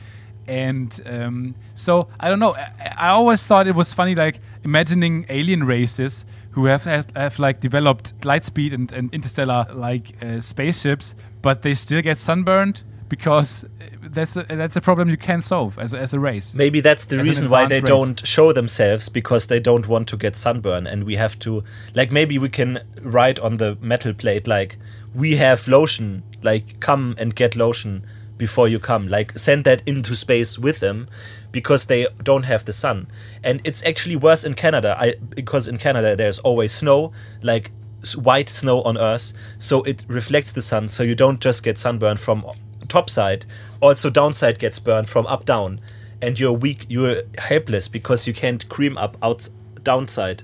And 0.47 0.99
um, 1.05 1.55
so 1.73 2.07
I 2.19 2.29
don't 2.29 2.39
know. 2.39 2.55
I, 2.55 2.93
I 2.97 3.07
always 3.09 3.45
thought 3.45 3.67
it 3.67 3.75
was 3.75 3.93
funny, 3.93 4.15
like 4.15 4.39
imagining 4.63 5.25
alien 5.29 5.63
races 5.63 6.25
who 6.51 6.65
have 6.65 6.83
have, 6.83 7.07
have 7.15 7.39
like 7.39 7.59
developed 7.59 8.13
light 8.25 8.43
speed 8.43 8.73
and, 8.73 8.91
and 8.93 9.13
interstellar 9.13 9.65
like 9.73 10.15
uh, 10.21 10.39
spaceships, 10.41 11.15
but 11.41 11.61
they 11.61 11.73
still 11.73 12.01
get 12.01 12.19
sunburned 12.19 12.83
because 13.07 13.65
that's 14.01 14.37
a, 14.37 14.43
that's 14.43 14.75
a 14.77 14.81
problem 14.81 15.09
you 15.09 15.17
can 15.17 15.41
solve 15.41 15.77
as 15.77 15.93
a, 15.93 15.99
as 15.99 16.13
a 16.13 16.19
race. 16.19 16.55
Maybe 16.55 16.79
that's 16.81 17.05
the 17.05 17.19
As 17.19 17.27
reason 17.27 17.49
why 17.49 17.65
they 17.67 17.79
race. 17.81 17.87
don't 17.87 18.25
show 18.27 18.53
themselves 18.53 19.09
because 19.09 19.47
they 19.47 19.59
don't 19.59 19.87
want 19.87 20.07
to 20.09 20.17
get 20.17 20.37
sunburn, 20.37 20.87
and 20.87 21.03
we 21.03 21.15
have 21.15 21.37
to 21.39 21.63
like 21.93 22.11
maybe 22.11 22.37
we 22.37 22.49
can 22.49 22.79
write 23.01 23.37
on 23.39 23.57
the 23.57 23.77
metal 23.81 24.13
plate 24.13 24.47
like 24.47 24.77
we 25.13 25.35
have 25.35 25.67
lotion, 25.67 26.23
like 26.41 26.79
come 26.79 27.15
and 27.17 27.35
get 27.35 27.55
lotion 27.55 28.05
before 28.41 28.67
you 28.67 28.79
come, 28.79 29.07
like 29.07 29.37
send 29.37 29.65
that 29.65 29.87
into 29.87 30.15
space 30.15 30.57
with 30.57 30.79
them 30.79 31.07
because 31.51 31.85
they 31.85 32.07
don't 32.23 32.41
have 32.41 32.65
the 32.65 32.73
sun, 32.73 33.07
and 33.43 33.61
it's 33.63 33.85
actually 33.85 34.15
worse 34.15 34.43
in 34.43 34.55
Canada. 34.55 34.97
I 34.99 35.13
because 35.35 35.67
in 35.67 35.77
Canada 35.77 36.15
there's 36.15 36.39
always 36.39 36.71
snow, 36.73 37.11
like 37.43 37.69
white 38.15 38.49
snow 38.49 38.81
on 38.81 38.97
Earth, 38.97 39.31
so 39.59 39.83
it 39.83 40.03
reflects 40.07 40.51
the 40.53 40.61
sun, 40.63 40.89
so 40.89 41.03
you 41.03 41.13
don't 41.13 41.39
just 41.39 41.61
get 41.61 41.77
sunburn 41.77 42.17
from 42.17 42.43
top 42.87 43.11
side, 43.11 43.45
also 43.79 44.09
downside 44.09 44.57
gets 44.57 44.79
burned 44.79 45.07
from 45.07 45.27
up 45.27 45.45
down, 45.45 45.79
and 46.19 46.39
you're 46.39 46.51
weak, 46.51 46.87
you're 46.89 47.21
helpless 47.37 47.87
because 47.87 48.25
you 48.25 48.33
can't 48.33 48.67
cream 48.69 48.97
up 48.97 49.17
out 49.21 49.49
downside, 49.83 50.41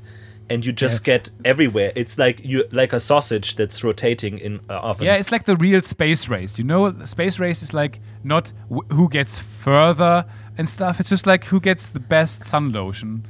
and 0.49 0.65
you 0.65 0.71
just 0.71 1.05
Yeah. 1.07 1.13
get 1.17 1.29
everywhere. 1.45 1.91
It's 1.95 2.17
like 2.17 2.43
you 2.45 2.63
like 2.71 2.93
a 2.93 2.99
sausage 2.99 3.55
that's 3.55 3.83
rotating 3.83 4.37
in 4.37 4.59
uh, 4.69 4.73
oven. 4.79 5.05
Yeah, 5.05 5.15
it's 5.15 5.31
like 5.31 5.43
the 5.45 5.55
real 5.57 5.81
space 5.81 6.29
race. 6.29 6.57
You 6.57 6.63
know, 6.63 6.93
space 7.05 7.39
race 7.39 7.61
is 7.61 7.73
like 7.73 7.99
not 8.23 8.53
w- 8.69 8.87
who 8.95 9.09
gets 9.09 9.39
further 9.39 10.25
and 10.57 10.67
stuff. 10.69 10.99
It's 10.99 11.09
just 11.09 11.27
like 11.27 11.45
who 11.45 11.59
gets 11.59 11.89
the 11.89 11.99
best 11.99 12.43
sun 12.45 12.71
lotion. 12.71 13.25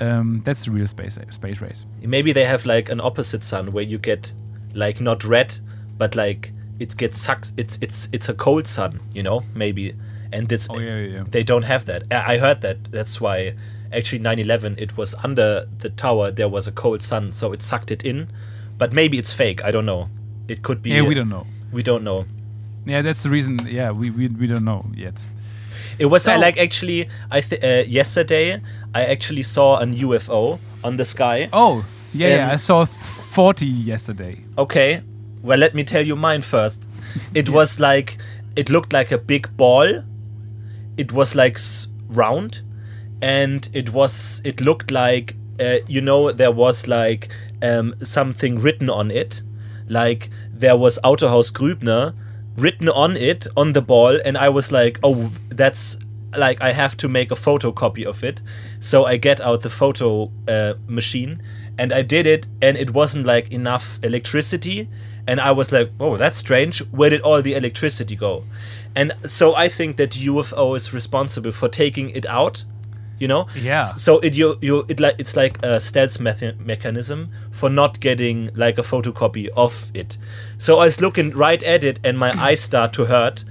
Um, 0.00 0.40
that's 0.44 0.64
the 0.64 0.70
real 0.70 0.86
space 0.86 1.18
space 1.30 1.60
race. 1.60 1.84
Maybe 2.00 2.32
they 2.32 2.44
have 2.46 2.64
like 2.64 2.88
an 2.88 3.00
opposite 3.00 3.44
sun 3.44 3.72
where 3.72 3.84
you 3.84 3.98
get 3.98 4.32
like 4.74 5.00
not 5.00 5.22
red, 5.24 5.58
but 5.98 6.14
like 6.16 6.52
it 6.80 6.96
gets 6.96 7.20
sucked. 7.20 7.52
It's 7.58 7.78
it's 7.82 8.08
it's 8.12 8.28
a 8.30 8.34
cold 8.34 8.66
sun, 8.66 9.00
you 9.12 9.22
know. 9.22 9.42
Maybe, 9.54 9.94
and 10.32 10.48
this 10.48 10.68
Oh 10.70 10.78
yeah, 10.78 10.96
yeah, 10.98 11.06
yeah. 11.16 11.24
they 11.30 11.42
don't 11.44 11.64
have 11.64 11.84
that. 11.84 12.04
I 12.10 12.38
heard 12.38 12.62
that. 12.62 12.90
That's 12.90 13.20
why 13.20 13.54
actually 13.92 14.20
9/11 14.20 14.78
it 14.78 14.96
was 14.96 15.14
under 15.22 15.66
the 15.78 15.90
tower 15.90 16.30
there 16.30 16.48
was 16.48 16.66
a 16.66 16.72
cold 16.72 17.02
sun, 17.02 17.32
so 17.32 17.52
it 17.52 17.62
sucked 17.62 17.90
it 17.90 18.04
in. 18.04 18.28
But 18.78 18.92
maybe 18.92 19.18
it's 19.18 19.32
fake. 19.32 19.62
I 19.64 19.70
don't 19.70 19.86
know. 19.86 20.08
It 20.48 20.62
could 20.62 20.82
be. 20.82 20.90
Yeah, 20.90 21.02
we 21.02 21.14
don't 21.14 21.28
know. 21.28 21.46
We 21.72 21.82
don't 21.82 22.02
know. 22.04 22.26
Yeah, 22.84 23.02
that's 23.02 23.22
the 23.22 23.30
reason. 23.30 23.60
Yeah, 23.70 23.92
we 23.92 24.10
we, 24.10 24.28
we 24.28 24.46
don't 24.46 24.64
know 24.64 24.86
yet. 24.94 25.22
It 25.98 26.06
was 26.06 26.26
I 26.26 26.36
like 26.36 26.58
actually. 26.58 27.08
I 27.30 27.40
th- 27.40 27.62
uh, 27.62 27.88
yesterday 27.88 28.60
I 28.94 29.04
actually 29.04 29.42
saw 29.42 29.78
an 29.78 29.94
UFO 29.94 30.58
on 30.82 30.96
the 30.96 31.04
sky. 31.04 31.48
Oh, 31.52 31.84
yeah, 32.12 32.28
yeah. 32.28 32.44
Um, 32.46 32.50
I 32.52 32.56
saw 32.56 32.84
th- 32.84 32.96
forty 32.96 33.66
yesterday. 33.66 34.44
Okay. 34.58 35.02
Well, 35.42 35.58
let 35.58 35.74
me 35.74 35.84
tell 35.84 36.02
you 36.06 36.16
mine 36.16 36.42
first. 36.42 36.88
It 37.34 37.48
was 37.48 37.78
like 37.78 38.16
it 38.56 38.68
looked 38.70 38.92
like 38.92 39.12
a 39.12 39.18
big 39.18 39.56
ball. 39.56 40.02
It 40.96 41.12
was 41.12 41.34
like 41.34 41.58
round, 42.08 42.62
and 43.22 43.68
it 43.72 43.90
was 43.90 44.42
it 44.44 44.60
looked 44.60 44.90
like 44.90 45.36
uh, 45.60 45.76
you 45.86 46.00
know 46.00 46.32
there 46.32 46.50
was 46.50 46.86
like 46.86 47.28
um, 47.62 47.94
something 48.02 48.58
written 48.58 48.90
on 48.90 49.10
it, 49.10 49.42
like 49.88 50.28
there 50.52 50.76
was 50.76 50.98
Autohaus 51.04 51.52
Grübner 51.52 52.14
written 52.56 52.88
on 52.88 53.16
it 53.16 53.46
on 53.56 53.72
the 53.72 53.80
ball, 53.82 54.18
and 54.24 54.36
I 54.36 54.48
was 54.48 54.70
like, 54.70 54.98
oh, 55.02 55.30
that's 55.48 55.96
like 56.36 56.60
I 56.60 56.72
have 56.72 56.96
to 56.98 57.08
make 57.08 57.30
a 57.30 57.34
photocopy 57.34 58.04
of 58.04 58.24
it. 58.24 58.42
So 58.80 59.04
I 59.06 59.16
get 59.16 59.40
out 59.40 59.62
the 59.62 59.70
photo 59.70 60.30
uh, 60.48 60.74
machine 60.86 61.42
and 61.78 61.92
I 61.92 62.02
did 62.02 62.26
it, 62.26 62.46
and 62.60 62.76
it 62.76 62.92
wasn't 62.92 63.26
like 63.26 63.50
enough 63.50 63.98
electricity. 64.02 64.88
And 65.26 65.40
I 65.40 65.52
was 65.52 65.70
like, 65.72 65.90
oh, 66.00 66.16
that's 66.16 66.38
strange. 66.38 66.80
Where 66.90 67.08
did 67.10 67.20
all 67.22 67.40
the 67.42 67.54
electricity 67.54 68.16
go? 68.16 68.44
And 68.94 69.12
so 69.20 69.54
I 69.54 69.68
think 69.68 69.96
that 69.96 70.10
UFO 70.10 70.76
is 70.76 70.92
responsible 70.92 71.52
for 71.52 71.68
taking 71.68 72.10
it 72.10 72.26
out. 72.26 72.64
You 73.22 73.28
know, 73.28 73.46
Yeah. 73.54 73.84
So 73.84 74.18
it 74.26 74.34
you 74.36 74.58
you 74.60 74.84
it 74.88 74.98
like 74.98 75.14
it's 75.22 75.36
like 75.36 75.54
a 75.62 75.78
stealth 75.78 76.18
meth- 76.20 76.58
mechanism 76.58 77.30
for 77.52 77.70
not 77.70 78.00
getting 78.00 78.50
like 78.54 78.78
a 78.78 78.82
photocopy 78.82 79.46
of 79.56 79.90
it. 79.94 80.18
So 80.58 80.80
I 80.80 80.86
was 80.86 81.00
looking 81.00 81.30
right 81.30 81.62
at 81.62 81.84
it, 81.84 82.00
and 82.04 82.18
my 82.18 82.30
eyes 82.48 82.60
start 82.60 82.92
to 82.94 83.04
hurt, 83.04 83.44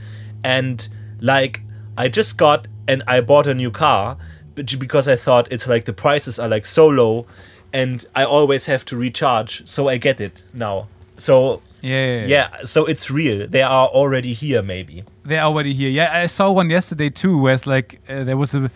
and 0.44 0.90
like 1.22 1.62
I 1.98 2.10
just 2.10 2.38
got 2.38 2.68
and 2.88 3.02
I 3.08 3.22
bought 3.22 3.48
a 3.48 3.54
new 3.54 3.72
car 3.72 4.18
but 4.56 4.80
because 4.80 5.08
I 5.08 5.16
thought 5.16 5.48
it's 5.52 5.68
like 5.68 5.86
the 5.86 5.94
prices 5.94 6.40
are 6.40 6.50
like 6.50 6.66
so 6.66 6.88
low 6.88 7.26
and 7.74 8.06
I 8.16 8.24
always 8.26 8.66
have 8.66 8.84
to 8.86 8.98
recharge 8.98 9.66
so 9.66 9.88
I 9.88 9.98
get 9.98 10.20
it 10.20 10.44
now. 10.54 10.88
So 11.18 11.62
Yeah, 11.82 11.90
yeah, 11.92 12.20
yeah. 12.20 12.26
yeah, 12.28 12.48
so 12.64 12.86
it's 12.86 13.10
real. 13.12 13.48
They 13.48 13.62
are 13.62 13.88
already 13.88 14.34
here 14.34 14.62
maybe. 14.62 15.04
They're 15.24 15.44
already 15.44 15.74
here. 15.74 15.90
Yeah, 15.90 16.10
I 16.24 16.28
saw 16.28 16.52
one 16.52 16.70
yesterday 16.70 17.10
too, 17.10 17.38
where 17.38 17.54
it's 17.54 17.66
like 17.68 18.00
uh, 18.10 18.24
there 18.24 18.38
was 18.38 18.54
a. 18.56 18.70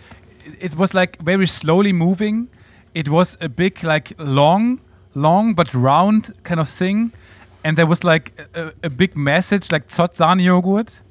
It 0.59 0.75
was 0.75 0.93
like 0.93 1.17
very 1.21 1.47
slowly 1.47 1.93
moving. 1.93 2.49
It 2.93 3.09
was 3.09 3.37
a 3.41 3.49
big, 3.49 3.83
like 3.83 4.13
long, 4.17 4.79
long 5.13 5.53
but 5.53 5.73
round 5.73 6.33
kind 6.43 6.59
of 6.59 6.69
thing, 6.69 7.11
and 7.63 7.77
there 7.77 7.85
was 7.87 8.03
like 8.03 8.47
a, 8.53 8.71
a 8.83 8.89
big 8.89 9.17
message 9.17 9.71
like 9.71 9.87
Zott 9.87 10.39
Yogurt, 10.41 11.01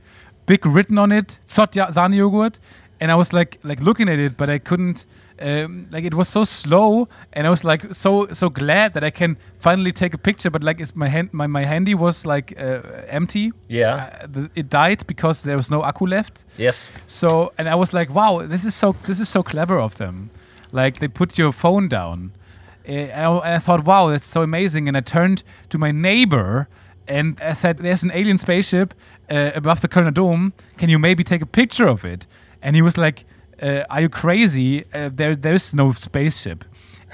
big 0.46 0.64
written 0.64 0.98
on 0.98 1.12
it 1.12 1.38
Zott 1.46 1.74
Yogurt, 2.14 2.58
and 3.00 3.10
I 3.10 3.16
was 3.16 3.32
like 3.32 3.58
like 3.62 3.82
looking 3.82 4.08
at 4.08 4.18
it, 4.18 4.36
but 4.36 4.48
I 4.48 4.58
couldn't. 4.58 5.04
Um, 5.40 5.88
like 5.90 6.04
it 6.04 6.14
was 6.14 6.28
so 6.28 6.44
slow, 6.44 7.08
and 7.32 7.46
I 7.46 7.50
was 7.50 7.64
like 7.64 7.92
so 7.92 8.28
so 8.32 8.48
glad 8.48 8.94
that 8.94 9.02
I 9.02 9.10
can 9.10 9.36
finally 9.58 9.92
take 9.92 10.14
a 10.14 10.18
picture. 10.18 10.50
But 10.50 10.62
like, 10.62 10.80
it's 10.80 10.94
my 10.94 11.08
hand, 11.08 11.30
my, 11.32 11.48
my 11.48 11.64
handy 11.64 11.94
was 11.94 12.24
like 12.24 12.54
uh, 12.56 12.82
empty. 13.08 13.52
Yeah. 13.68 14.16
Uh, 14.22 14.26
the, 14.30 14.50
it 14.54 14.68
died 14.68 15.06
because 15.06 15.42
there 15.42 15.56
was 15.56 15.70
no 15.70 15.82
akku 15.82 16.08
left. 16.08 16.44
Yes. 16.56 16.90
So 17.06 17.52
and 17.58 17.68
I 17.68 17.74
was 17.74 17.92
like, 17.92 18.14
wow, 18.14 18.46
this 18.46 18.64
is 18.64 18.74
so 18.74 18.94
this 19.06 19.18
is 19.18 19.28
so 19.28 19.42
clever 19.42 19.80
of 19.80 19.96
them. 19.96 20.30
Like 20.70 21.00
they 21.00 21.08
put 21.08 21.36
your 21.36 21.52
phone 21.52 21.88
down. 21.88 22.32
Uh, 22.86 22.92
and 22.92 23.12
I, 23.12 23.30
and 23.30 23.54
I 23.54 23.58
thought, 23.58 23.84
wow, 23.84 24.10
that's 24.10 24.26
so 24.26 24.42
amazing. 24.42 24.88
And 24.88 24.96
I 24.96 25.00
turned 25.00 25.42
to 25.70 25.78
my 25.78 25.90
neighbor 25.90 26.68
and 27.08 27.40
I 27.40 27.54
said, 27.54 27.78
there's 27.78 28.02
an 28.02 28.12
alien 28.14 28.38
spaceship 28.38 28.94
uh, 29.30 29.50
above 29.54 29.80
the 29.80 29.88
Kölner 29.88 30.12
Dome. 30.12 30.52
Can 30.76 30.88
you 30.88 30.98
maybe 30.98 31.24
take 31.24 31.42
a 31.42 31.46
picture 31.46 31.86
of 31.86 32.04
it? 32.04 32.26
And 32.62 32.76
he 32.76 32.82
was 32.82 32.96
like, 32.96 33.24
uh, 33.64 33.84
are 33.90 34.02
you 34.02 34.08
crazy? 34.08 34.84
Uh, 34.92 35.10
there 35.12 35.34
there's 35.34 35.74
no 35.74 35.92
spaceship. 35.92 36.64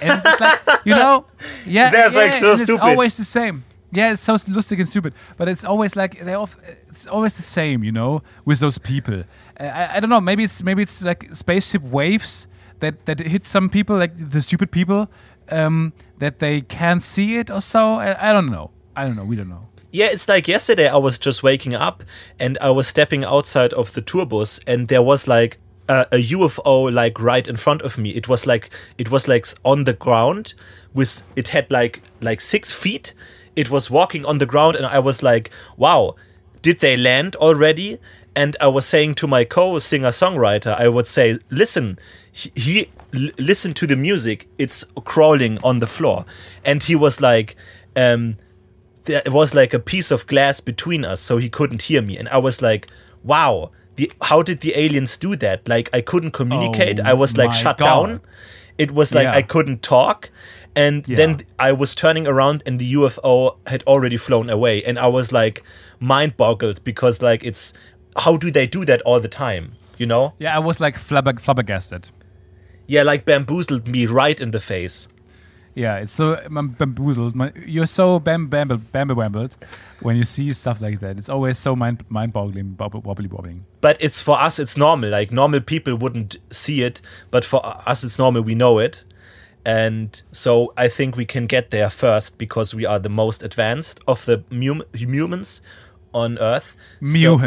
And 0.03 0.21
it's 0.25 0.41
like, 0.41 0.59
you 0.85 0.95
know, 0.95 1.27
yeah, 1.67 1.91
That's, 1.91 2.17
like, 2.17 2.33
yeah, 2.33 2.39
so 2.39 2.51
and 2.51 2.59
stupid. 2.59 2.75
It's 2.75 2.83
always 2.83 3.17
the 3.17 3.25
same. 3.25 3.65
Yeah, 3.93 4.13
it's 4.13 4.23
so 4.23 4.35
lustig 4.35 4.79
and 4.79 4.89
stupid, 4.89 5.15
but 5.37 5.49
it's 5.49 5.65
always 5.65 5.97
like 5.97 6.25
they 6.25 6.35
off. 6.35 6.57
It's 6.89 7.07
always 7.07 7.37
the 7.37 7.43
same, 7.43 7.83
you 7.83 7.93
know, 7.93 8.23
with 8.45 8.61
those 8.61 8.79
people. 8.79 9.25
Uh, 9.59 9.65
I, 9.65 9.97
I 9.97 10.01
don't 10.01 10.11
know. 10.11 10.21
Maybe 10.21 10.45
it's 10.45 10.63
maybe 10.63 10.83
it's 10.83 11.03
like 11.03 11.29
spaceship 11.35 11.83
waves 11.83 12.47
that 12.79 13.05
that 13.07 13.19
hit 13.19 13.45
some 13.45 13.69
people, 13.69 13.97
like 13.97 14.13
the 14.17 14.41
stupid 14.41 14.71
people, 14.71 15.09
um, 15.51 15.93
that 16.19 16.39
they 16.39 16.61
can't 16.61 17.03
see 17.03 17.37
it 17.37 17.51
or 17.51 17.61
so. 17.61 17.95
I, 17.95 18.31
I 18.31 18.33
don't 18.33 18.51
know. 18.51 18.71
I 18.95 19.07
don't 19.07 19.17
know. 19.17 19.25
We 19.25 19.37
don't 19.37 19.49
know. 19.49 19.67
Yeah, 19.93 20.07
it's 20.07 20.29
like 20.29 20.47
yesterday 20.47 20.89
I 20.89 20.97
was 20.97 21.19
just 21.19 21.43
waking 21.43 21.75
up 21.75 22.05
and 22.39 22.57
I 22.61 22.71
was 22.71 22.87
stepping 22.87 23.25
outside 23.25 23.73
of 23.73 23.93
the 23.93 24.03
tour 24.03 24.25
bus 24.25 24.61
and 24.69 24.87
there 24.87 25.03
was 25.03 25.27
like 25.27 25.59
a, 25.91 26.07
a 26.13 26.23
UFO 26.23 26.93
like 26.93 27.21
right 27.21 27.47
in 27.47 27.57
front 27.57 27.83
of 27.83 27.99
me. 27.99 28.11
It 28.11 28.29
was 28.29 28.47
like 28.47 28.71
it 28.97 29.11
was 29.11 29.27
like 29.27 29.47
on 29.65 29.85
the 29.85 29.93
ground 29.93 30.55
with 30.95 31.25
it 31.37 31.49
had 31.49 31.71
like 31.71 32.03
like 32.21 32.41
6 32.41 32.73
feet. 32.73 33.13
It 33.57 33.69
was 33.71 33.91
walking 33.91 34.25
on 34.25 34.39
the 34.39 34.47
ground 34.47 34.77
and 34.77 34.87
I 34.87 35.01
was 35.01 35.23
like, 35.23 35.51
"Wow, 35.77 36.15
did 36.63 36.81
they 36.81 36.97
land 36.97 37.35
already?" 37.37 37.99
And 38.37 38.57
I 38.61 38.69
was 38.69 38.87
saying 38.87 39.17
to 39.17 39.27
my 39.27 39.45
co-singer 39.45 40.11
songwriter, 40.11 40.79
I 40.79 40.89
would 40.89 41.09
say, 41.09 41.39
"Listen, 41.51 41.99
he, 42.31 42.53
he 42.55 42.91
listen 43.39 43.75
to 43.75 43.87
the 43.89 43.97
music. 43.97 44.49
It's 44.57 44.85
crawling 45.05 45.59
on 45.65 45.81
the 45.81 45.89
floor." 45.89 46.25
And 46.65 46.83
he 46.83 46.95
was 46.95 47.21
like, 47.21 47.57
um 47.97 48.37
there 49.05 49.23
was 49.27 49.55
like 49.55 49.75
a 49.75 49.81
piece 49.81 50.13
of 50.13 50.27
glass 50.27 50.61
between 50.61 51.05
us 51.05 51.21
so 51.21 51.39
he 51.39 51.49
couldn't 51.49 51.83
hear 51.83 52.03
me 52.03 52.19
and 52.19 52.29
i 52.29 52.37
was 52.37 52.61
like 52.61 52.87
wow 53.25 53.71
the, 54.01 54.11
how 54.31 54.43
did 54.43 54.61
the 54.61 54.73
aliens 54.85 55.17
do 55.27 55.37
that 55.37 55.69
like 55.75 55.89
i 55.93 56.01
couldn't 56.01 56.31
communicate 56.41 57.01
Oh 57.01 57.05
i 57.13 57.15
was 57.23 57.37
like 57.37 57.51
oh 57.51 57.61
shut 57.63 57.79
God. 57.79 57.85
down 57.91 58.21
it 58.79 58.91
was 58.93 59.13
like 59.15 59.25
Yeah. 59.29 59.35
i 59.41 59.43
couldn't 59.43 59.83
talk 59.83 60.31
and 60.77 61.07
Yeah. 61.09 61.17
then 61.21 61.31
i 61.59 61.71
was 61.73 61.95
turning 61.95 62.27
around 62.27 62.63
and 62.67 62.79
the 62.83 62.89
ufo 62.95 63.57
had 63.67 63.83
already 63.85 64.17
flown 64.27 64.49
away 64.51 64.83
and 64.85 64.99
i 64.99 65.09
was 65.19 65.33
like 65.33 65.63
mind 66.13 66.37
boggled 66.37 66.83
because 66.85 67.21
like 67.31 67.45
it's 67.51 67.73
how 68.25 68.37
do 68.37 68.51
they 68.51 68.67
do 68.67 68.85
that 68.85 69.01
all 69.03 69.21
the 69.21 69.29
time 69.29 69.65
you 69.99 70.07
know 70.07 70.33
Yeah, 70.39 70.57
I 70.57 70.61
was 70.61 70.81
like 70.81 70.97
flabber, 70.97 71.39
flabbergasted. 71.39 72.03
yeah 72.87 73.03
like 73.13 73.25
bamboozled 73.25 73.87
me 73.97 74.07
right 74.07 74.41
in 74.41 74.51
the 74.51 74.61
face 74.61 75.09
Yeah, 75.75 75.97
it's 75.97 76.13
so 76.13 76.41
um, 76.45 76.69
bamboozled. 76.71 77.35
My- 77.35 77.53
You're 77.65 77.87
so 77.87 78.19
bam 78.19 78.49
bam 78.49 78.69
bam 78.93 79.09
wambled 79.09 79.57
when 80.01 80.17
you 80.17 80.25
see 80.25 80.53
stuff 80.53 80.81
like 80.81 81.01
that. 81.01 81.17
It's 81.19 81.29
always 81.29 81.59
so 81.59 81.77
mind 81.77 82.05
mind 82.09 82.33
boggling, 82.33 82.75
wobbly 82.79 83.29
wobbling. 83.29 83.65
but 83.81 83.97
it's 84.01 84.21
for 84.21 84.39
us 84.41 84.59
it's 84.59 84.77
normal 84.77 85.11
like 85.11 85.31
normal 85.31 85.61
people 85.61 85.97
wouldn't 85.97 86.37
see 86.51 86.83
it 86.83 87.01
but 87.31 87.45
for 87.45 87.61
us 87.89 88.03
it's 88.05 88.19
normal 88.19 88.43
we 88.43 88.55
know 88.55 88.79
it 88.79 89.05
and 89.65 90.23
so 90.33 90.73
i 90.77 90.89
think 90.89 91.17
we 91.17 91.25
can 91.25 91.47
get 91.47 91.71
there 91.71 91.91
first 91.91 92.39
because 92.39 92.75
we 92.75 92.85
are 92.87 92.99
the 92.99 93.09
most 93.11 93.43
advanced 93.43 94.01
of 94.07 94.25
the 94.25 94.43
hum- 94.51 94.83
humans 94.95 95.61
on 96.15 96.39
earth 96.39 96.75
so, 97.05 97.39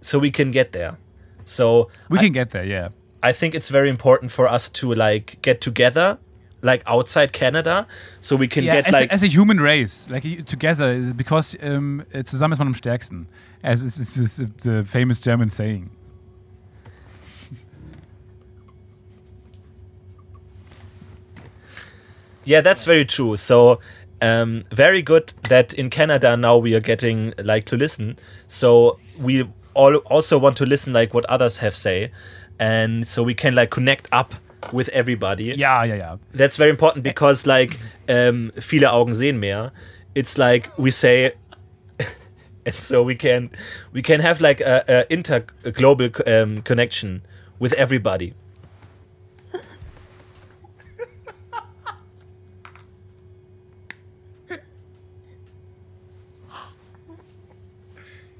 so 0.00 0.18
we 0.18 0.30
can 0.30 0.50
get 0.50 0.72
there 0.72 0.96
so 1.44 1.90
We 2.08 2.18
I, 2.18 2.22
can 2.22 2.32
get 2.32 2.50
there, 2.50 2.64
yeah. 2.64 2.88
I 3.22 3.32
think 3.32 3.54
it's 3.54 3.68
very 3.70 3.88
important 3.88 4.32
for 4.32 4.48
us 4.48 4.68
to 4.70 4.92
like 4.94 5.38
get 5.42 5.60
together 5.60 6.18
like 6.66 6.82
outside 6.86 7.32
canada 7.32 7.86
so 8.20 8.36
we 8.36 8.48
can 8.48 8.64
yeah, 8.64 8.74
get 8.74 8.86
as, 8.88 8.92
like 8.92 9.10
a, 9.10 9.12
as 9.14 9.22
a 9.22 9.26
human 9.28 9.58
race, 9.58 10.08
like 10.10 10.44
together, 10.46 11.14
because 11.14 11.56
um, 11.62 12.04
zusammen 12.24 12.52
ist 12.52 12.58
man 12.58 12.68
am 12.68 12.74
stärksten, 12.74 13.26
as 13.62 13.82
is, 13.82 13.98
is, 13.98 14.16
is 14.16 14.52
the 14.62 14.84
famous 14.84 15.20
German 15.20 15.50
saying. 15.50 15.90
Yeah, 22.44 22.60
that's 22.60 22.84
very 22.84 23.04
true. 23.04 23.36
So, 23.36 23.80
um, 24.22 24.62
very 24.70 25.02
good 25.02 25.34
that 25.48 25.74
in 25.74 25.90
Canada 25.90 26.36
now 26.36 26.58
we 26.58 26.74
are 26.76 26.80
getting 26.80 27.34
like 27.38 27.64
to 27.66 27.76
listen. 27.76 28.16
So 28.46 28.98
we 29.18 29.48
all 29.74 29.96
also 29.96 30.38
want 30.38 30.56
to 30.58 30.64
listen 30.66 30.92
like 30.92 31.12
what 31.12 31.24
others 31.26 31.58
have 31.58 31.74
say, 31.74 32.12
and 32.60 33.06
so 33.06 33.22
we 33.24 33.34
can 33.34 33.54
like 33.54 33.70
connect 33.70 34.08
up 34.12 34.34
with 34.72 34.88
everybody. 34.90 35.44
Yeah, 35.56 35.84
yeah, 35.84 35.94
yeah. 35.94 36.16
That's 36.32 36.56
very 36.56 36.70
important 36.70 37.04
because 37.04 37.46
like 37.46 37.78
um, 38.08 38.52
viele 38.56 38.92
Augen 38.92 39.14
sehen 39.14 39.38
mehr. 39.38 39.72
It's 40.14 40.38
like 40.38 40.70
we 40.78 40.90
say. 40.90 41.32
And 42.66 42.74
so 42.74 43.00
we 43.04 43.14
can, 43.14 43.50
we 43.92 44.02
can 44.02 44.18
have 44.18 44.40
like 44.40 44.60
a, 44.60 44.82
a 44.88 45.12
inter 45.12 45.44
a 45.64 45.70
global 45.70 46.08
um, 46.26 46.62
connection 46.62 47.22
with 47.60 47.72
everybody. 47.74 48.34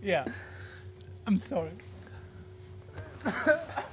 Yeah. 0.06 0.24
I'm 1.26 1.36
sorry. 1.36 1.72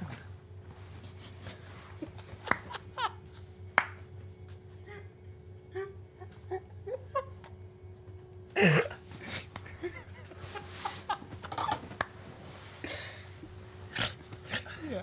yeah. 14.90 15.02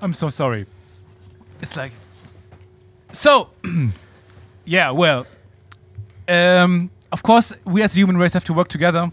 I'm 0.00 0.14
so 0.14 0.28
sorry. 0.28 0.66
It's 1.60 1.76
like 1.76 1.92
so 3.12 3.50
yeah, 4.64 4.90
well, 4.90 5.26
um, 6.28 6.90
of 7.12 7.22
course, 7.22 7.52
we 7.64 7.82
as 7.82 7.94
human 7.94 8.16
race 8.16 8.32
have 8.34 8.44
to 8.44 8.52
work 8.52 8.68
together, 8.68 9.10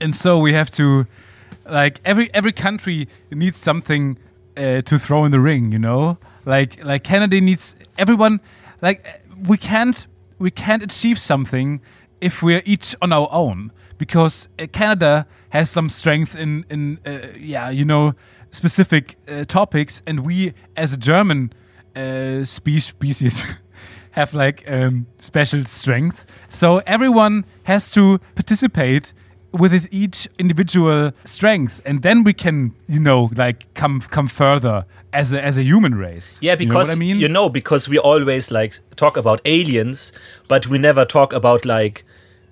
and 0.00 0.14
so 0.14 0.38
we 0.38 0.52
have 0.52 0.70
to, 0.70 1.06
like 1.68 2.00
every 2.04 2.32
every 2.32 2.52
country 2.52 3.08
needs 3.30 3.58
something 3.58 4.16
uh, 4.56 4.82
to 4.82 4.98
throw 4.98 5.24
in 5.24 5.32
the 5.32 5.40
ring. 5.40 5.72
You 5.72 5.78
know, 5.78 6.18
like 6.44 6.82
like 6.84 7.02
Canada 7.02 7.40
needs 7.40 7.74
everyone. 7.98 8.40
Like 8.80 9.04
we 9.48 9.58
can't 9.58 10.06
we 10.38 10.50
can't 10.50 10.82
achieve 10.82 11.18
something 11.18 11.80
if 12.22 12.42
we're 12.42 12.62
each 12.64 12.96
on 13.02 13.12
our 13.12 13.28
own 13.30 13.72
because 13.98 14.48
uh, 14.58 14.66
Canada 14.72 15.26
has 15.50 15.70
some 15.70 15.88
strength 15.88 16.34
in 16.34 16.64
in 16.70 16.98
uh, 17.04 17.28
yeah 17.38 17.70
you 17.70 17.84
know 17.84 18.14
specific 18.50 19.16
uh, 19.28 19.44
topics, 19.44 20.02
and 20.06 20.26
we 20.26 20.54
as 20.76 20.92
a 20.92 20.96
German 20.96 21.52
uh, 21.96 22.44
spe- 22.44 22.80
species 22.80 23.44
have 24.12 24.34
like 24.34 24.64
um, 24.70 25.06
special 25.16 25.64
strength. 25.64 26.26
So 26.48 26.82
everyone 26.86 27.44
has 27.64 27.90
to 27.92 28.18
participate 28.34 29.12
with 29.52 29.88
each 29.92 30.28
individual 30.38 31.12
strength, 31.24 31.80
and 31.84 32.02
then 32.02 32.24
we 32.24 32.32
can, 32.32 32.74
you 32.88 33.00
know, 33.00 33.30
like 33.36 33.72
come 33.74 34.00
come 34.00 34.28
further 34.28 34.84
as 35.12 35.32
a 35.32 35.44
as 35.44 35.58
a 35.58 35.62
human 35.62 35.94
race. 35.94 36.38
Yeah, 36.40 36.52
You 36.58 36.66
know 36.66 36.74
because 36.74 36.90
I 36.90 36.94
mean, 36.94 37.18
you 37.18 37.28
know, 37.28 37.48
because 37.48 37.88
we 37.88 37.98
always 37.98 38.50
like 38.50 38.74
talk 38.96 39.16
about 39.16 39.40
aliens, 39.44 40.12
but 40.48 40.66
we 40.66 40.78
never 40.78 41.04
talk 41.04 41.32
about 41.32 41.64
like 41.64 42.04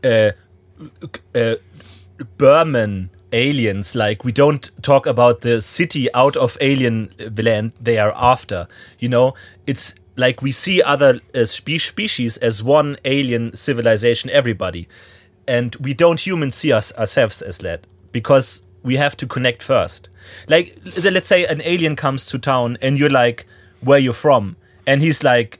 uh, 0.05 0.32
uh, 1.34 1.57
Burman 2.38 3.11
aliens. 3.32 3.94
Like 3.94 4.24
we 4.24 4.32
don't 4.32 4.70
talk 4.82 5.07
about 5.07 5.40
the 5.42 5.61
city 5.61 6.12
out 6.14 6.36
of 6.36 6.57
alien 6.61 7.11
land 7.36 7.72
they 7.80 7.98
are 7.98 8.12
after. 8.14 8.68
You 8.98 9.09
know, 9.09 9.34
it's 9.66 9.94
like 10.16 10.42
we 10.42 10.53
see 10.53 10.82
other 10.82 11.20
uh, 11.34 11.44
spe- 11.44 11.80
species 11.80 12.36
as 12.38 12.62
one 12.62 12.96
alien 13.05 13.55
civilization. 13.55 14.30
Everybody, 14.30 14.88
and 15.46 15.74
we 15.76 15.94
don't 15.94 16.20
humans 16.20 16.57
see 16.57 16.72
us 16.72 16.92
ourselves 16.96 17.42
as 17.42 17.59
that 17.59 17.86
because 18.12 18.62
we 18.82 18.96
have 18.96 19.16
to 19.18 19.26
connect 19.26 19.62
first. 19.62 20.09
Like, 20.48 20.74
let's 21.03 21.28
say 21.28 21.44
an 21.44 21.61
alien 21.64 21.96
comes 21.96 22.26
to 22.26 22.38
town 22.38 22.78
and 22.82 22.98
you're 22.98 23.11
like, 23.11 23.46
"Where 23.80 23.98
you 23.98 24.12
from?" 24.12 24.57
and 24.86 25.03
he's 25.03 25.22
like, 25.22 25.59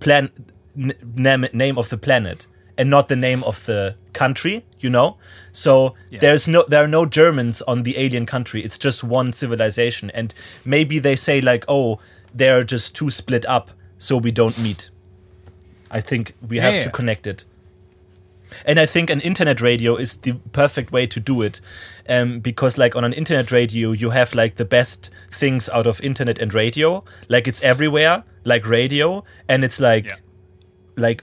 "Plan 0.00 0.30
n- 0.76 0.94
name 1.16 1.46
name 1.52 1.78
of 1.78 1.88
the 1.88 1.98
planet." 1.98 2.46
And 2.82 2.90
not 2.90 3.06
the 3.06 3.14
name 3.16 3.44
of 3.44 3.64
the 3.66 3.94
country, 4.12 4.64
you 4.80 4.90
know. 4.90 5.16
So 5.52 5.94
Yeah. 6.10 6.18
there's 6.20 6.48
no, 6.48 6.64
there 6.66 6.82
are 6.82 6.88
no 6.88 7.06
Germans 7.06 7.62
on 7.62 7.84
the 7.84 7.94
alien 7.96 8.26
country. 8.26 8.60
It's 8.64 8.76
just 8.76 9.04
one 9.04 9.32
civilization, 9.32 10.10
and 10.14 10.34
maybe 10.64 10.98
they 11.00 11.14
say 11.16 11.40
like, 11.40 11.64
"Oh, 11.68 12.00
they're 12.34 12.64
just 12.64 12.96
too 12.96 13.08
split 13.10 13.44
up, 13.46 13.70
so 13.98 14.16
we 14.16 14.32
don't 14.32 14.58
meet." 14.58 14.90
I 15.92 16.00
think 16.00 16.34
we 16.48 16.56
Yeah, 16.56 16.62
have 16.64 16.74
yeah. 16.74 16.80
to 16.82 16.90
connect 16.90 17.26
it. 17.26 17.44
And 18.66 18.80
I 18.80 18.86
think 18.86 19.10
an 19.10 19.20
internet 19.20 19.60
radio 19.60 19.96
is 19.96 20.16
the 20.16 20.32
perfect 20.52 20.90
way 20.92 21.06
to 21.06 21.20
do 21.20 21.42
it, 21.42 21.60
um, 22.08 22.40
because 22.40 22.76
like 22.78 22.96
on 22.96 23.04
an 23.04 23.12
internet 23.12 23.52
radio, 23.52 23.92
you 23.92 24.10
have 24.10 24.34
like 24.34 24.56
the 24.56 24.64
best 24.64 25.10
things 25.30 25.68
out 25.68 25.86
of 25.86 26.00
internet 26.00 26.38
and 26.42 26.52
radio, 26.54 27.04
like 27.28 27.46
it's 27.50 27.62
everywhere, 27.62 28.24
like 28.44 28.66
radio, 28.68 29.22
and 29.48 29.64
it's 29.64 29.78
like 29.80 30.04
Yeah. 30.06 30.16
like 30.96 31.22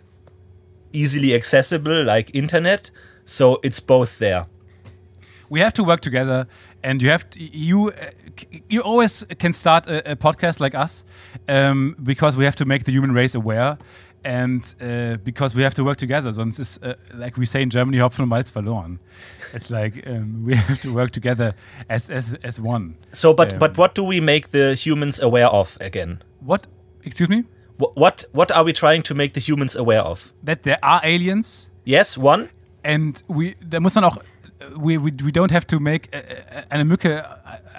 easily 0.94 1.34
accessible, 1.34 2.04
like 2.04 2.32
internet. 2.34 2.92
So 3.26 3.60
it's 3.64 3.80
both 3.80 4.18
there. 4.20 4.46
we 5.50 5.60
have 5.60 5.74
to 5.74 5.84
work 5.84 6.00
together 6.00 6.48
and 6.84 7.02
you 7.02 7.10
have 7.10 7.30
to, 7.32 7.40
you 7.40 7.90
uh, 7.90 7.94
you 8.70 8.82
always 8.82 9.26
can 9.40 9.52
start 9.54 9.88
a, 9.88 10.12
a 10.12 10.16
podcast 10.16 10.60
like 10.60 10.76
us 10.76 11.04
um, 11.48 11.96
because 12.02 12.38
we 12.38 12.46
have 12.46 12.56
to 12.56 12.66
make 12.66 12.84
the 12.86 12.92
human 12.92 13.12
race 13.12 13.36
aware 13.36 13.78
and 14.24 14.76
uh, 14.82 15.18
because 15.24 15.56
we 15.56 15.64
have 15.64 15.74
to 15.74 15.84
work 15.84 15.98
together 15.98 16.32
sonst 16.32 16.60
ist 16.60 16.84
uh, 16.84 16.94
like 17.14 17.38
we 17.38 17.46
say 17.46 17.62
in 17.62 17.70
Germany 17.70 17.98
Hopfen 18.00 18.24
und 18.24 18.30
Malz 18.30 18.52
verloren 18.52 19.00
it's 19.54 19.70
like 19.70 20.04
um, 20.08 20.44
we 20.46 20.56
have 20.56 20.80
to 20.82 20.94
work 20.94 21.12
together 21.12 21.54
as 21.90 22.10
as 22.10 22.36
as 22.44 22.60
one 22.60 22.96
So, 23.12 23.34
but 23.34 23.54
Um, 23.54 23.60
but 23.60 23.78
what 23.78 23.96
do 23.96 24.04
we 24.04 24.22
make 24.22 24.50
the 24.52 24.76
humans 24.76 25.22
aware 25.22 25.50
of 25.50 25.78
again? 25.82 26.20
what 26.46 26.68
excuse 27.04 27.30
me 27.30 27.44
What 27.80 28.26
what 28.34 28.52
are 28.52 28.64
we 28.66 28.74
trying 28.74 29.04
to 29.04 29.16
make 29.16 29.34
the 29.34 29.40
humans 29.40 29.76
aware 29.76 30.02
of? 30.02 30.32
that 30.44 30.64
there 30.64 30.78
are 30.84 31.02
aliens 31.04 31.70
Yes, 31.90 32.18
one. 32.18 32.50
And 32.84 33.22
we, 33.28 33.56
da 33.68 33.80
muss 33.80 33.96
man 33.96 34.04
auch, 34.04 34.18
we, 34.78 34.98
we, 34.98 35.12
we 35.24 35.32
don't 35.32 35.52
have 35.52 35.66
to 35.68 35.80
make 35.80 36.10
eine 36.70 36.86
Mücke 36.86 37.26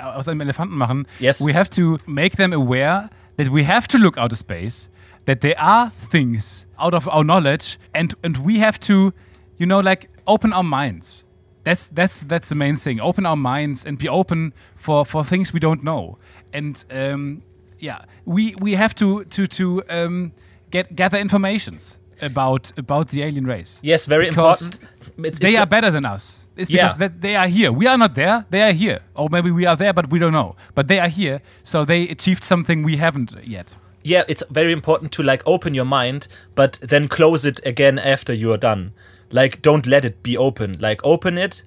aus 0.02 0.26
einem 0.26 0.40
Elefanten 0.40 0.76
machen. 0.76 1.06
Yes. 1.20 1.40
We 1.40 1.54
have 1.54 1.70
to 1.70 1.98
make 2.06 2.36
them 2.36 2.52
aware 2.52 3.08
that 3.36 3.50
we 3.50 3.64
have 3.64 3.86
to 3.88 3.98
look 3.98 4.18
out 4.18 4.32
of 4.32 4.38
space, 4.38 4.88
that 5.26 5.42
there 5.42 5.58
are 5.58 5.92
things 6.10 6.66
out 6.76 6.92
of 6.92 7.06
our 7.08 7.22
knowledge, 7.22 7.78
and, 7.94 8.14
and 8.24 8.38
we 8.38 8.58
have 8.58 8.80
to, 8.80 9.12
you 9.58 9.66
know, 9.66 9.78
like 9.80 10.10
open 10.26 10.52
our 10.52 10.64
minds. 10.64 11.24
That's 11.62 11.88
that's 11.88 12.24
that's 12.24 12.48
the 12.48 12.54
main 12.56 12.74
thing. 12.74 13.00
Open 13.00 13.26
our 13.26 13.36
minds 13.36 13.84
and 13.84 13.98
be 13.98 14.08
open 14.08 14.54
for, 14.76 15.04
for 15.04 15.24
things 15.24 15.52
we 15.52 15.60
don't 15.60 15.84
know. 15.84 16.16
And 16.52 16.84
um, 16.90 17.42
yeah, 17.82 17.98
we 18.24 18.54
we 18.60 18.74
have 18.76 18.94
to 18.94 19.24
to 19.24 19.46
to 19.46 19.82
um, 19.90 20.32
get 20.70 20.94
gather 20.96 21.18
informations 21.18 21.98
about 22.22 22.72
about 22.78 23.08
the 23.08 23.22
alien 23.22 23.46
race. 23.46 23.80
Yes, 23.82 24.06
very 24.06 24.28
Because 24.28 24.62
important. 24.62 24.90
It's- 25.24 25.38
they 25.38 25.48
it's 25.48 25.58
are 25.58 25.66
better 25.66 25.90
than 25.90 26.04
us. 26.04 26.46
It's 26.56 26.70
Yeah. 26.70 26.84
because 26.86 26.98
that 26.98 27.20
they 27.20 27.34
are 27.36 27.48
here. 27.48 27.72
We 27.72 27.86
are 27.88 27.98
not 27.98 28.14
there. 28.14 28.44
They 28.50 28.62
are 28.62 28.72
here. 28.72 29.00
Or 29.14 29.28
maybe 29.30 29.50
we 29.50 29.66
are 29.66 29.76
there, 29.76 29.92
but 29.92 30.10
we 30.12 30.18
don't 30.18 30.32
know. 30.32 30.54
But 30.74 30.86
they 30.88 30.98
are 31.00 31.08
here, 31.08 31.40
so 31.62 31.84
they 31.84 32.08
achieved 32.08 32.44
something 32.44 32.82
we 32.84 32.96
haven't 32.98 33.32
yet. 33.44 33.76
yeah, 34.02 34.24
it's 34.28 34.42
very 34.50 34.72
important 34.72 35.12
to 35.12 35.22
like 35.22 35.42
open 35.46 35.74
your 35.74 35.84
mind, 35.86 36.26
but 36.54 36.78
then 36.80 37.08
close 37.08 37.48
it 37.48 37.60
again 37.66 37.98
after 37.98 38.32
you 38.34 38.50
are 38.52 38.58
done. 38.58 38.92
Like, 39.30 39.60
don't 39.62 39.86
let 39.86 40.04
it 40.04 40.22
be 40.22 40.36
open. 40.38 40.76
Like, 40.80 41.00
open 41.04 41.36
it, 41.38 41.64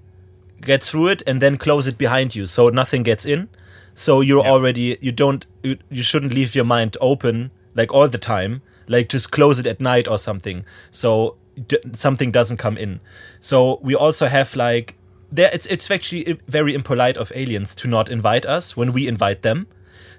get 0.61 0.83
through 0.83 1.11
it, 1.11 1.23
and 1.27 1.39
then 1.41 1.57
close 1.57 1.87
it 1.89 1.97
behind 1.97 2.35
you, 2.35 2.45
so 2.47 2.69
nothing 2.69 3.03
gets 3.03 3.25
in. 3.25 3.47
So 3.93 4.21
you're 4.21 4.43
Yeah. 4.43 4.51
already 4.51 4.97
you 5.01 5.11
don't 5.11 5.45
you, 5.63 5.77
you 5.89 6.03
shouldn't 6.03 6.33
leave 6.33 6.55
your 6.55 6.65
mind 6.65 6.97
open 7.01 7.51
like 7.75 7.93
all 7.93 8.07
the 8.07 8.17
time, 8.17 8.61
like 8.87 9.09
just 9.09 9.31
close 9.31 9.59
it 9.59 9.67
at 9.67 9.79
night 9.79 10.07
or 10.07 10.17
something, 10.17 10.63
so 10.91 11.35
d- 11.67 11.77
something 11.93 12.31
doesn't 12.31 12.57
come 12.57 12.77
in. 12.77 12.99
So 13.39 13.79
we 13.81 13.95
also 13.95 14.27
have 14.27 14.55
like 14.55 14.95
there. 15.31 15.49
It's 15.53 15.65
it's 15.67 15.89
actually 15.91 16.39
very 16.47 16.73
impolite 16.73 17.17
of 17.17 17.31
aliens 17.35 17.75
to 17.75 17.87
not 17.87 18.09
invite 18.09 18.45
us 18.45 18.75
when 18.77 18.93
we 18.93 19.07
invite 19.07 19.41
them. 19.41 19.67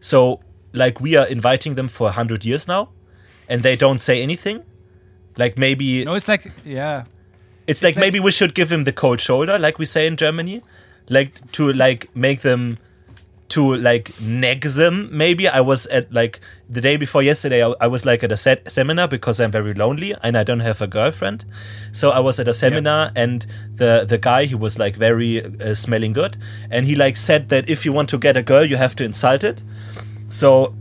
So 0.01 0.41
like 0.72 1.01
we 1.01 1.14
are 1.16 1.27
inviting 1.27 1.75
them 1.77 1.89
for 1.89 2.09
a 2.09 2.12
hundred 2.12 2.45
years 2.45 2.66
now, 2.68 2.89
and 3.49 3.62
they 3.62 3.77
don't 3.77 4.01
say 4.01 4.22
anything. 4.22 4.62
Like 5.37 5.59
maybe 5.59 6.05
No, 6.05 6.14
it's 6.14 6.29
like 6.29 6.51
yeah. 6.64 7.05
it's 7.66 7.83
like, 7.83 7.97
like- 7.97 8.01
maybe 8.01 8.20
we 8.20 8.31
should 8.31 8.55
give 8.55 8.70
him 8.70 8.85
the 8.85 8.93
cold 8.93 9.20
shoulder, 9.20 9.59
like 9.59 9.79
we 9.79 9.87
say 9.87 10.07
in 10.07 10.16
Germany, 10.16 10.62
like 11.09 11.51
to 11.53 11.72
like 11.72 12.09
make 12.14 12.41
them 12.43 12.79
to 13.49 13.76
like 13.76 14.18
neg 14.20 14.62
them. 14.62 15.09
Maybe 15.12 15.49
I 15.49 15.61
was 15.61 15.86
at 15.86 16.12
like 16.12 16.40
the 16.68 16.80
day 16.80 16.97
before 16.97 17.22
yesterday. 17.22 17.64
I, 17.64 17.74
I 17.80 17.86
was 17.86 18.07
like 18.07 18.24
at 18.24 18.32
a 18.32 18.36
set 18.36 18.70
seminar 18.70 19.09
because 19.09 19.40
I'm 19.40 19.53
very 19.53 19.74
lonely 19.74 20.14
and 20.22 20.36
I 20.36 20.45
don't 20.45 20.61
have 20.61 20.80
a 20.80 20.86
girlfriend. 20.86 21.45
So 21.92 22.11
I 22.11 22.20
was 22.20 22.40
at 22.40 22.49
a 22.49 22.55
seminar 22.55 23.12
and 23.14 23.47
the 23.74 24.05
the 24.09 24.18
guy 24.18 24.47
he 24.47 24.55
was 24.55 24.78
like 24.78 24.97
very 24.97 25.45
uh, 25.45 25.74
smelling 25.74 26.12
good 26.12 26.36
and 26.70 26.86
he 26.86 26.95
like 26.95 27.16
said 27.16 27.49
that 27.51 27.68
if 27.68 27.84
you 27.84 27.92
want 27.92 28.09
to 28.11 28.18
get 28.18 28.36
a 28.36 28.42
girl 28.42 28.64
you 28.64 28.76
have 28.76 28.97
to 28.97 29.05
insult 29.05 29.45
it. 29.45 29.62
So 30.28 30.74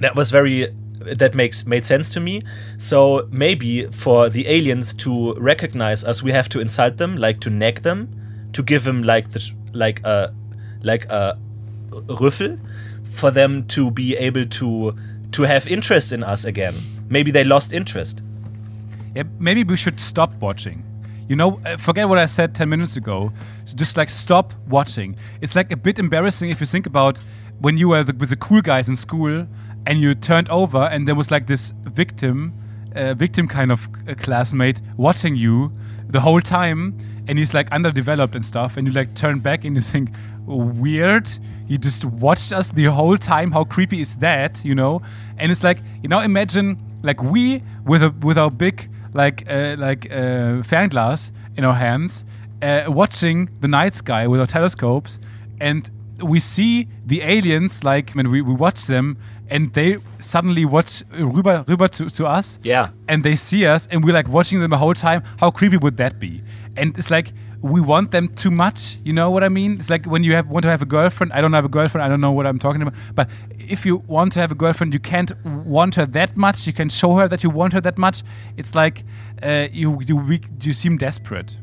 that 0.00 0.16
was 0.16 0.30
very 0.30 0.68
that 1.00 1.34
makes 1.34 1.66
made 1.66 1.86
sense 1.86 2.12
to 2.14 2.20
me. 2.20 2.42
So 2.76 3.28
maybe 3.30 3.86
for 3.86 4.28
the 4.28 4.46
aliens 4.46 4.92
to 4.94 5.34
recognize 5.34 6.04
us, 6.04 6.22
we 6.22 6.32
have 6.32 6.48
to 6.50 6.60
insult 6.60 6.98
them, 6.98 7.16
like 7.16 7.40
to 7.40 7.50
nag 7.50 7.82
them, 7.82 8.08
to 8.52 8.62
give 8.62 8.84
them 8.84 9.02
like 9.02 9.30
the 9.30 9.50
like 9.72 10.00
a 10.04 10.34
like 10.82 11.06
a 11.06 11.38
rüffel, 11.90 12.58
for 13.04 13.30
them 13.30 13.66
to 13.68 13.90
be 13.90 14.16
able 14.16 14.46
to 14.46 14.94
to 15.32 15.42
have 15.42 15.66
interest 15.66 16.12
in 16.12 16.24
us 16.24 16.44
again. 16.44 16.74
Maybe 17.08 17.30
they 17.30 17.44
lost 17.44 17.72
interest. 17.72 18.22
Yeah, 19.14 19.24
maybe 19.38 19.64
we 19.64 19.76
should 19.76 20.00
stop 20.00 20.32
watching. 20.40 20.84
You 21.28 21.36
know, 21.36 21.60
uh, 21.64 21.76
forget 21.76 22.08
what 22.08 22.18
I 22.18 22.26
said 22.26 22.54
10 22.54 22.68
minutes 22.68 22.96
ago. 22.96 23.32
Just 23.64 23.96
like 23.96 24.10
stop 24.10 24.52
watching. 24.68 25.16
It's 25.40 25.54
like 25.54 25.70
a 25.70 25.76
bit 25.76 25.98
embarrassing 25.98 26.50
if 26.50 26.60
you 26.60 26.66
think 26.66 26.86
about 26.86 27.18
when 27.60 27.78
you 27.78 27.88
were 27.88 28.02
the, 28.02 28.14
with 28.14 28.30
the 28.30 28.36
cool 28.36 28.60
guys 28.60 28.88
in 28.88 28.96
school 28.96 29.46
and 29.86 30.00
you 30.00 30.14
turned 30.14 30.48
over 30.50 30.78
and 30.78 31.06
there 31.06 31.14
was 31.14 31.30
like 31.30 31.46
this 31.46 31.72
victim, 31.84 32.52
uh, 32.96 33.14
victim 33.14 33.46
kind 33.46 33.70
of 33.70 33.88
uh, 34.08 34.14
classmate 34.14 34.80
watching 34.96 35.36
you 35.36 35.72
the 36.08 36.20
whole 36.20 36.40
time 36.40 36.98
and 37.28 37.38
he's 37.38 37.54
like 37.54 37.70
underdeveloped 37.70 38.34
and 38.34 38.44
stuff 38.44 38.76
and 38.76 38.88
you 38.88 38.92
like 38.92 39.14
turn 39.14 39.38
back 39.38 39.64
and 39.64 39.76
you 39.76 39.82
think, 39.82 40.10
weird. 40.56 41.28
He 41.68 41.78
just 41.78 42.04
watched 42.04 42.52
us 42.52 42.70
the 42.70 42.84
whole 42.86 43.16
time. 43.16 43.52
How 43.52 43.64
creepy 43.64 44.00
is 44.00 44.16
that? 44.16 44.60
You 44.64 44.74
know? 44.74 45.02
And 45.38 45.50
it's 45.52 45.62
like, 45.64 45.78
you 46.02 46.08
know, 46.08 46.20
imagine 46.20 46.76
like 47.02 47.22
we 47.22 47.62
with 47.86 48.02
a 48.02 48.10
with 48.22 48.36
our 48.38 48.50
big 48.50 48.88
like 49.14 49.44
uh, 49.48 49.76
like 49.78 50.06
uh, 50.10 50.62
fernglas 50.62 51.30
in 51.56 51.64
our 51.64 51.74
hands, 51.74 52.24
uh, 52.62 52.84
watching 52.88 53.48
the 53.60 53.68
night 53.68 53.94
sky 53.94 54.26
with 54.26 54.40
our 54.40 54.46
telescopes, 54.46 55.18
and 55.60 55.90
we 56.22 56.38
see 56.38 56.86
the 57.06 57.22
aliens 57.22 57.82
like 57.82 58.10
when 58.12 58.30
we, 58.30 58.42
we 58.42 58.52
watch 58.54 58.86
them, 58.86 59.16
and 59.48 59.72
they 59.72 59.96
suddenly 60.18 60.64
watch 60.64 61.02
rüber 61.12 61.64
rüber 61.66 61.88
to, 61.90 62.10
to 62.10 62.26
us, 62.26 62.58
Yeah. 62.62 62.90
and 63.08 63.24
they 63.24 63.36
see 63.36 63.64
us, 63.66 63.88
and 63.90 64.04
we're 64.04 64.12
like 64.14 64.28
watching 64.28 64.60
them 64.60 64.70
the 64.70 64.76
whole 64.78 64.94
time. 64.94 65.22
How 65.38 65.50
creepy 65.50 65.78
would 65.78 65.96
that 65.96 66.18
be? 66.20 66.42
And 66.76 66.96
it's 66.98 67.10
like 67.10 67.32
we 67.62 67.80
want 67.80 68.10
them 68.10 68.28
too 68.28 68.50
much. 68.50 68.96
You 69.04 69.12
know 69.12 69.30
what 69.30 69.44
I 69.44 69.48
mean? 69.48 69.72
It's 69.74 69.90
like 69.90 70.06
when 70.06 70.24
you 70.24 70.34
have 70.34 70.48
want 70.48 70.62
to 70.62 70.70
have 70.70 70.80
a 70.82 70.86
girlfriend. 70.86 71.32
I 71.32 71.40
don't 71.40 71.52
have 71.52 71.64
a 71.66 71.68
girlfriend. 71.68 72.04
I 72.04 72.08
don't 72.08 72.20
know 72.20 72.32
what 72.32 72.46
I'm 72.46 72.58
talking 72.58 72.80
about. 72.82 72.94
But 73.14 73.28
if 73.58 73.84
you 73.84 73.96
want 74.06 74.32
to 74.32 74.40
have 74.40 74.50
a 74.50 74.54
girlfriend, 74.54 74.94
you 74.94 75.00
can't 75.00 75.32
want 75.44 75.94
her 75.96 76.06
that 76.06 76.36
much. 76.36 76.66
You 76.66 76.72
can 76.72 76.88
show 76.88 77.14
her 77.16 77.28
that 77.28 77.42
you 77.44 77.50
want 77.50 77.72
her 77.74 77.80
that 77.82 77.98
much. 77.98 78.22
It's 78.56 78.74
like 78.74 79.04
uh, 79.42 79.68
you 79.72 80.00
you 80.06 80.38
you 80.62 80.72
seem 80.72 80.96
desperate. 80.96 81.58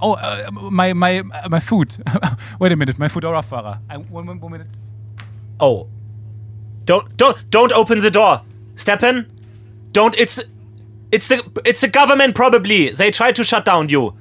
Oh, 0.00 0.12
uh, 0.14 0.50
my 0.52 0.92
my 0.92 1.20
uh, 1.20 1.48
my 1.48 1.60
food. 1.60 1.96
Wait 2.60 2.72
a 2.72 2.76
minute, 2.76 2.98
my 2.98 3.08
Foodora-Fahrer. 3.08 3.78
I- 3.88 3.96
One, 3.96 4.26
one, 4.26 4.38
one 4.40 4.52
minute. 4.52 4.68
Oh, 5.58 5.88
don't 6.84 7.16
don't 7.16 7.38
don't 7.50 7.72
open 7.72 8.00
the 8.00 8.10
door, 8.10 8.42
Steppen. 8.74 9.26
Don't. 9.92 10.14
It's 10.18 10.38
it's 11.10 11.28
the 11.28 11.42
it's 11.64 11.80
the 11.80 11.88
government 11.88 12.34
probably. 12.34 12.90
They 12.90 13.10
try 13.10 13.32
to 13.32 13.42
shut 13.44 13.64
down 13.64 13.88
you. 13.88 14.14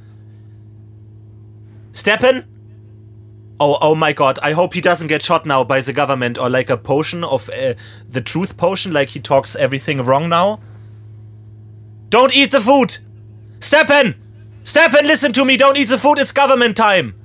Steppen. 1.95 2.45
Oh 3.57 3.77
oh 3.79 3.95
my 3.95 4.11
god! 4.11 4.37
I 4.43 4.51
hope 4.51 4.73
he 4.73 4.81
doesn't 4.81 5.07
get 5.07 5.21
shot 5.21 5.45
now 5.45 5.63
by 5.63 5.79
the 5.79 5.93
government 5.93 6.37
or 6.37 6.49
like 6.49 6.69
a 6.69 6.75
potion 6.75 7.23
of 7.23 7.49
uh, 7.49 7.73
the 8.09 8.19
truth 8.19 8.57
potion. 8.57 8.91
Like 8.91 9.09
he 9.09 9.19
talks 9.21 9.55
everything 9.55 10.01
wrong 10.01 10.27
now. 10.27 10.59
Don't 12.09 12.35
eat 12.35 12.51
the 12.51 12.59
food, 12.59 12.97
Steppen. 13.59 14.15
Steppen, 14.65 15.03
listen 15.03 15.31
to 15.33 15.45
me. 15.45 15.55
Don't 15.55 15.77
eat 15.77 15.87
the 15.87 15.97
food. 15.97 16.19
It's 16.19 16.33
government 16.33 16.75
time. 16.75 17.15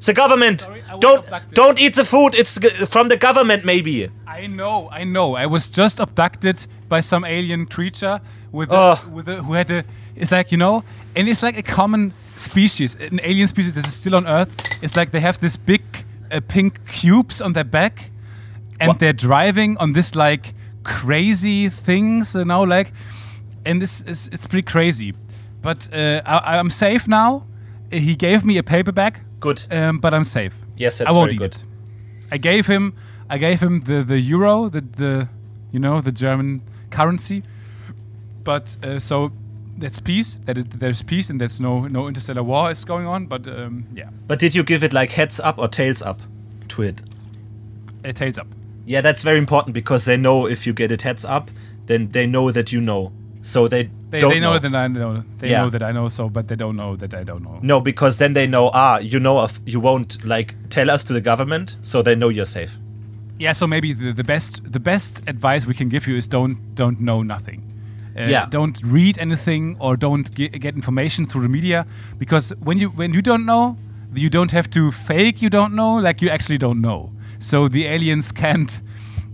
The 0.00 0.12
government. 0.12 0.60
Sorry, 0.60 0.82
don't 1.00 1.24
don't 1.54 1.80
eat 1.80 1.94
the 1.94 2.04
food. 2.04 2.34
It's 2.34 2.58
from 2.86 3.08
the 3.08 3.16
government 3.16 3.64
maybe. 3.64 4.10
I 4.26 4.46
know, 4.46 4.90
I 4.92 5.04
know. 5.04 5.36
I 5.36 5.46
was 5.46 5.68
just 5.68 6.00
abducted 6.00 6.66
by 6.86 7.00
some 7.00 7.24
alien 7.24 7.64
creature 7.64 8.20
with 8.52 8.70
a, 8.70 9.00
with 9.10 9.26
a, 9.26 9.42
who 9.42 9.54
had 9.54 9.70
a. 9.70 9.84
It's 10.14 10.32
like 10.32 10.52
you 10.52 10.58
know, 10.58 10.84
and 11.14 11.30
it's 11.30 11.42
like 11.42 11.56
a 11.56 11.62
common 11.62 12.12
species, 12.36 12.94
an 12.96 13.20
alien 13.22 13.48
species 13.48 13.74
that 13.74 13.86
is 13.86 13.94
still 13.94 14.14
on 14.14 14.26
Earth. 14.26 14.54
It's 14.82 14.96
like 14.96 15.10
they 15.10 15.20
have 15.20 15.38
this 15.38 15.56
big 15.56 15.82
uh, 16.30 16.40
pink 16.48 16.86
cubes 16.86 17.40
on 17.40 17.52
their 17.52 17.64
back, 17.64 18.10
and 18.80 18.88
What? 18.88 18.98
they're 18.98 19.12
driving 19.28 19.76
on 19.78 19.92
this 19.92 20.14
like 20.14 20.54
crazy 20.82 21.68
things, 21.68 22.34
you 22.34 22.44
know, 22.44 22.62
like, 22.62 22.92
and 23.64 23.80
this 23.80 24.02
is 24.02 24.28
it's 24.32 24.46
pretty 24.46 24.64
crazy. 24.70 25.12
But 25.62 25.88
uh, 25.92 26.22
I, 26.26 26.58
I'm 26.58 26.70
safe 26.70 27.08
now. 27.08 27.44
He 27.90 28.14
gave 28.16 28.44
me 28.44 28.58
a 28.58 28.62
paperback, 28.62 29.20
Good. 29.40 29.66
um, 29.70 29.98
but 29.98 30.12
I'm 30.14 30.24
safe. 30.24 30.52
Yes, 30.76 31.00
I 31.00 31.10
won't 31.12 31.30
very 31.30 31.38
good. 31.38 31.54
it. 31.54 31.64
I 32.30 32.38
gave 32.38 32.66
him 32.66 32.92
I 33.30 33.38
gave 33.38 33.60
him 33.60 33.80
the 33.80 34.02
the 34.04 34.18
euro, 34.20 34.68
the 34.68 34.80
the 34.80 35.28
you 35.72 35.80
know 35.80 36.00
the 36.00 36.12
German 36.12 36.60
currency. 36.90 37.42
But 38.44 38.76
uh, 38.84 38.98
so 39.00 39.32
that's 39.78 40.00
peace. 40.00 40.38
That 40.46 40.58
is, 40.58 40.64
there's 40.66 41.02
peace, 41.02 41.30
and 41.30 41.40
there's 41.40 41.60
no 41.60 41.86
no 41.88 42.08
interstellar 42.08 42.42
war 42.42 42.70
is 42.70 42.84
going 42.84 43.06
on. 43.06 43.26
But 43.26 43.46
um, 43.48 43.84
yeah, 43.94 44.08
But 44.26 44.38
did 44.38 44.54
you 44.54 44.62
give 44.64 44.82
it 44.84 44.92
like 44.92 45.10
heads 45.12 45.40
up 45.40 45.58
or 45.58 45.68
tails 45.68 46.02
up 46.02 46.20
to 46.68 46.82
it? 46.82 47.02
it 48.04 48.16
tails 48.16 48.38
up. 48.38 48.46
Yeah, 48.86 49.00
that's 49.00 49.22
very 49.24 49.38
important 49.38 49.74
because 49.74 50.04
they 50.04 50.16
know 50.16 50.46
if 50.46 50.66
you 50.66 50.72
get 50.72 50.92
it 50.92 51.02
heads 51.02 51.24
up, 51.24 51.50
then 51.86 52.10
they 52.12 52.26
know 52.26 52.52
that 52.52 52.72
you 52.72 52.80
know. 52.80 53.12
So 53.42 53.68
they, 53.68 53.90
They, 54.10 54.20
don't 54.20 54.30
they 54.30 54.40
know, 54.40 54.52
know. 54.54 54.58
that 54.58 54.74
I 54.74 54.86
know. 54.88 55.24
They 55.38 55.50
Yeah. 55.50 55.62
know 55.62 55.70
that 55.70 55.82
I 55.82 55.92
know. 55.92 56.08
So, 56.08 56.28
but 56.28 56.46
they 56.48 56.56
don't 56.56 56.76
know 56.76 56.96
that 56.96 57.14
I 57.14 57.22
don't 57.24 57.42
know. 57.42 57.58
no, 57.62 57.80
because 57.80 58.18
then 58.18 58.32
they 58.32 58.46
know. 58.46 58.70
Ah, 58.74 58.98
you 58.98 59.18
know, 59.20 59.38
of 59.38 59.60
you 59.66 59.80
won't 59.80 60.24
like 60.24 60.54
tell 60.68 60.90
us 60.90 61.04
to 61.04 61.12
the 61.12 61.20
government, 61.20 61.76
so 61.82 62.02
they 62.02 62.14
know 62.14 62.28
you're 62.28 62.44
safe. 62.46 62.78
Yeah. 63.38 63.52
So 63.52 63.66
maybe 63.66 63.92
the, 63.92 64.12
the 64.12 64.24
best 64.24 64.72
the 64.72 64.80
best 64.80 65.22
advice 65.26 65.66
we 65.66 65.74
can 65.74 65.88
give 65.88 66.06
you 66.06 66.16
is 66.16 66.26
don't 66.26 66.58
don't 66.74 67.00
know 67.00 67.22
nothing. 67.22 67.62
Uh, 68.18 68.22
Yeah. 68.30 68.46
Don't 68.50 68.80
read 68.84 69.18
anything 69.18 69.76
or 69.78 69.96
don't 69.96 70.30
ge- 70.34 70.50
get 70.60 70.74
information 70.74 71.26
through 71.26 71.42
the 71.42 71.48
media 71.48 71.84
because 72.18 72.54
when 72.60 72.78
you 72.78 72.88
when 72.90 73.12
you 73.14 73.22
don't 73.22 73.44
know, 73.44 73.76
you 74.14 74.30
don't 74.30 74.52
have 74.52 74.68
to 74.70 74.90
fake 74.92 75.42
you 75.42 75.50
don't 75.50 75.74
know. 75.74 75.96
Like 75.96 76.22
you 76.22 76.30
actually 76.30 76.58
don't 76.58 76.80
know. 76.80 77.10
So 77.38 77.68
the 77.68 77.86
aliens 77.86 78.32
can't. 78.32 78.80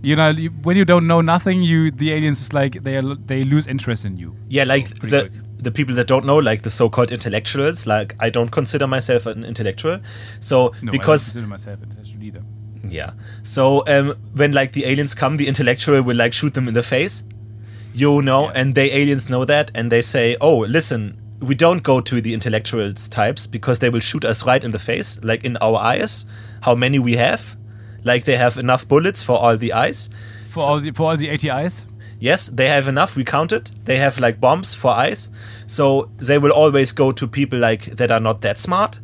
You 0.05 0.17
know, 0.17 0.33
when 0.63 0.75
you 0.75 0.83
don't 0.83 1.07
know 1.07 1.21
nothing, 1.21 1.63
you 1.63 1.89
the 1.89 2.11
aliens 2.11 2.41
is 2.41 2.51
like 2.51 2.83
they 2.83 2.97
are, 2.97 3.15
they 3.27 3.45
lose 3.45 3.67
interest 3.67 4.03
in 4.05 4.17
you. 4.17 4.35
Yeah, 4.49 4.65
like 4.65 4.89
the 4.99 5.21
quick. 5.29 5.63
the 5.63 5.71
people 5.71 5.95
that 5.95 6.07
don't 6.07 6.25
know, 6.25 6.39
like 6.39 6.63
the 6.63 6.69
so-called 6.69 7.09
intellectuals. 7.11 7.85
Like 7.87 8.13
I 8.19 8.29
don't 8.29 8.51
consider 8.51 8.85
myself 8.85 9.25
an 9.25 9.45
intellectual, 9.45 9.99
so 10.41 10.57
No, 10.57 10.65
I 10.65 10.71
don't 10.81 10.91
because 10.91 11.23
consider 11.31 11.47
myself 11.47 11.79
intellectual 11.83 12.21
either. 12.21 12.43
Yeah. 12.89 13.11
So 13.43 13.83
um, 13.87 14.15
when 14.33 14.51
like 14.51 14.73
the 14.73 14.83
aliens 14.85 15.15
come, 15.15 15.37
the 15.37 15.47
intellectual 15.47 16.01
will 16.01 16.17
like 16.17 16.33
shoot 16.33 16.53
them 16.53 16.67
in 16.67 16.73
the 16.73 16.83
face. 16.83 17.23
You 17.93 18.21
know, 18.21 18.45
Yeah. 18.45 18.51
and 18.61 18.75
they 18.75 18.91
aliens 18.91 19.29
know 19.29 19.45
that, 19.45 19.71
and 19.75 19.91
they 19.91 20.01
say, 20.01 20.35
"Oh, 20.41 20.59
listen, 20.59 21.15
we 21.39 21.55
don't 21.55 21.83
go 21.83 22.01
to 22.01 22.21
the 22.21 22.33
intellectuals 22.33 23.07
types 23.09 23.45
because 23.47 23.79
they 23.79 23.89
will 23.89 23.99
shoot 23.99 24.23
us 24.25 24.45
right 24.45 24.63
in 24.63 24.71
the 24.71 24.79
face, 24.79 25.19
like 25.23 25.43
in 25.43 25.57
our 25.57 25.77
eyes. 25.77 26.25
How 26.61 26.73
many 26.75 26.99
we 26.99 27.17
have? 27.17 27.55
Like 28.03 28.23
they 28.25 28.35
have 28.37 28.57
enough 28.57 28.87
bullets 28.87 29.21
for 29.21 29.37
all 29.37 29.57
the 29.57 29.73
eyes. 29.73 30.09
For 30.49 30.59
So- 30.59 30.71
all 30.73 30.79
the 30.79 30.91
for 30.91 31.09
all 31.11 31.17
the 31.17 31.29
ATIs. 31.29 31.85
Yes, 32.19 32.47
they 32.47 32.69
have 32.69 32.87
enough. 32.87 33.15
We 33.15 33.23
counted. 33.25 33.71
They 33.85 33.97
have 33.97 34.19
like 34.19 34.39
bombs 34.39 34.73
for 34.73 34.91
eyes, 34.91 35.29
so 35.65 36.09
they 36.17 36.37
will 36.37 36.51
always 36.51 36.93
go 36.93 37.11
to 37.11 37.27
people 37.27 37.59
like 37.59 37.97
that 37.97 38.11
are 38.11 38.21
not 38.21 38.41
that 38.41 38.59
smart, 38.59 38.99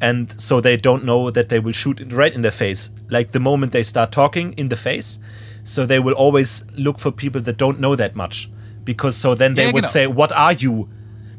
and 0.00 0.32
so 0.40 0.60
they 0.60 0.76
don't 0.76 1.04
know 1.04 1.30
that 1.30 1.48
they 1.48 1.58
will 1.58 1.72
shoot 1.72 2.00
right 2.12 2.32
in 2.32 2.42
their 2.42 2.52
face. 2.52 2.90
Like 3.10 3.32
the 3.32 3.40
moment 3.40 3.72
they 3.72 3.82
start 3.82 4.12
talking 4.12 4.52
in 4.56 4.68
the 4.68 4.76
face, 4.76 5.18
so 5.64 5.86
they 5.86 5.98
will 5.98 6.14
always 6.14 6.64
look 6.76 6.98
for 6.98 7.10
people 7.12 7.40
that 7.42 7.56
don't 7.56 7.78
know 7.80 7.96
that 7.96 8.14
much, 8.16 8.48
because 8.84 9.16
so 9.16 9.34
then 9.34 9.54
they 9.54 9.66
Yeah, 9.66 9.72
would 9.72 9.84
genau. 9.84 9.92
say, 9.92 10.06
"What 10.06 10.32
are 10.32 10.52
you?" 10.52 10.88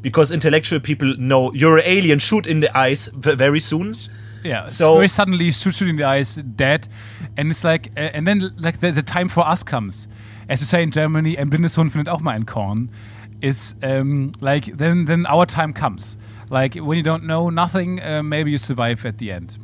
Because 0.02 0.32
intellectual 0.34 0.80
people 0.80 1.14
know 1.18 1.52
you're 1.54 1.78
an 1.78 1.84
alien. 1.86 2.18
Shoot 2.18 2.46
in 2.46 2.60
the 2.60 2.76
eyes 2.76 3.10
very 3.14 3.60
soon. 3.60 3.94
Yeah, 4.44 4.66
So- 4.66 4.94
very 4.96 5.08
suddenly 5.08 5.52
shoot 5.52 5.80
in 5.82 5.96
the 5.96 6.04
eyes 6.04 6.34
dead, 6.56 6.88
and 7.36 7.50
it's 7.50 7.62
like, 7.62 7.90
uh, 7.96 8.10
and 8.12 8.26
then 8.26 8.50
like 8.58 8.80
the, 8.80 8.90
the 8.90 9.02
time 9.02 9.28
for 9.28 9.46
us 9.46 9.62
comes. 9.62 10.08
as 10.48 10.60
you 10.60 10.66
say 10.66 10.82
in 10.82 10.90
Germany, 10.90 11.38
ein 11.38 11.48
blindes 11.50 11.76
Huhn 11.76 11.88
findet 11.90 12.08
auch 12.12 12.20
mal 12.20 12.32
ein 12.34 12.44
Korn. 12.46 12.90
It's 13.40 13.74
um, 13.82 14.32
like 14.40 14.76
then 14.76 15.06
then 15.06 15.24
our 15.26 15.46
time 15.46 15.72
comes. 15.72 16.16
Like 16.50 16.74
when 16.74 16.96
you 16.98 17.02
don't 17.04 17.24
know 17.24 17.48
nothing, 17.50 18.00
uh, 18.02 18.22
maybe 18.22 18.50
you 18.50 18.58
survive 18.58 19.04
at 19.06 19.18
the 19.18 19.30
end. 19.32 19.56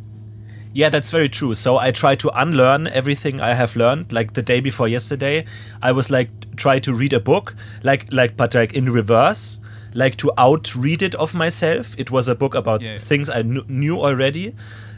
Yeah, 0.78 0.90
that's 0.90 1.10
very 1.10 1.28
true. 1.28 1.54
So 1.54 1.76
I 1.86 1.90
try 1.90 2.14
to 2.16 2.28
unlearn 2.42 2.86
everything 3.00 3.40
I 3.40 3.54
have 3.54 3.74
learned. 3.76 4.12
Like 4.12 4.32
the 4.34 4.42
day 4.42 4.60
before 4.60 4.86
yesterday, 4.88 5.44
I 5.82 5.90
was 5.92 6.08
like 6.10 6.28
try 6.56 6.78
to 6.80 6.94
read 6.94 7.12
a 7.12 7.20
book, 7.20 7.54
like 7.82 8.02
like 8.12 8.36
but 8.36 8.54
like 8.54 8.76
in 8.78 8.86
reverse, 8.92 9.60
like 9.94 10.14
to 10.16 10.30
outread 10.38 11.02
it 11.02 11.14
of 11.16 11.34
myself. 11.34 11.94
It 11.98 12.10
was 12.10 12.28
a 12.28 12.34
book 12.34 12.54
about 12.54 12.80
Yeah. 12.82 12.96
things 12.96 13.28
I 13.28 13.42
kn- 13.42 13.64
knew 13.68 13.96
already. 13.98 14.54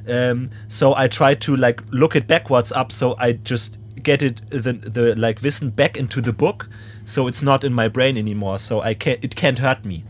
Um, 0.07 0.51
so 0.69 0.95
I 0.95 1.09
try 1.09 1.35
to 1.47 1.57
like 1.57 1.83
look 1.91 2.15
it 2.17 2.27
backwards 2.27 2.73
up. 2.73 2.93
So 2.93 3.15
I 3.19 3.33
just 3.53 3.79
get 4.03 4.23
it 4.23 4.43
the 4.51 4.73
the 4.97 5.15
like 5.17 5.41
Wissen 5.43 5.71
back 5.75 5.97
into 5.97 6.21
the 6.21 6.33
book. 6.33 6.69
So 7.05 7.27
it's 7.29 7.43
not 7.43 7.65
in 7.65 7.73
my 7.73 7.89
brain 7.89 8.17
anymore. 8.19 8.59
So 8.59 8.83
I 8.83 8.95
can't 8.95 9.19
it 9.25 9.35
can't 9.35 9.59
hurt 9.59 9.85
me. 9.85 10.05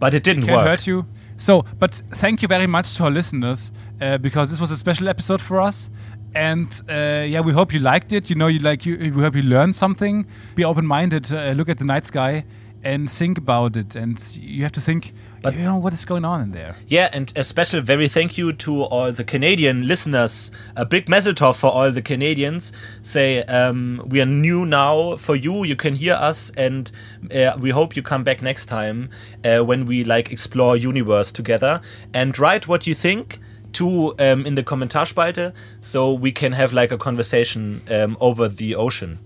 But 0.00 0.14
it 0.14 0.24
didn't 0.24 0.46
Can't 0.46 0.56
work. 0.56 0.66
hurt 0.66 0.86
you. 0.88 1.04
So, 1.36 1.64
but 1.78 2.02
thank 2.22 2.42
you 2.42 2.48
very 2.48 2.66
much 2.66 2.96
to 2.96 3.04
our 3.04 3.10
listeners 3.10 3.72
uh, 4.02 4.18
because 4.18 4.50
this 4.50 4.60
was 4.60 4.70
a 4.70 4.76
special 4.76 5.08
episode 5.08 5.40
for 5.40 5.60
us. 5.60 5.88
And 6.34 6.68
uh, 6.88 7.24
yeah, 7.26 7.40
we 7.40 7.52
hope 7.52 7.72
you 7.72 7.80
liked 7.80 8.12
it. 8.12 8.30
You 8.30 8.36
know, 8.36 8.48
you 8.48 8.58
like 8.58 8.86
you. 8.86 8.96
We 8.98 9.22
hope 9.22 9.36
you 9.36 9.42
learned 9.42 9.76
something. 9.76 10.26
Be 10.54 10.64
open-minded. 10.64 11.32
Uh, 11.32 11.52
look 11.52 11.68
at 11.68 11.78
the 11.78 11.84
night 11.84 12.04
sky 12.06 12.44
and 12.84 13.10
think 13.10 13.38
about 13.38 13.76
it. 13.76 13.94
And 13.94 14.18
you 14.34 14.62
have 14.62 14.72
to 14.72 14.80
think. 14.80 15.12
But- 15.42 15.54
you 15.54 15.62
know 15.62 15.76
what 15.76 15.92
is 15.92 16.04
going 16.04 16.24
on 16.24 16.40
in 16.40 16.52
there. 16.52 16.76
Yeah, 16.86 17.08
and 17.12 17.32
a 17.36 17.44
special 17.44 17.80
very 17.80 18.08
thank 18.08 18.38
you 18.38 18.52
to 18.52 18.82
all 18.84 19.12
the 19.12 19.24
Canadian 19.24 19.86
listeners. 19.86 20.50
A 20.76 20.84
big 20.84 21.08
Mazel 21.08 21.34
Tov 21.34 21.56
for 21.56 21.70
all 21.70 21.90
the 21.90 22.02
Canadians. 22.02 22.72
Say, 23.02 23.42
um, 23.44 24.02
we 24.06 24.20
are 24.20 24.26
new 24.26 24.64
now 24.64 25.16
for 25.16 25.36
you. 25.36 25.64
You 25.64 25.76
can 25.76 25.96
hear 25.96 26.14
us, 26.14 26.50
and 26.56 26.90
uh, 27.34 27.56
we 27.58 27.70
hope 27.70 27.96
you 27.96 28.02
come 28.02 28.24
back 28.24 28.40
next 28.40 28.66
time 28.66 29.10
uh, 29.44 29.64
when 29.64 29.84
we 29.84 30.04
like 30.04 30.32
explore 30.32 30.76
universe 30.76 31.32
together. 31.32 31.80
And 32.14 32.38
write 32.38 32.68
what 32.68 32.86
you 32.86 32.94
think 32.94 33.40
to 33.72 34.14
um, 34.18 34.46
in 34.46 34.54
the 34.54 34.62
Kommentarspalte, 34.62 35.52
so 35.80 36.12
we 36.12 36.32
can 36.32 36.52
have 36.52 36.72
like 36.72 36.92
a 36.94 36.98
conversation 36.98 37.80
um, 37.90 38.16
over 38.20 38.48
the 38.48 38.74
ocean, 38.74 39.18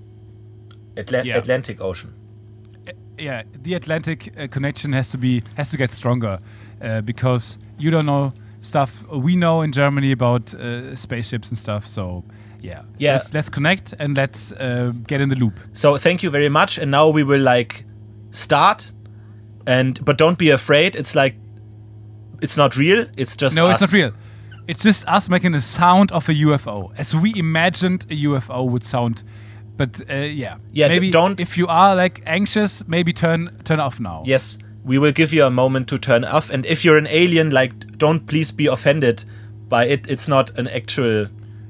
Atla- 0.96 1.24
Yeah. 1.24 1.38
Atlantic 1.38 1.80
Ocean. 1.80 2.12
yeah, 3.18 3.42
the 3.62 3.74
Atlantic 3.74 4.32
uh, 4.38 4.46
connection 4.48 4.92
has 4.92 5.10
to 5.10 5.18
be 5.18 5.42
has 5.56 5.70
to 5.70 5.76
get 5.76 5.90
stronger 5.92 6.38
uh, 6.82 7.00
because 7.00 7.58
you 7.78 7.90
don't 7.90 8.06
know 8.06 8.30
stuff 8.60 9.04
we 9.10 9.36
know 9.36 9.62
in 9.62 9.72
Germany 9.72 10.12
about 10.12 10.54
uh, 10.54 10.94
spaceships 10.94 11.48
and 11.48 11.58
stuff. 11.58 11.86
So 11.86 12.24
yeah, 12.62 12.82
Yeah. 12.98 13.12
Let's, 13.14 13.32
let's 13.34 13.48
connect 13.50 13.94
and 13.98 14.16
let's 14.16 14.52
uh, 14.52 14.92
get 15.06 15.20
in 15.20 15.28
the 15.28 15.36
loop. 15.36 15.52
So 15.72 15.96
thank 15.98 16.22
you 16.22 16.30
very 16.30 16.48
much. 16.48 16.78
And 16.78 16.90
now 16.90 17.08
we 17.10 17.22
will 17.24 17.40
like 17.42 17.84
start. 18.30 18.92
And 19.66 19.98
but 20.04 20.18
don't 20.18 20.38
be 20.38 20.50
afraid. 20.50 20.94
It's 20.96 21.14
like 21.14 21.34
it's 22.42 22.56
not 22.56 22.76
real. 22.76 23.06
It's 23.16 23.36
just 23.36 23.56
No, 23.56 23.66
us. 23.68 23.82
it's 23.82 23.92
not 23.92 23.98
real. 23.98 24.12
It's 24.68 24.82
just 24.82 25.06
us 25.06 25.28
making 25.28 25.52
the 25.52 25.60
sound 25.60 26.10
of 26.12 26.28
a 26.28 26.32
UFO 26.34 26.92
as 26.98 27.14
we 27.14 27.32
imagined 27.36 28.04
a 28.10 28.14
UFO 28.24 28.68
would 28.68 28.84
sound. 28.84 29.22
But 29.76 30.00
uh, 30.10 30.14
yeah, 30.14 30.56
Yeah, 30.72 30.88
d- 30.88 30.94
Maybe 30.94 31.10
don't- 31.10 31.40
If 31.40 31.56
you 31.58 31.66
are 31.68 31.94
like 31.94 32.22
anxious, 32.26 32.82
maybe 32.88 33.12
turn 33.12 33.50
turn 33.64 33.78
off 33.80 34.00
now. 34.00 34.22
Yes, 34.26 34.58
we 34.84 34.98
will 34.98 35.12
give 35.12 35.32
you 35.32 35.44
a 35.44 35.50
moment 35.50 35.86
to 35.88 35.98
turn 35.98 36.24
off. 36.24 36.50
And 36.50 36.64
if 36.66 36.84
you're 36.84 36.96
an 36.98 37.06
alien, 37.08 37.50
like 37.50 37.98
don't 37.98 38.26
please 38.26 38.50
be 38.52 38.66
offended 38.66 39.24
by 39.68 39.84
it. 39.86 40.06
It's 40.08 40.28
not 40.28 40.58
an 40.58 40.68
actual. 40.68 41.26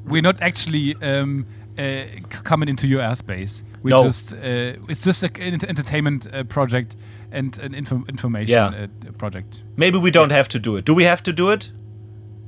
we're 0.06 0.22
not 0.22 0.40
actually 0.40 0.94
um, 1.02 1.44
uh, 1.76 2.02
coming 2.44 2.68
into 2.68 2.86
your 2.86 3.02
airspace. 3.02 3.62
We 3.82 3.90
No. 3.90 4.04
just 4.04 4.32
uh, 4.32 4.88
it's 4.88 5.04
just 5.04 5.22
a- 5.24 5.30
an 5.42 5.52
ent- 5.54 5.64
entertainment 5.64 6.26
uh, 6.32 6.44
project 6.44 6.96
and 7.32 7.58
an 7.58 7.74
info- 7.74 8.04
information 8.08 8.52
Yeah. 8.54 8.86
uh, 9.08 9.12
project. 9.18 9.62
Maybe 9.76 9.98
we 9.98 10.10
don't 10.10 10.30
have 10.32 10.48
to 10.50 10.58
do 10.60 10.76
it. 10.76 10.84
Do 10.86 10.94
we 10.94 11.04
have 11.04 11.22
to 11.24 11.32
do 11.32 11.50
it? 11.50 11.72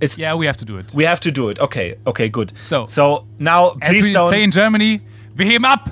It's 0.01 0.17
Yeah, 0.19 0.35
we 0.35 0.47
have 0.47 0.57
to 0.59 0.65
do 0.65 0.79
it. 0.79 0.95
we 0.95 1.05
have 1.05 1.21
to 1.21 1.31
do 1.33 1.49
it. 1.49 1.59
Okay, 1.59 1.97
okay, 2.07 2.29
good. 2.29 2.53
So- 2.61 2.87
so 2.87 3.27
now 3.39 3.77
As 3.83 3.91
please 3.91 4.05
we 4.07 4.13
don't. 4.13 4.31
say 4.31 4.43
in 4.43 4.51
Germany, 4.51 5.01
wir 5.35 5.47
heben 5.47 5.65
ab. 5.65 5.91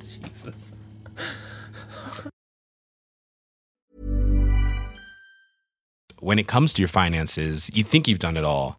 Jesus. 0.00 0.74
when 6.20 6.38
it 6.38 6.46
comes 6.46 6.72
to 6.74 6.82
your 6.82 6.88
finances, 6.88 7.70
you 7.74 7.82
think 7.84 8.06
you've 8.08 8.18
done 8.18 8.36
it 8.36 8.44
all. 8.44 8.78